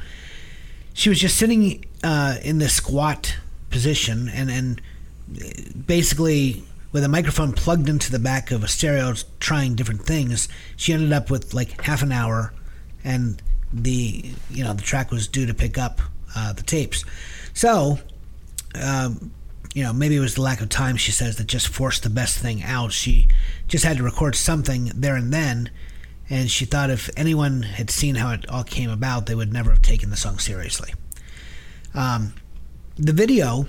[0.93, 3.37] she was just sitting uh, in this squat
[3.69, 4.81] position and and
[5.85, 10.93] basically with a microphone plugged into the back of a stereo trying different things she
[10.93, 12.53] ended up with like half an hour
[13.03, 13.41] and
[13.73, 16.01] the you know the track was due to pick up
[16.35, 17.03] uh, the tapes
[17.53, 17.99] so
[18.81, 19.31] um,
[19.77, 22.09] you know, maybe it was the lack of time, she says, that just forced the
[22.09, 22.91] best thing out.
[22.91, 23.27] She
[23.67, 25.69] just had to record something there and then,
[26.31, 29.69] and she thought if anyone had seen how it all came about, they would never
[29.69, 30.95] have taken the song seriously.
[31.93, 32.33] Um,
[32.95, 33.67] the video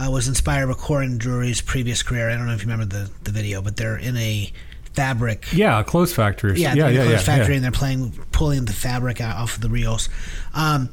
[0.00, 2.30] uh, was inspired by Corinne Drewery's previous career.
[2.30, 4.52] I don't know if you remember the, the video, but they're in a
[4.92, 6.60] fabric Yeah, a clothes factory.
[6.60, 7.56] yeah, yeah, yeah, a yeah, clothes factory yeah.
[7.56, 10.08] and they're playing pulling the fabric out off of the reels.
[10.54, 10.90] Um,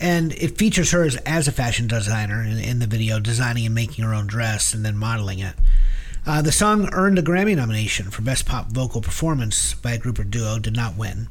[0.00, 3.74] and it features her as, as a fashion designer in, in the video, designing and
[3.74, 5.54] making her own dress and then modeling it.
[6.26, 10.18] Uh, the song earned a Grammy nomination for Best Pop Vocal Performance by a group
[10.18, 11.28] or duo, did not win.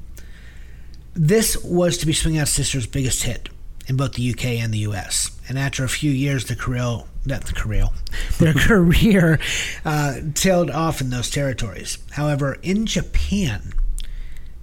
[1.13, 3.49] This was to be Swing Out Sisters' biggest hit
[3.87, 5.31] in both the UK and the US.
[5.47, 7.87] And after a few years, the career, not the career,
[8.39, 9.39] their career
[9.85, 11.97] uh, tailed off in those territories.
[12.11, 13.73] However, in Japan,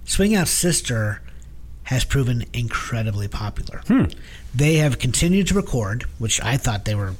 [0.05, 1.21] Swing Out Sister
[1.83, 3.81] has proven incredibly popular.
[4.53, 7.13] They have continued to record, which I thought they were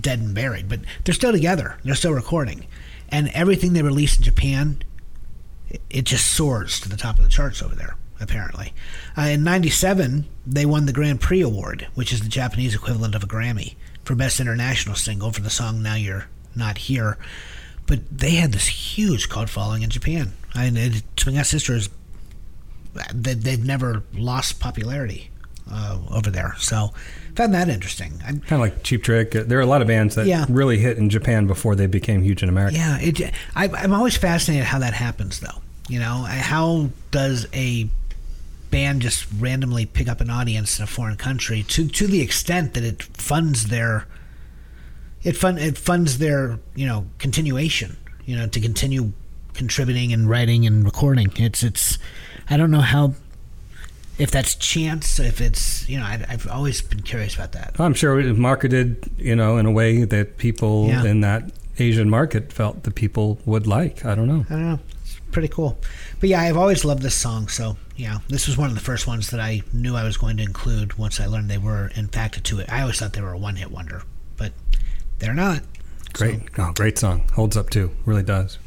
[0.00, 1.76] dead and buried, but they're still together.
[1.84, 2.66] They're still recording.
[3.08, 4.82] And everything they release in Japan,
[5.90, 8.72] it just soars to the top of the charts over there, apparently.
[9.16, 13.22] Uh, in 97, they won the Grand Prix Award, which is the Japanese equivalent of
[13.22, 13.74] a Grammy,
[14.04, 17.18] for Best International Single for the song Now You're Not Here.
[17.86, 20.32] But they had this huge cult following in Japan.
[20.54, 21.88] I mean, it- Swing Out Sisters,
[23.14, 25.30] they, they've never lost popularity
[25.70, 26.54] uh, over there.
[26.58, 26.92] So,
[27.34, 28.14] found that interesting.
[28.24, 29.32] I, Kind of like Cheap Trick.
[29.32, 30.46] There are a lot of bands that Yeah.
[30.48, 32.76] really hit in Japan before they became huge in America.
[32.76, 33.20] Yeah, it.
[33.54, 35.60] I, I'm always fascinated how that happens, though.
[35.88, 37.88] You know, how does a
[38.70, 42.74] band just randomly pick up an audience in a foreign country to to the extent
[42.74, 44.06] that it funds their
[45.22, 47.96] it fund it funds their you know continuation.
[48.24, 49.12] You know, to continue
[49.54, 51.30] contributing and writing and recording.
[51.36, 51.96] It's it's.
[52.50, 53.14] I don't know how.
[54.18, 57.76] If that's chance, if it's you know, I, I've always been curious about that.
[57.78, 61.04] I'm sure it was marketed, you know, in a way that people Yeah.
[61.04, 64.04] in that Asian market felt that people would like.
[64.04, 64.44] I don't know.
[64.48, 64.78] I don't know.
[65.02, 65.78] It's pretty cool.
[66.18, 67.46] But yeah, I've always loved this song.
[67.48, 70.36] So yeah, this was one of the first ones that I knew I was going
[70.36, 72.62] to include once I learned they were in fact a two.
[72.68, 74.02] I always thought they were a one hit wonder,
[74.36, 74.52] but
[75.18, 75.62] they're not.
[76.12, 76.40] Great.
[76.58, 77.28] Oh, great song.
[77.34, 77.90] Holds up too.
[78.04, 78.58] Really does.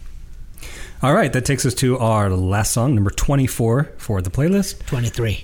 [1.01, 4.85] All right, that takes us to our last song, number 24 for the playlist.
[4.85, 5.43] Twenty three.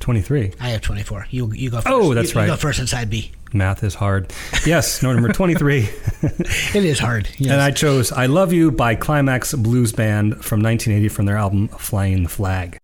[0.00, 0.52] 23.
[0.60, 1.26] I have twenty four.
[1.30, 1.92] You you go oh, first.
[1.92, 3.32] Oh, that's You- you go first inside B.
[3.52, 4.32] Math is hard.
[4.66, 5.88] Yes, no, number 23.
[6.74, 7.28] It is hard.
[7.38, 7.52] Yes.
[7.52, 11.68] And I chose I Love You by Climax Blues Band from 1980 from their album
[11.68, 12.78] Flying the Flag.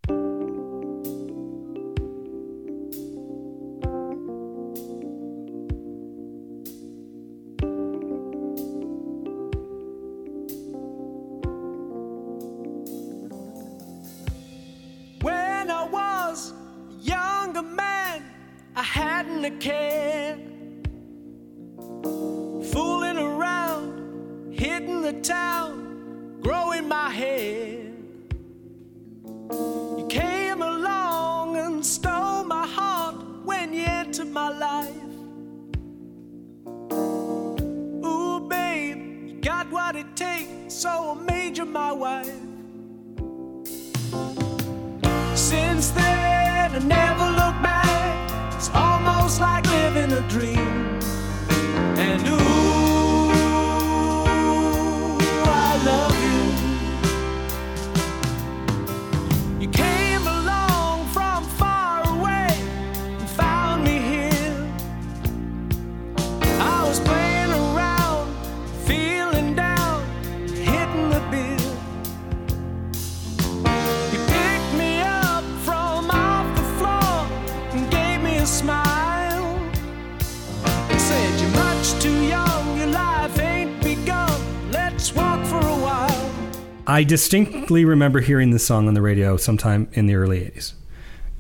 [86.95, 90.75] I distinctly remember hearing this song on the radio sometime in the early 80s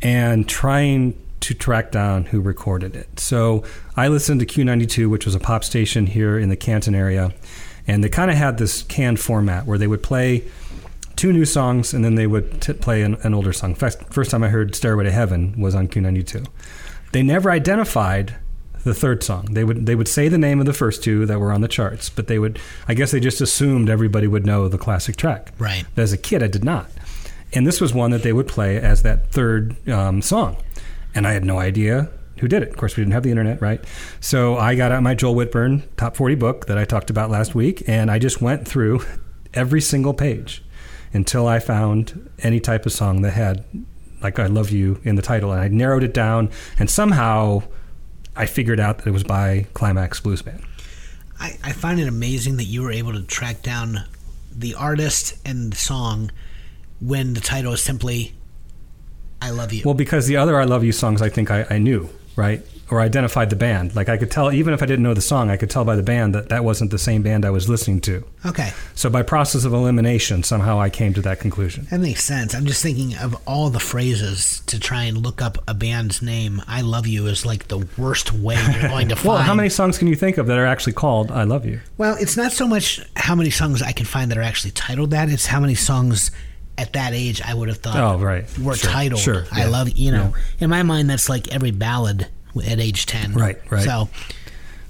[0.02, 3.20] and trying to track down who recorded it.
[3.20, 3.62] So
[3.96, 7.32] I listened to Q92, which was a pop station here in the Canton area,
[7.86, 10.42] and they kind of had this canned format where they would play
[11.14, 13.70] two new songs and then they would t- play an, an older song.
[13.70, 16.48] In first time I heard Stairway to Heaven was on Q92.
[17.12, 18.34] They never identified
[18.84, 19.46] the third song.
[19.50, 21.68] They would they would say the name of the first two that were on the
[21.68, 25.52] charts, but they would I guess they just assumed everybody would know the classic track.
[25.58, 25.84] Right.
[25.94, 26.88] But as a kid, I did not.
[27.52, 30.56] And this was one that they would play as that third um, song.
[31.14, 32.70] And I had no idea who did it.
[32.70, 33.82] Of course, we didn't have the internet, right?
[34.20, 37.54] So I got out my Joel Whitburn top 40 book that I talked about last
[37.54, 39.04] week, and I just went through
[39.54, 40.64] every single page
[41.12, 43.64] until I found any type of song that had,
[44.20, 45.52] like, I Love You in the title.
[45.52, 47.62] And I narrowed it down, and somehow
[48.36, 50.62] I figured out that it was by Climax Blues Band.
[51.38, 54.04] I, I find it amazing that you were able to track down
[54.54, 56.30] the artist and the song
[57.00, 58.34] when the title is simply
[59.42, 61.78] "I Love You." Well, because the other I Love You songs I think I, I
[61.78, 62.08] knew.
[62.36, 62.62] right?
[62.90, 63.96] Or identified the band.
[63.96, 65.96] Like I could tell, even if I didn't know the song, I could tell by
[65.96, 68.24] the band that that wasn't the same band I was listening to.
[68.44, 68.72] Okay.
[68.94, 71.86] So by process of elimination, somehow I came to that conclusion.
[71.90, 72.54] That makes sense.
[72.54, 76.60] I'm just thinking of all the phrases to try and look up a band's name.
[76.68, 79.28] I love you is like the worst way you're going to find.
[79.28, 81.80] Well, how many songs can you think of that are actually called "I Love You"?
[81.96, 85.10] Well, it's not so much how many songs I can find that are actually titled
[85.12, 85.30] that.
[85.30, 86.30] It's how many songs
[86.76, 88.44] at that age I would have thought Oh, right.
[88.58, 89.20] were Sure, titled.
[89.20, 90.34] sure, I yeah, love you know.
[90.58, 92.26] In my mind, that's like every ballad
[92.62, 93.32] at age ten.
[93.34, 93.84] Right, right.
[93.84, 94.08] So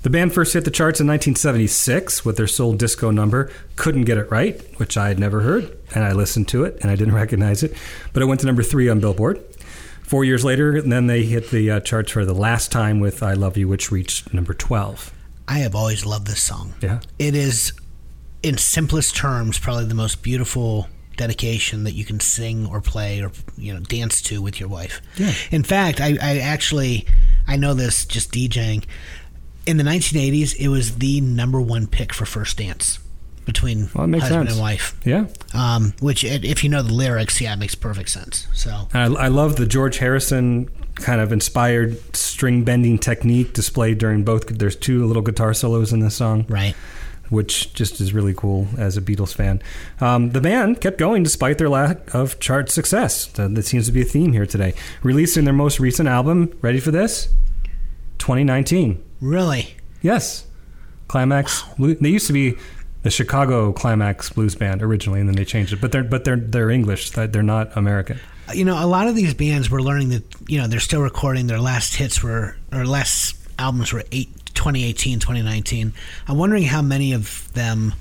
[0.03, 4.19] The band first hit the charts in 1976 with their soul disco number "Couldn't Get
[4.19, 7.15] It Right," which I had never heard, and I listened to it and I didn't
[7.23, 7.75] recognize it,
[8.13, 9.43] but it went to number three on Billboard.
[10.03, 13.33] Four years later, then they hit the uh, charts for the last time with "I
[13.33, 15.13] Love You," which reached number 12.
[15.49, 16.75] I have always loved this song.
[16.83, 17.01] Yeah.
[17.19, 17.73] It is,
[18.43, 23.31] in simplest terms, probably the most beautiful dedication that you can sing or play or
[23.57, 25.01] you know dance to with your wife.
[25.17, 25.33] Yeah.
[25.51, 27.07] In fact, I, I actually
[27.47, 28.85] I know this just DJing.
[29.67, 32.99] In the 1980s, it was the number one pick for first dance
[33.47, 34.51] between Well, husband sense.
[34.53, 34.95] and wife.
[35.05, 35.27] Yeah.
[35.55, 38.47] Um, which, if you know the lyrics, yeah, it makes perfect sense.
[38.53, 44.23] So I, I love the George Harrison kind of inspired string bending technique displayed during
[44.23, 44.47] both.
[44.47, 46.47] There's two little guitar solos in this song.
[46.49, 46.75] right.
[47.31, 49.61] Which just is really cool as a Beatles fan.
[50.01, 53.31] Um, the band kept going despite their lack of chart success.
[53.39, 54.75] Uh, That seems to be a theme here today.
[55.03, 57.29] Releasing their most recent album, ready for this?
[58.19, 59.03] 2019.
[59.21, 60.47] Really, Yes.
[61.09, 61.63] Climax.
[61.79, 62.57] Blue- They used to be
[63.03, 65.81] the Chicago Climax Blues Band originally, and then they changed it.
[65.81, 67.11] But they're but they're they're English.
[67.11, 68.19] They're not American.
[68.55, 71.47] you know, a lot of these bands were learning that you know they're still recording.
[71.47, 75.93] Their last hits were or last albums were eight, 2018, 2019.
[76.29, 77.95] I'm wondering how many of them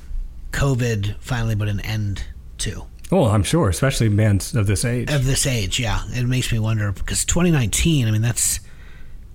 [0.51, 2.23] COVID finally put an end
[2.59, 2.85] to.
[3.11, 5.11] Oh, I'm sure, especially bands of this age.
[5.11, 8.07] Of this age, yeah, it makes me wonder because 2019.
[8.07, 8.59] I mean, that's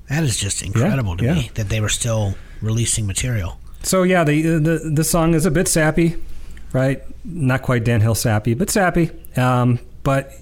[0.08, 1.34] that is just incredible to yeah.
[1.34, 3.58] me that they were still releasing material.
[3.82, 6.16] So yeah, the the the song is a bit sappy,
[6.72, 7.02] right?
[7.24, 9.10] Not quite Dan Hill sappy, but sappy.
[9.36, 10.32] Um, but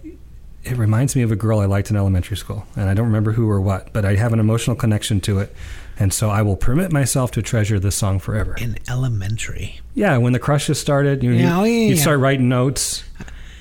[0.64, 3.32] it reminds me of a girl I liked in elementary school, and I don't remember
[3.32, 5.54] who or what, but I have an emotional connection to it,
[5.98, 8.54] and so I will permit myself to treasure this song forever.
[8.60, 12.00] In elementary, Yeah, when the crushes started, you Yeah, you, oh, yeah, yeah.
[12.00, 13.04] start writing notes,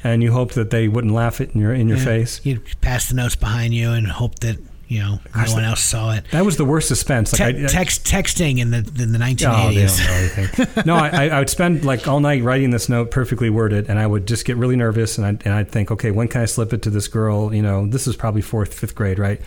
[0.04, 2.42] and you hope that they wouldn't laugh it in your in your face.
[2.44, 4.58] you'd pass the notes behind you and hope that
[4.88, 6.26] you know no one else saw it.
[6.32, 7.34] That was the worst suspense.
[7.40, 9.98] Like Te- I, I- text texting in the in the Oh, they 1980s.
[9.98, 10.14] don't know
[10.44, 10.84] anything.
[10.86, 13.98] no, I, I- I would spend like all night writing this note perfectly worded, and
[13.98, 16.46] I would just get really nervous, and I'd, and I'd think, okay, when can I
[16.46, 17.52] slip it to this girl?
[17.52, 19.42] You know, this is probably fourth, fifth grade, right?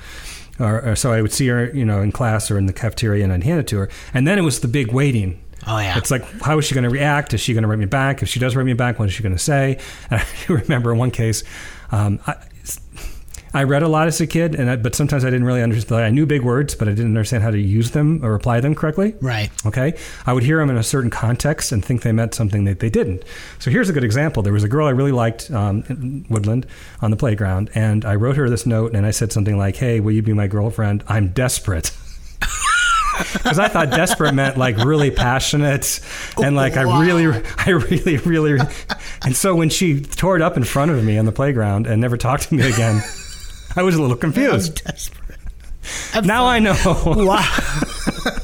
[0.61, 3.23] Or, or so I would see her, you know, in class or in the cafeteria,
[3.23, 5.41] and I'd hand it to her, and then it was the big waiting.
[5.67, 5.99] Oh yeah.
[5.99, 7.35] It's like, how is she going to react?
[7.35, 8.23] Is she going to write me back?
[8.23, 9.79] If she does write me back, what is she going to say?
[10.11, 11.45] And I remember in one case,
[11.91, 12.37] um, I,
[13.59, 16.05] I read a lot as a kid, and I, but sometimes I didn't really understand.
[16.05, 18.73] I knew big words, but I didn't understand how to use them or apply them
[18.73, 19.17] correctly.
[19.21, 19.51] Right.
[19.67, 19.99] Okay.
[20.27, 22.89] I would hear them in a certain context and think they meant something that they
[22.89, 23.25] didn't.
[23.59, 24.45] So here's a good example.
[24.45, 26.67] There was a girl I really liked um, in Woodland
[27.03, 29.99] on the playground, and I wrote her this note, and I said something like, "Hey,
[29.99, 31.03] will you be my girlfriend?
[31.09, 31.91] I'm desperate."
[33.33, 35.99] Because I thought desperate meant like really passionate,
[36.41, 37.25] and like I really,
[37.59, 38.61] I really, really,
[39.25, 42.01] and so when she tore it up in front of me on the playground and
[42.01, 43.03] never talked to me again,
[43.77, 44.83] I was a little confused.
[44.87, 45.25] I'm desperate.
[46.25, 46.75] Now I know.
[47.07, 47.59] Wow.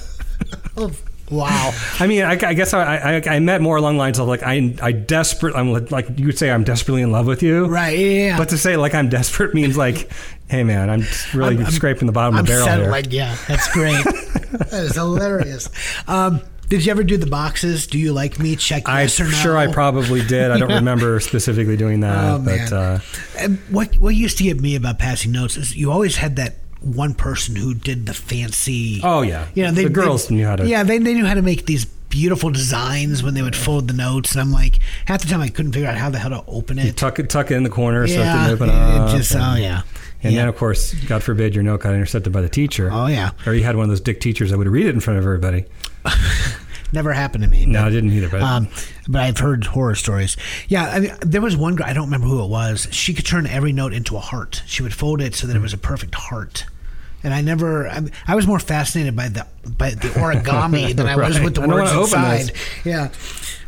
[0.76, 0.90] Oh,
[1.30, 1.72] wow.
[2.00, 4.42] I mean, I, I guess I, I I meant more along the lines of like
[4.42, 5.54] I I desperate.
[5.54, 7.96] I'm like- like you would say I'm desperately in love with you, Right.
[7.96, 8.36] Yeah.
[8.38, 10.10] But to say like I'm desperate means like,
[10.50, 12.76] hey man, I'm really I'm- I'm- scraping the bottom I'm of the barrel here.
[12.92, 13.04] settling.
[13.12, 14.02] Yeah, that's great.
[14.04, 15.68] that is hilarious.
[16.08, 17.86] Um, did you ever do the boxes?
[17.86, 18.56] Do you like me?
[18.56, 19.30] Check I'm yes or no.
[19.30, 20.50] sure I probably did.
[20.50, 22.98] I don't remember specifically doing that, Oh, but uh,
[23.70, 27.14] what what used to get me about passing notes is you always had that one
[27.14, 29.00] person who did the fancy.
[29.02, 30.66] oh yeah, you know, they, the girls they- knew how to.
[30.66, 33.94] Yeah, they, they knew how to make these beautiful designs when they would fold the
[33.94, 36.44] notes, and I'm like, half the time I couldn't figure out how the hell to
[36.46, 36.96] open You it.
[36.96, 39.08] tuck it, tuck it in the corner so it yeah, didn't open it- up.
[39.14, 39.82] it just oh yeah,
[40.24, 40.40] and yeah.
[40.40, 42.90] then of course, God forbid, your note got intercepted by the teacher.
[42.92, 45.00] oh yeah, Or you had one of those dick teachers that would read it in
[45.00, 45.66] front of everybody.
[46.92, 47.66] never happened to me.
[47.66, 48.30] No, but- I didn't either.
[48.30, 48.68] But Um,
[49.06, 50.36] but I've heard horror stories.
[50.68, 51.86] Yeah, I mean, there was one girl.
[51.86, 52.88] I don't remember who it was.
[52.90, 54.62] She could turn every note into a heart.
[54.66, 56.64] She would fold it so that it was a perfect heart.
[57.22, 57.88] And I never.
[57.88, 61.62] I, I was more fascinated by the by the origami than I was with the
[61.62, 62.52] I words inside.
[62.84, 63.10] Yeah.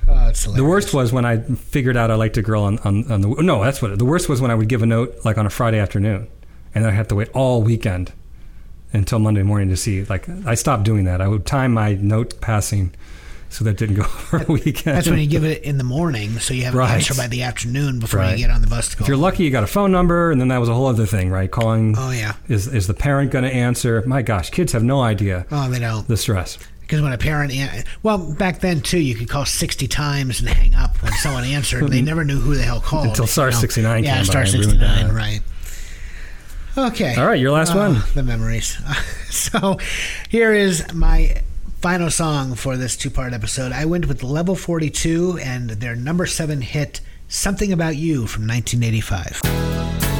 [0.08, 3.10] Oh, it's The worst was when I figured out I liked a girl on, on,
[3.10, 5.36] on the no that's what the worst was when I would give a note like
[5.36, 6.28] on a Friday afternoon
[6.76, 8.12] and then I have to wait all weekend
[8.92, 12.40] until Monday morning to see like I stopped doing that I would time my note
[12.40, 12.92] passing
[13.48, 14.96] so that didn't go for a weekend.
[14.96, 17.42] That's when you give it in the morning, so you have an answer by the
[17.44, 18.32] afternoon before Right.
[18.38, 19.02] you get on the bus to go.
[19.04, 21.06] If you're lucky, you got a phone number, and then that was a whole other
[21.06, 21.48] thing, right?
[21.50, 21.94] Calling.
[21.96, 22.34] Oh, yeah.
[22.48, 24.02] Is is the parent going to answer?
[24.04, 26.06] My gosh, kids have no idea oh, they don't.
[26.08, 26.58] the stress.
[26.80, 27.52] Because when a parent,
[28.02, 31.84] well, back then too, you could call sixty times and hang up when someone answered.
[31.84, 33.60] And they never knew who the hell called Until star you know.
[33.60, 35.40] 69 Yeah, came by and ruined sixty nine, right?
[36.78, 37.14] Okay.
[37.16, 38.02] All right, your last Oh, one.
[38.14, 38.76] The memories.
[39.30, 39.78] so,
[40.28, 41.40] here is my
[41.80, 43.72] final song for this two part episode.
[43.72, 48.46] I went with Level Forty Two and their number seven hit, "Something About You" from
[48.46, 50.15] 1985.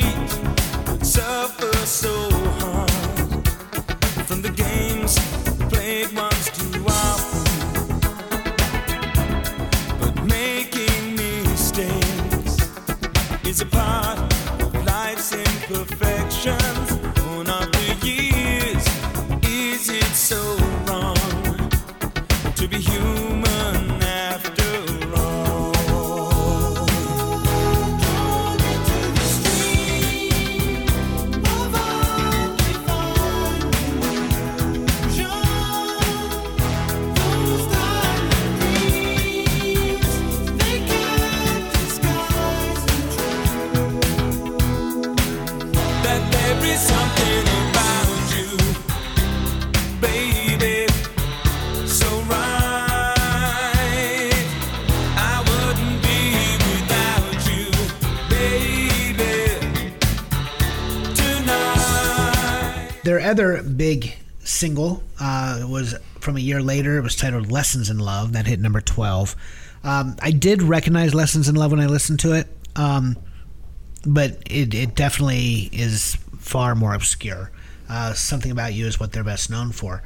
[0.00, 2.33] Fate, would suffer so
[63.34, 66.98] other big single uh, was from a year later.
[66.98, 69.34] It was titled "Lessons in Love." That hit number twelve.
[69.82, 72.46] Um, I did recognize "Lessons in Love" when I listened to it,
[72.76, 73.16] um,
[74.06, 77.50] but it, it definitely is far more obscure.
[77.88, 80.04] Uh, Something about you is what they're best known for.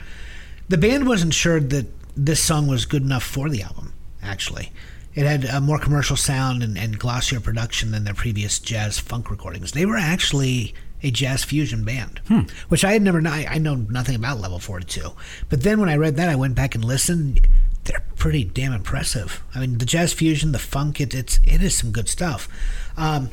[0.71, 1.87] The band wasn't sure that
[2.17, 3.93] this song was good enough for the album.
[4.23, 4.73] Actually,
[5.15, 9.31] it had a more commercial sound and, and glossier production than their previous jazz funk
[9.31, 9.73] recordings.
[9.73, 12.21] They were actually a jazz fusion band,
[12.69, 13.33] which I had never known.
[13.33, 15.13] I, know nothing about Level 42.
[15.49, 17.47] But then when I read that, I went back and listened.
[17.85, 19.43] They're pretty damn impressive.
[19.55, 22.49] I mean, the jazz fusion, the funk, it, it's it is some good stuff.
[22.97, 23.31] Um,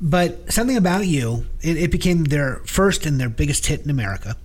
[0.00, 4.36] but something about you, it, it became their first and their biggest hit in America.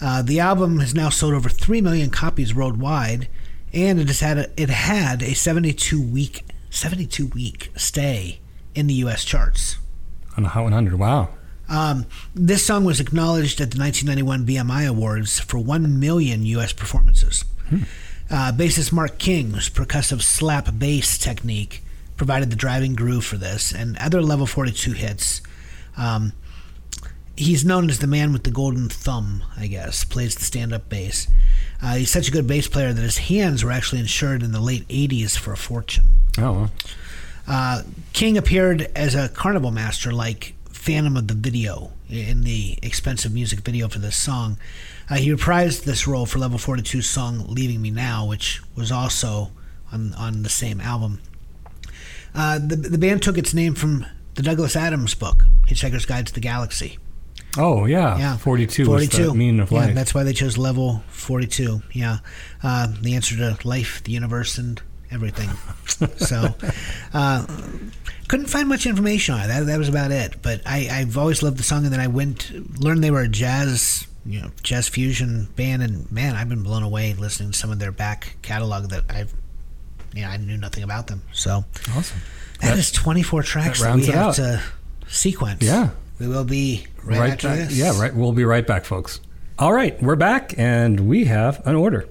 [0.00, 3.28] Uh, the album has now sold over three million copies worldwide,
[3.72, 8.38] and it has had a, it had a 72 week 72 week stay
[8.74, 9.24] in the U.S.
[9.24, 9.76] charts.
[10.36, 10.98] On the Hot 100.
[10.98, 11.30] Wow.
[11.70, 16.72] Um, this song was acknowledged at the 1991 BMI Awards for 1 million U.S.
[16.72, 17.44] performances.
[18.28, 21.82] Uh, bassist Mark King's percussive slap bass technique
[22.16, 25.40] provided the driving groove for this and other level 42 hits.
[25.96, 26.32] Um,
[27.36, 30.88] he's known as the man with the golden thumb, I guess, plays the stand up
[30.88, 31.28] bass.
[31.82, 34.60] Uh, he's such a good bass player that his hands were actually insured in the
[34.60, 36.04] late 80s for a fortune.
[36.36, 36.70] Oh, well.
[37.46, 37.82] Uh,
[38.12, 43.60] King appeared as a carnival master like Phantom of the Video in the expensive music
[43.60, 44.56] video for this song.
[45.10, 49.50] Uh, he reprised this role for Level 42's song Leaving Me Now, which was also
[49.92, 51.20] on, on the same album.
[52.34, 56.32] Uh, the, the band took its name from the Douglas Adams book, Hitchhiker's Guide to
[56.32, 56.98] the Galaxy.
[57.58, 58.16] Oh, yeah.
[58.16, 59.94] Yeah, 42, was the meaning of yeah, life.
[59.94, 61.82] that's why they chose level 42.
[61.92, 62.20] Yeah,
[62.62, 64.80] uh, the answer to life, the universe, and
[65.10, 65.48] everything.
[66.16, 66.54] so,
[67.12, 67.46] uh,
[68.28, 69.48] couldn't find much information on it.
[69.48, 70.40] That, that was about it.
[70.40, 72.50] But I, I've always loved the song, and then I went
[72.80, 76.82] learned they were a jazz, you know, jazz fusion band, and man, I've been blown
[76.82, 79.34] away listening to some of their back catalog that I've,
[80.14, 81.22] you know, I knew nothing about them.
[81.32, 81.64] So
[81.94, 82.20] awesome.
[82.60, 84.34] that is 24 tracks that that, rounds we it have out.
[84.36, 84.62] to
[85.08, 85.62] sequence.
[85.62, 85.90] Yeah.
[86.20, 87.58] we will be right, Right back.
[87.58, 87.76] this.
[87.76, 88.14] Yeah, right.
[88.14, 89.20] We'll be right back, folks.
[89.58, 92.08] All right, we're back, and we have an order.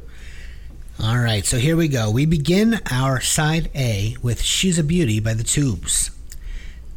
[1.02, 2.12] All right, so here we go.
[2.12, 6.12] We begin our side A with She's a Beauty by the Tubes.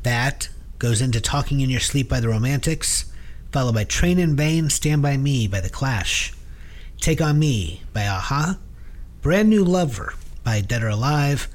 [0.03, 0.49] That
[0.81, 3.13] goes into Talking in Your Sleep by the Romantics,
[3.53, 6.33] followed by Train in Vain, Stand By Me by The Clash,
[7.01, 8.59] Take On Me by a-ha,
[9.21, 11.47] Brand New Lover by Dead or Alive.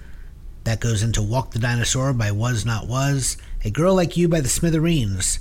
[0.64, 3.36] That goes into Walk the Dinosaur by Was Not Was.
[3.66, 5.40] A Girl Like You by the Smithereens.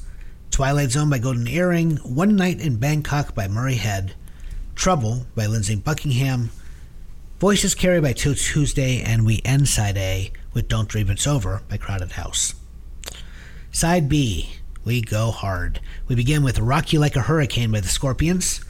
[0.51, 1.99] Twilight Zone by Golden Earring.
[1.99, 4.15] One Night in Bangkok by Murray Head.
[4.75, 6.51] Trouble by Lindsey Buckingham.
[7.39, 9.03] Voices Carry by Tuesday.
[9.03, 12.55] And we end side A with Don't Dream It's Over by Crowded House.
[13.71, 14.55] Side B,
[14.87, 15.81] we go hard.
[16.09, 18.65] We begin with Rock You Like a Hurricane by the Scorpions.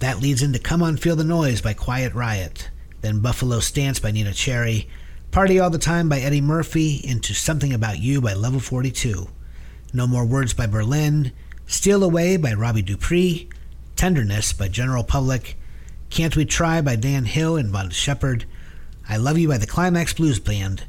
[0.00, 2.70] That leads into Come On Feel the Noise by Quiet Riot.
[3.02, 4.88] Then Buffalo Stance by Neneh Cherry.
[5.30, 6.96] Party All the Time by Eddie Murphy.
[7.04, 9.28] Into Something About You by Level 42.
[9.92, 11.30] No More Words by Berlin.
[11.66, 13.48] Steal Away by Robbie Dupree.
[13.94, 15.56] Tenderness by General Public.
[16.10, 18.44] Can't We Try by Dan Hill and Vonda Shepard.
[19.08, 20.84] I Love You by the Climax Blues Band.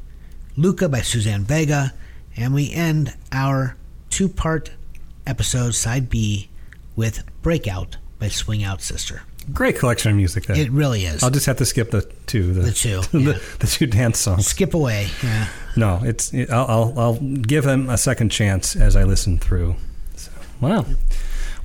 [0.56, 1.94] Luka by Suzanne Vega.
[2.36, 3.76] And we end our
[4.10, 4.72] two part
[5.28, 6.50] episode, side B,
[6.96, 9.22] with Breakout by Swing Out Sister.
[9.54, 10.58] Great collection of music there.
[10.58, 11.24] It really is.
[11.24, 12.54] I'll just have to skip the two.
[12.54, 13.38] The, The two, the, yeah.
[13.60, 14.48] the two dance songs.
[14.48, 15.08] Skip away.
[15.24, 15.48] Yeah.
[15.76, 16.34] No, it's.
[16.34, 19.76] It, I'll, I'll I'll give him a second chance as I listen through.
[20.16, 20.32] So,
[20.62, 20.86] wow.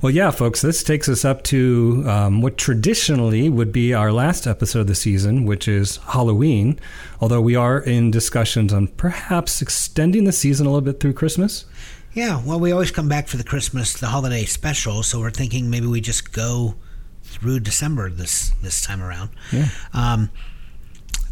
[0.05, 4.45] Well, yeah, folks, this takes us up to um, what traditionally would be our last
[4.45, 6.79] episode of the season, which is Halloween.
[7.19, 11.65] Although we are in discussions on perhaps extending the season a little bit through Christmas.
[12.13, 15.71] Yeah, well, we always come back for the Christmas, the holiday special, so we're thinking
[15.71, 16.75] maybe we just go
[17.23, 19.31] through December this this time around.
[19.51, 19.69] Yeah.
[19.91, 20.29] Um,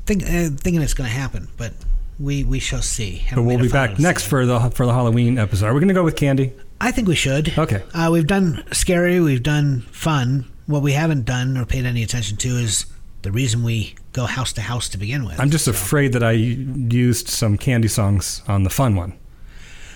[0.08, 1.74] think, uh, thinking it's going to happen, but
[2.20, 3.18] we we shall see.
[3.18, 5.68] But Haven't we'll be back next for the for the Halloween episode.
[5.68, 6.54] Are we going to go with candy?
[6.84, 7.58] I think we should.
[7.58, 7.82] Okay.
[7.94, 10.46] Uh, we've done scary, we've done fun.
[10.66, 12.86] What we haven't done or paid any attention to is
[13.22, 15.40] the reason we go house to house to begin with.
[15.40, 19.14] I'm just So- afraid that I used some candy songs on the fun one.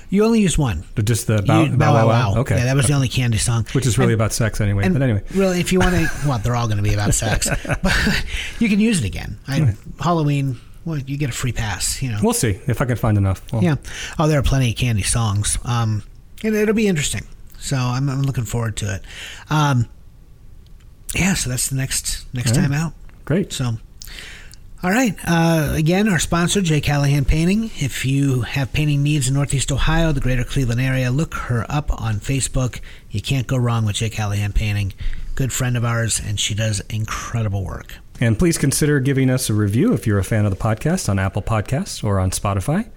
[0.09, 0.85] You only used one.
[0.95, 2.35] But Just the You- bow, bow, wow, wow.
[2.37, 2.55] Okay.
[2.57, 3.65] Yeah, that was the only candy song.
[3.73, 4.85] Which is really And- about sex anyway.
[4.85, 5.23] And but anyway.
[5.35, 7.49] really, if you want to, well, they're all going to be about sex,
[7.83, 8.23] but
[8.59, 9.37] you can use it again.
[9.45, 12.01] I, Halloween, well, you get a free pass.
[12.01, 12.19] You know.
[12.23, 13.41] We'll see if I can find enough.
[13.51, 13.75] Well, yeah.
[14.17, 15.57] Oh, there are plenty of candy songs.
[15.65, 16.03] Um,
[16.43, 17.25] and it'll be interesting.
[17.59, 19.01] So I'm, I'm looking forward to it.
[19.49, 19.87] Um,
[21.15, 21.33] yeah.
[21.33, 22.63] So that's the next next right.
[22.63, 22.93] time out.
[23.25, 23.51] Great.
[23.53, 23.77] So.
[24.83, 25.15] All right.
[25.25, 27.71] Uh, again, our sponsor, Jay Callahan Painting.
[27.77, 31.91] If you have painting needs in Northeast Ohio, the greater Cleveland area, look her up
[31.99, 32.79] on Facebook.
[33.09, 34.93] You can't go wrong with Jay Callahan Painting.
[35.33, 37.95] Good friend of ours, and she does incredible work.
[38.19, 41.17] And please consider giving us a review if you're a fan of the podcast on
[41.17, 42.87] Apple Podcasts or on Spotify.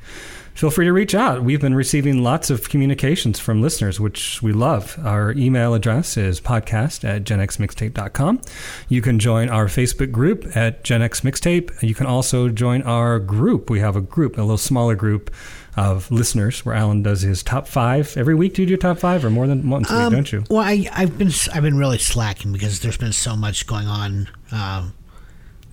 [0.54, 1.42] Feel free to reach out.
[1.42, 4.98] We've been receiving lots of communications from listeners, which we love.
[5.02, 8.42] Our email address is podcast at genxmixtape.com.
[8.88, 11.82] You can join our Facebook group at Gen X Mixtape.
[11.82, 13.70] You can also join our group.
[13.70, 15.30] We have a group, a little smaller group
[15.76, 18.14] of listeners where Alan does his top five.
[18.16, 20.32] Every week, do you do top five or more than once a week, Um, don't
[20.32, 20.44] you?
[20.50, 24.28] Well, I, I've been I've been really slacking because there's been so much going on.
[24.52, 24.92] Um,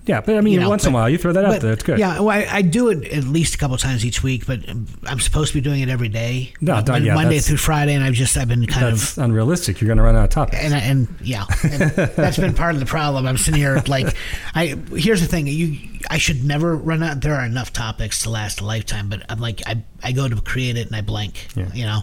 [0.08, 1.60] Yeah, but I mean, you know, once in a while, you throw that out but,
[1.60, 1.72] there.
[1.74, 1.98] It's good.
[1.98, 4.60] Yeah, well, I, I do it at least a couple times each week, but
[5.06, 7.92] I'm supposed to be doing it every day, No, Mon- don't- yeah, Monday through Friday,
[7.94, 9.80] and I've just I've been kind of unrealistic.
[9.80, 10.62] You're going to run out of topics.
[10.62, 13.26] and and yeah, and that's been part of the problem.
[13.26, 14.16] I'm sitting here like,
[14.54, 15.78] I here's the thing: you,
[16.10, 17.20] I should never run out.
[17.20, 20.40] There are enough topics to last a lifetime, but I'm like, I I go to
[20.40, 21.70] create it and I blank, Yeah.
[21.74, 22.00] you know.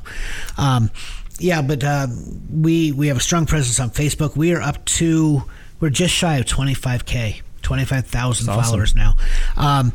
[0.60, 0.92] Um,
[1.40, 2.06] yeah, but uh,
[2.52, 4.36] we we have a strong presence on Facebook.
[4.38, 5.44] We are up to
[5.80, 7.42] we're just shy of 25k.
[7.66, 8.64] 25,000 awesome.
[8.64, 9.16] followers now.
[9.58, 9.92] Um,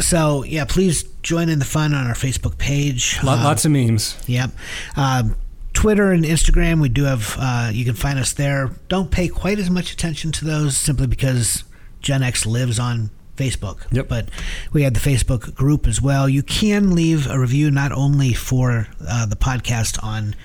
[0.00, 3.18] so, yeah, please join in the fun on our Facebook page.
[3.24, 4.16] Lot, Um, lots of memes.
[4.26, 4.50] Yep.
[4.96, 5.34] Um,
[5.72, 8.70] Twitter and Instagram, we do have, uh, you can find us there.
[8.88, 11.64] Don't pay quite as much attention to those simply because
[12.00, 13.78] Gen X lives on Facebook.
[13.90, 14.06] Yep.
[14.08, 14.28] But
[14.72, 16.28] we have the Facebook group as well.
[16.28, 20.36] You can leave a review not only for uh, the podcast on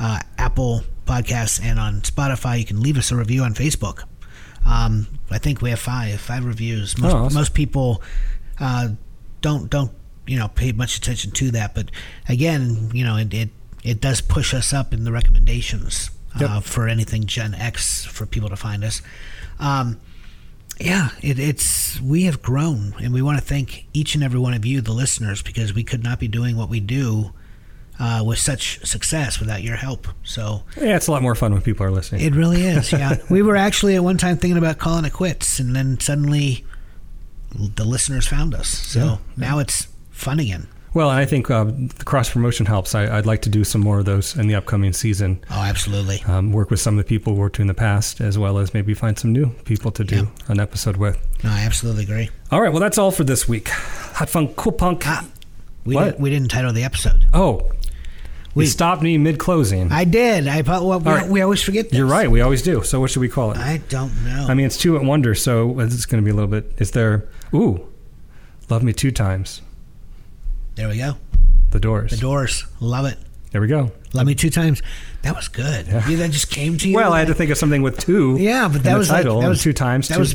[0.00, 4.04] uh, Apple Podcasts and on Spotify, you can leave us a review on Facebook.
[4.66, 6.98] Um, I think we have five five reviews.
[6.98, 7.34] Most, Oh, awesome.
[7.38, 8.02] most people
[8.60, 8.90] uh,
[9.40, 9.90] don't don't
[10.26, 11.90] you know pay much attention to that, but
[12.28, 13.48] again, you know it it,
[13.84, 16.64] it does push us up in the recommendations uh, Yep.
[16.64, 19.00] for anything Gen X for people to find us.
[19.58, 19.98] Um,
[20.80, 24.54] yeah, it, it's we have grown, and we want to thank each and every one
[24.54, 27.32] of you, the listeners, because we could not be doing what we do
[28.00, 30.06] uh, with such success without your help.
[30.24, 32.20] So Yeah, it's a lot more fun when people are listening.
[32.22, 32.92] it really is.
[32.98, 36.64] Yeah, we were actually at one time thinking about calling it quits, and then suddenly
[37.74, 38.68] the listeners found us.
[38.68, 39.16] So Yeah.
[39.36, 40.68] now it's fun again.
[40.94, 42.94] well, and I think uh, the cross promotion helps.
[42.94, 45.40] I, I'd like to do some more of those in the upcoming season.
[45.50, 46.22] Oh, absolutely.
[46.26, 48.58] Um, work with some of the people we worked with in the past, as well
[48.58, 51.16] as maybe find some new people to do an episode with.
[51.44, 52.30] No, I absolutely agree.
[52.50, 53.68] All right, well, that's all for this week.
[53.68, 55.02] Hot fun, cool punk.
[55.06, 55.24] Ah,
[55.84, 56.04] we What?
[56.04, 57.26] didn't, we didn't title the episode.
[57.32, 57.70] Oh,
[58.64, 59.92] you stopped me mid closing.
[59.92, 60.46] I did.
[60.48, 61.28] I well, we, right.
[61.28, 61.90] we always forget.
[61.90, 61.98] This.
[61.98, 62.30] You're right.
[62.30, 62.82] We always do.
[62.82, 63.58] So what should we call it?
[63.58, 64.46] I don't know.
[64.48, 66.72] I mean, it's two at wonder, so it's going to be a little bit.
[66.78, 67.28] Is there?
[67.54, 67.86] Ooh,
[68.68, 69.62] love me two times.
[70.74, 71.14] there we go.
[71.70, 72.10] The Doors.
[72.12, 72.64] The Doors.
[72.80, 73.18] Love it.
[73.50, 73.92] There we go.
[74.12, 74.82] Love me two times.
[75.22, 75.86] That was good.
[75.86, 76.06] Yeah.
[76.08, 76.94] You, that just came to you.
[76.96, 78.36] Well, I had to think of something with two.
[78.38, 79.36] Yeah, but in that the was title.
[79.36, 80.08] like, that was two times.
[80.08, 80.34] That two- was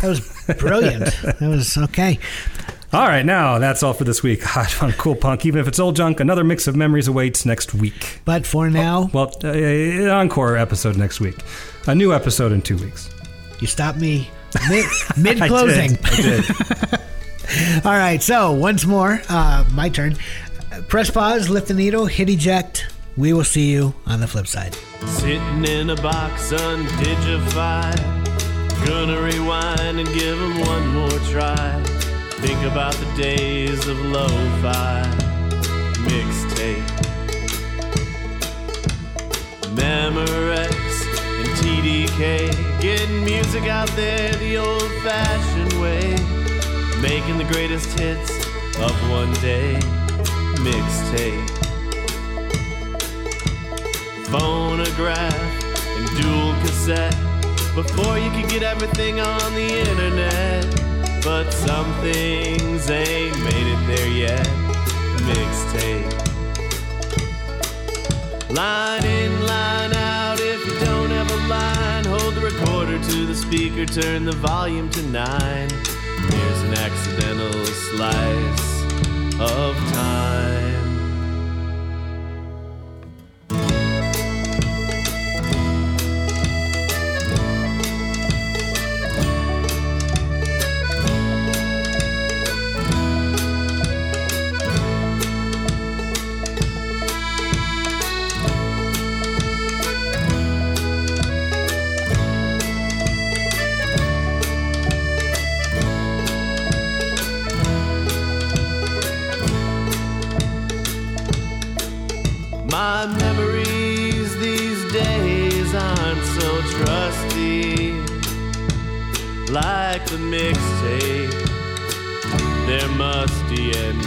[0.00, 1.04] that was brilliant.
[1.22, 2.18] that was okay.
[2.94, 3.24] All right.
[3.24, 4.42] Now that's all for this week.
[4.54, 5.44] Hot fun, cool punk.
[5.46, 8.20] Even if it's old junk, another mix of memories awaits next week.
[8.24, 11.36] But for now, Well, uh, encore episode next week.
[11.86, 13.10] A new episode in two weeks.
[13.60, 14.28] you stopped me
[14.70, 15.98] mid mid closing.
[16.04, 16.44] I did.
[16.44, 16.96] I
[17.76, 17.84] did.
[17.84, 18.22] All right.
[18.22, 20.16] So once more, uh, my turn.
[20.88, 21.48] Press pause.
[21.50, 22.06] Lift the needle.
[22.06, 22.86] Hit eject.
[23.16, 24.74] We will see you on the flip side.
[25.06, 28.00] Sitting in a box undigified.
[28.86, 31.80] Gonna rewind and give 'em one more try.
[32.46, 35.02] Think about the days of lo-fi
[36.04, 36.84] mixtape.
[39.72, 40.76] Memorex
[41.40, 42.82] and TDK.
[42.82, 46.10] Getting music out there the old-fashioned way.
[47.00, 48.30] Making the greatest hits
[48.78, 49.80] of one day.
[50.66, 51.48] Mixtape
[54.28, 55.64] phonograph
[55.96, 57.16] and dual cassette
[57.74, 60.93] before you could get everything on the internet.
[61.24, 64.46] But some things ain't made it there yet.
[65.24, 66.12] Mixtape.
[68.50, 70.38] Line in, line out.
[70.38, 74.90] If you don't have a line, hold the recorder to the speaker, turn the volume
[74.90, 75.70] to nine.
[75.70, 78.82] Here's an accidental slice
[79.40, 80.63] of time.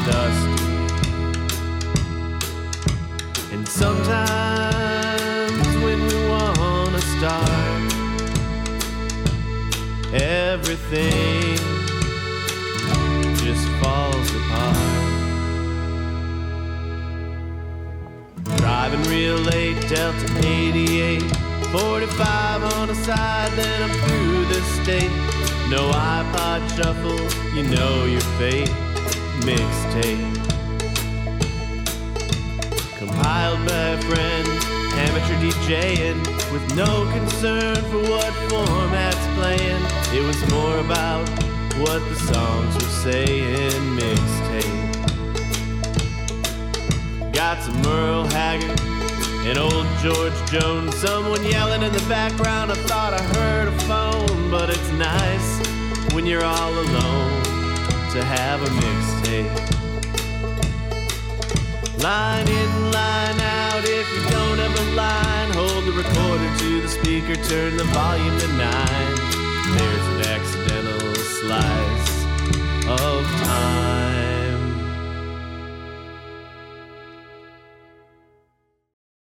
[0.07, 0.63] Musty
[3.53, 7.93] and sometimes when we wanna start,
[10.13, 11.57] everything
[13.43, 14.77] just falls apart.
[18.57, 21.23] Driving real late, Delta 88.
[21.71, 25.11] 45 on the side, then I'm through this state.
[25.69, 27.19] No iPod shuffle,
[27.55, 28.71] you know your fate.
[29.97, 30.37] Mixtape.
[32.97, 34.47] Compiled by a friend,
[34.99, 36.17] amateur DJing,
[36.51, 39.83] with no concern for what format's playing.
[40.13, 41.27] It was more about
[41.79, 43.71] what the songs were saying.
[43.97, 44.93] Mixtape.
[47.33, 48.79] Got some Merle Haggard
[49.47, 50.95] and old George Jones.
[50.95, 52.71] Someone yelling in the background.
[52.71, 57.43] I thought I heard a phone, but it's nice when you're all alone
[58.11, 59.76] to have a mixtape.
[61.99, 63.83] Line in, line out.
[63.83, 68.39] If you don't have a line, hold the recorder to the speaker, turn the volume
[68.39, 69.15] to nine.
[69.75, 72.25] There's an accidental slice
[72.87, 73.96] of time.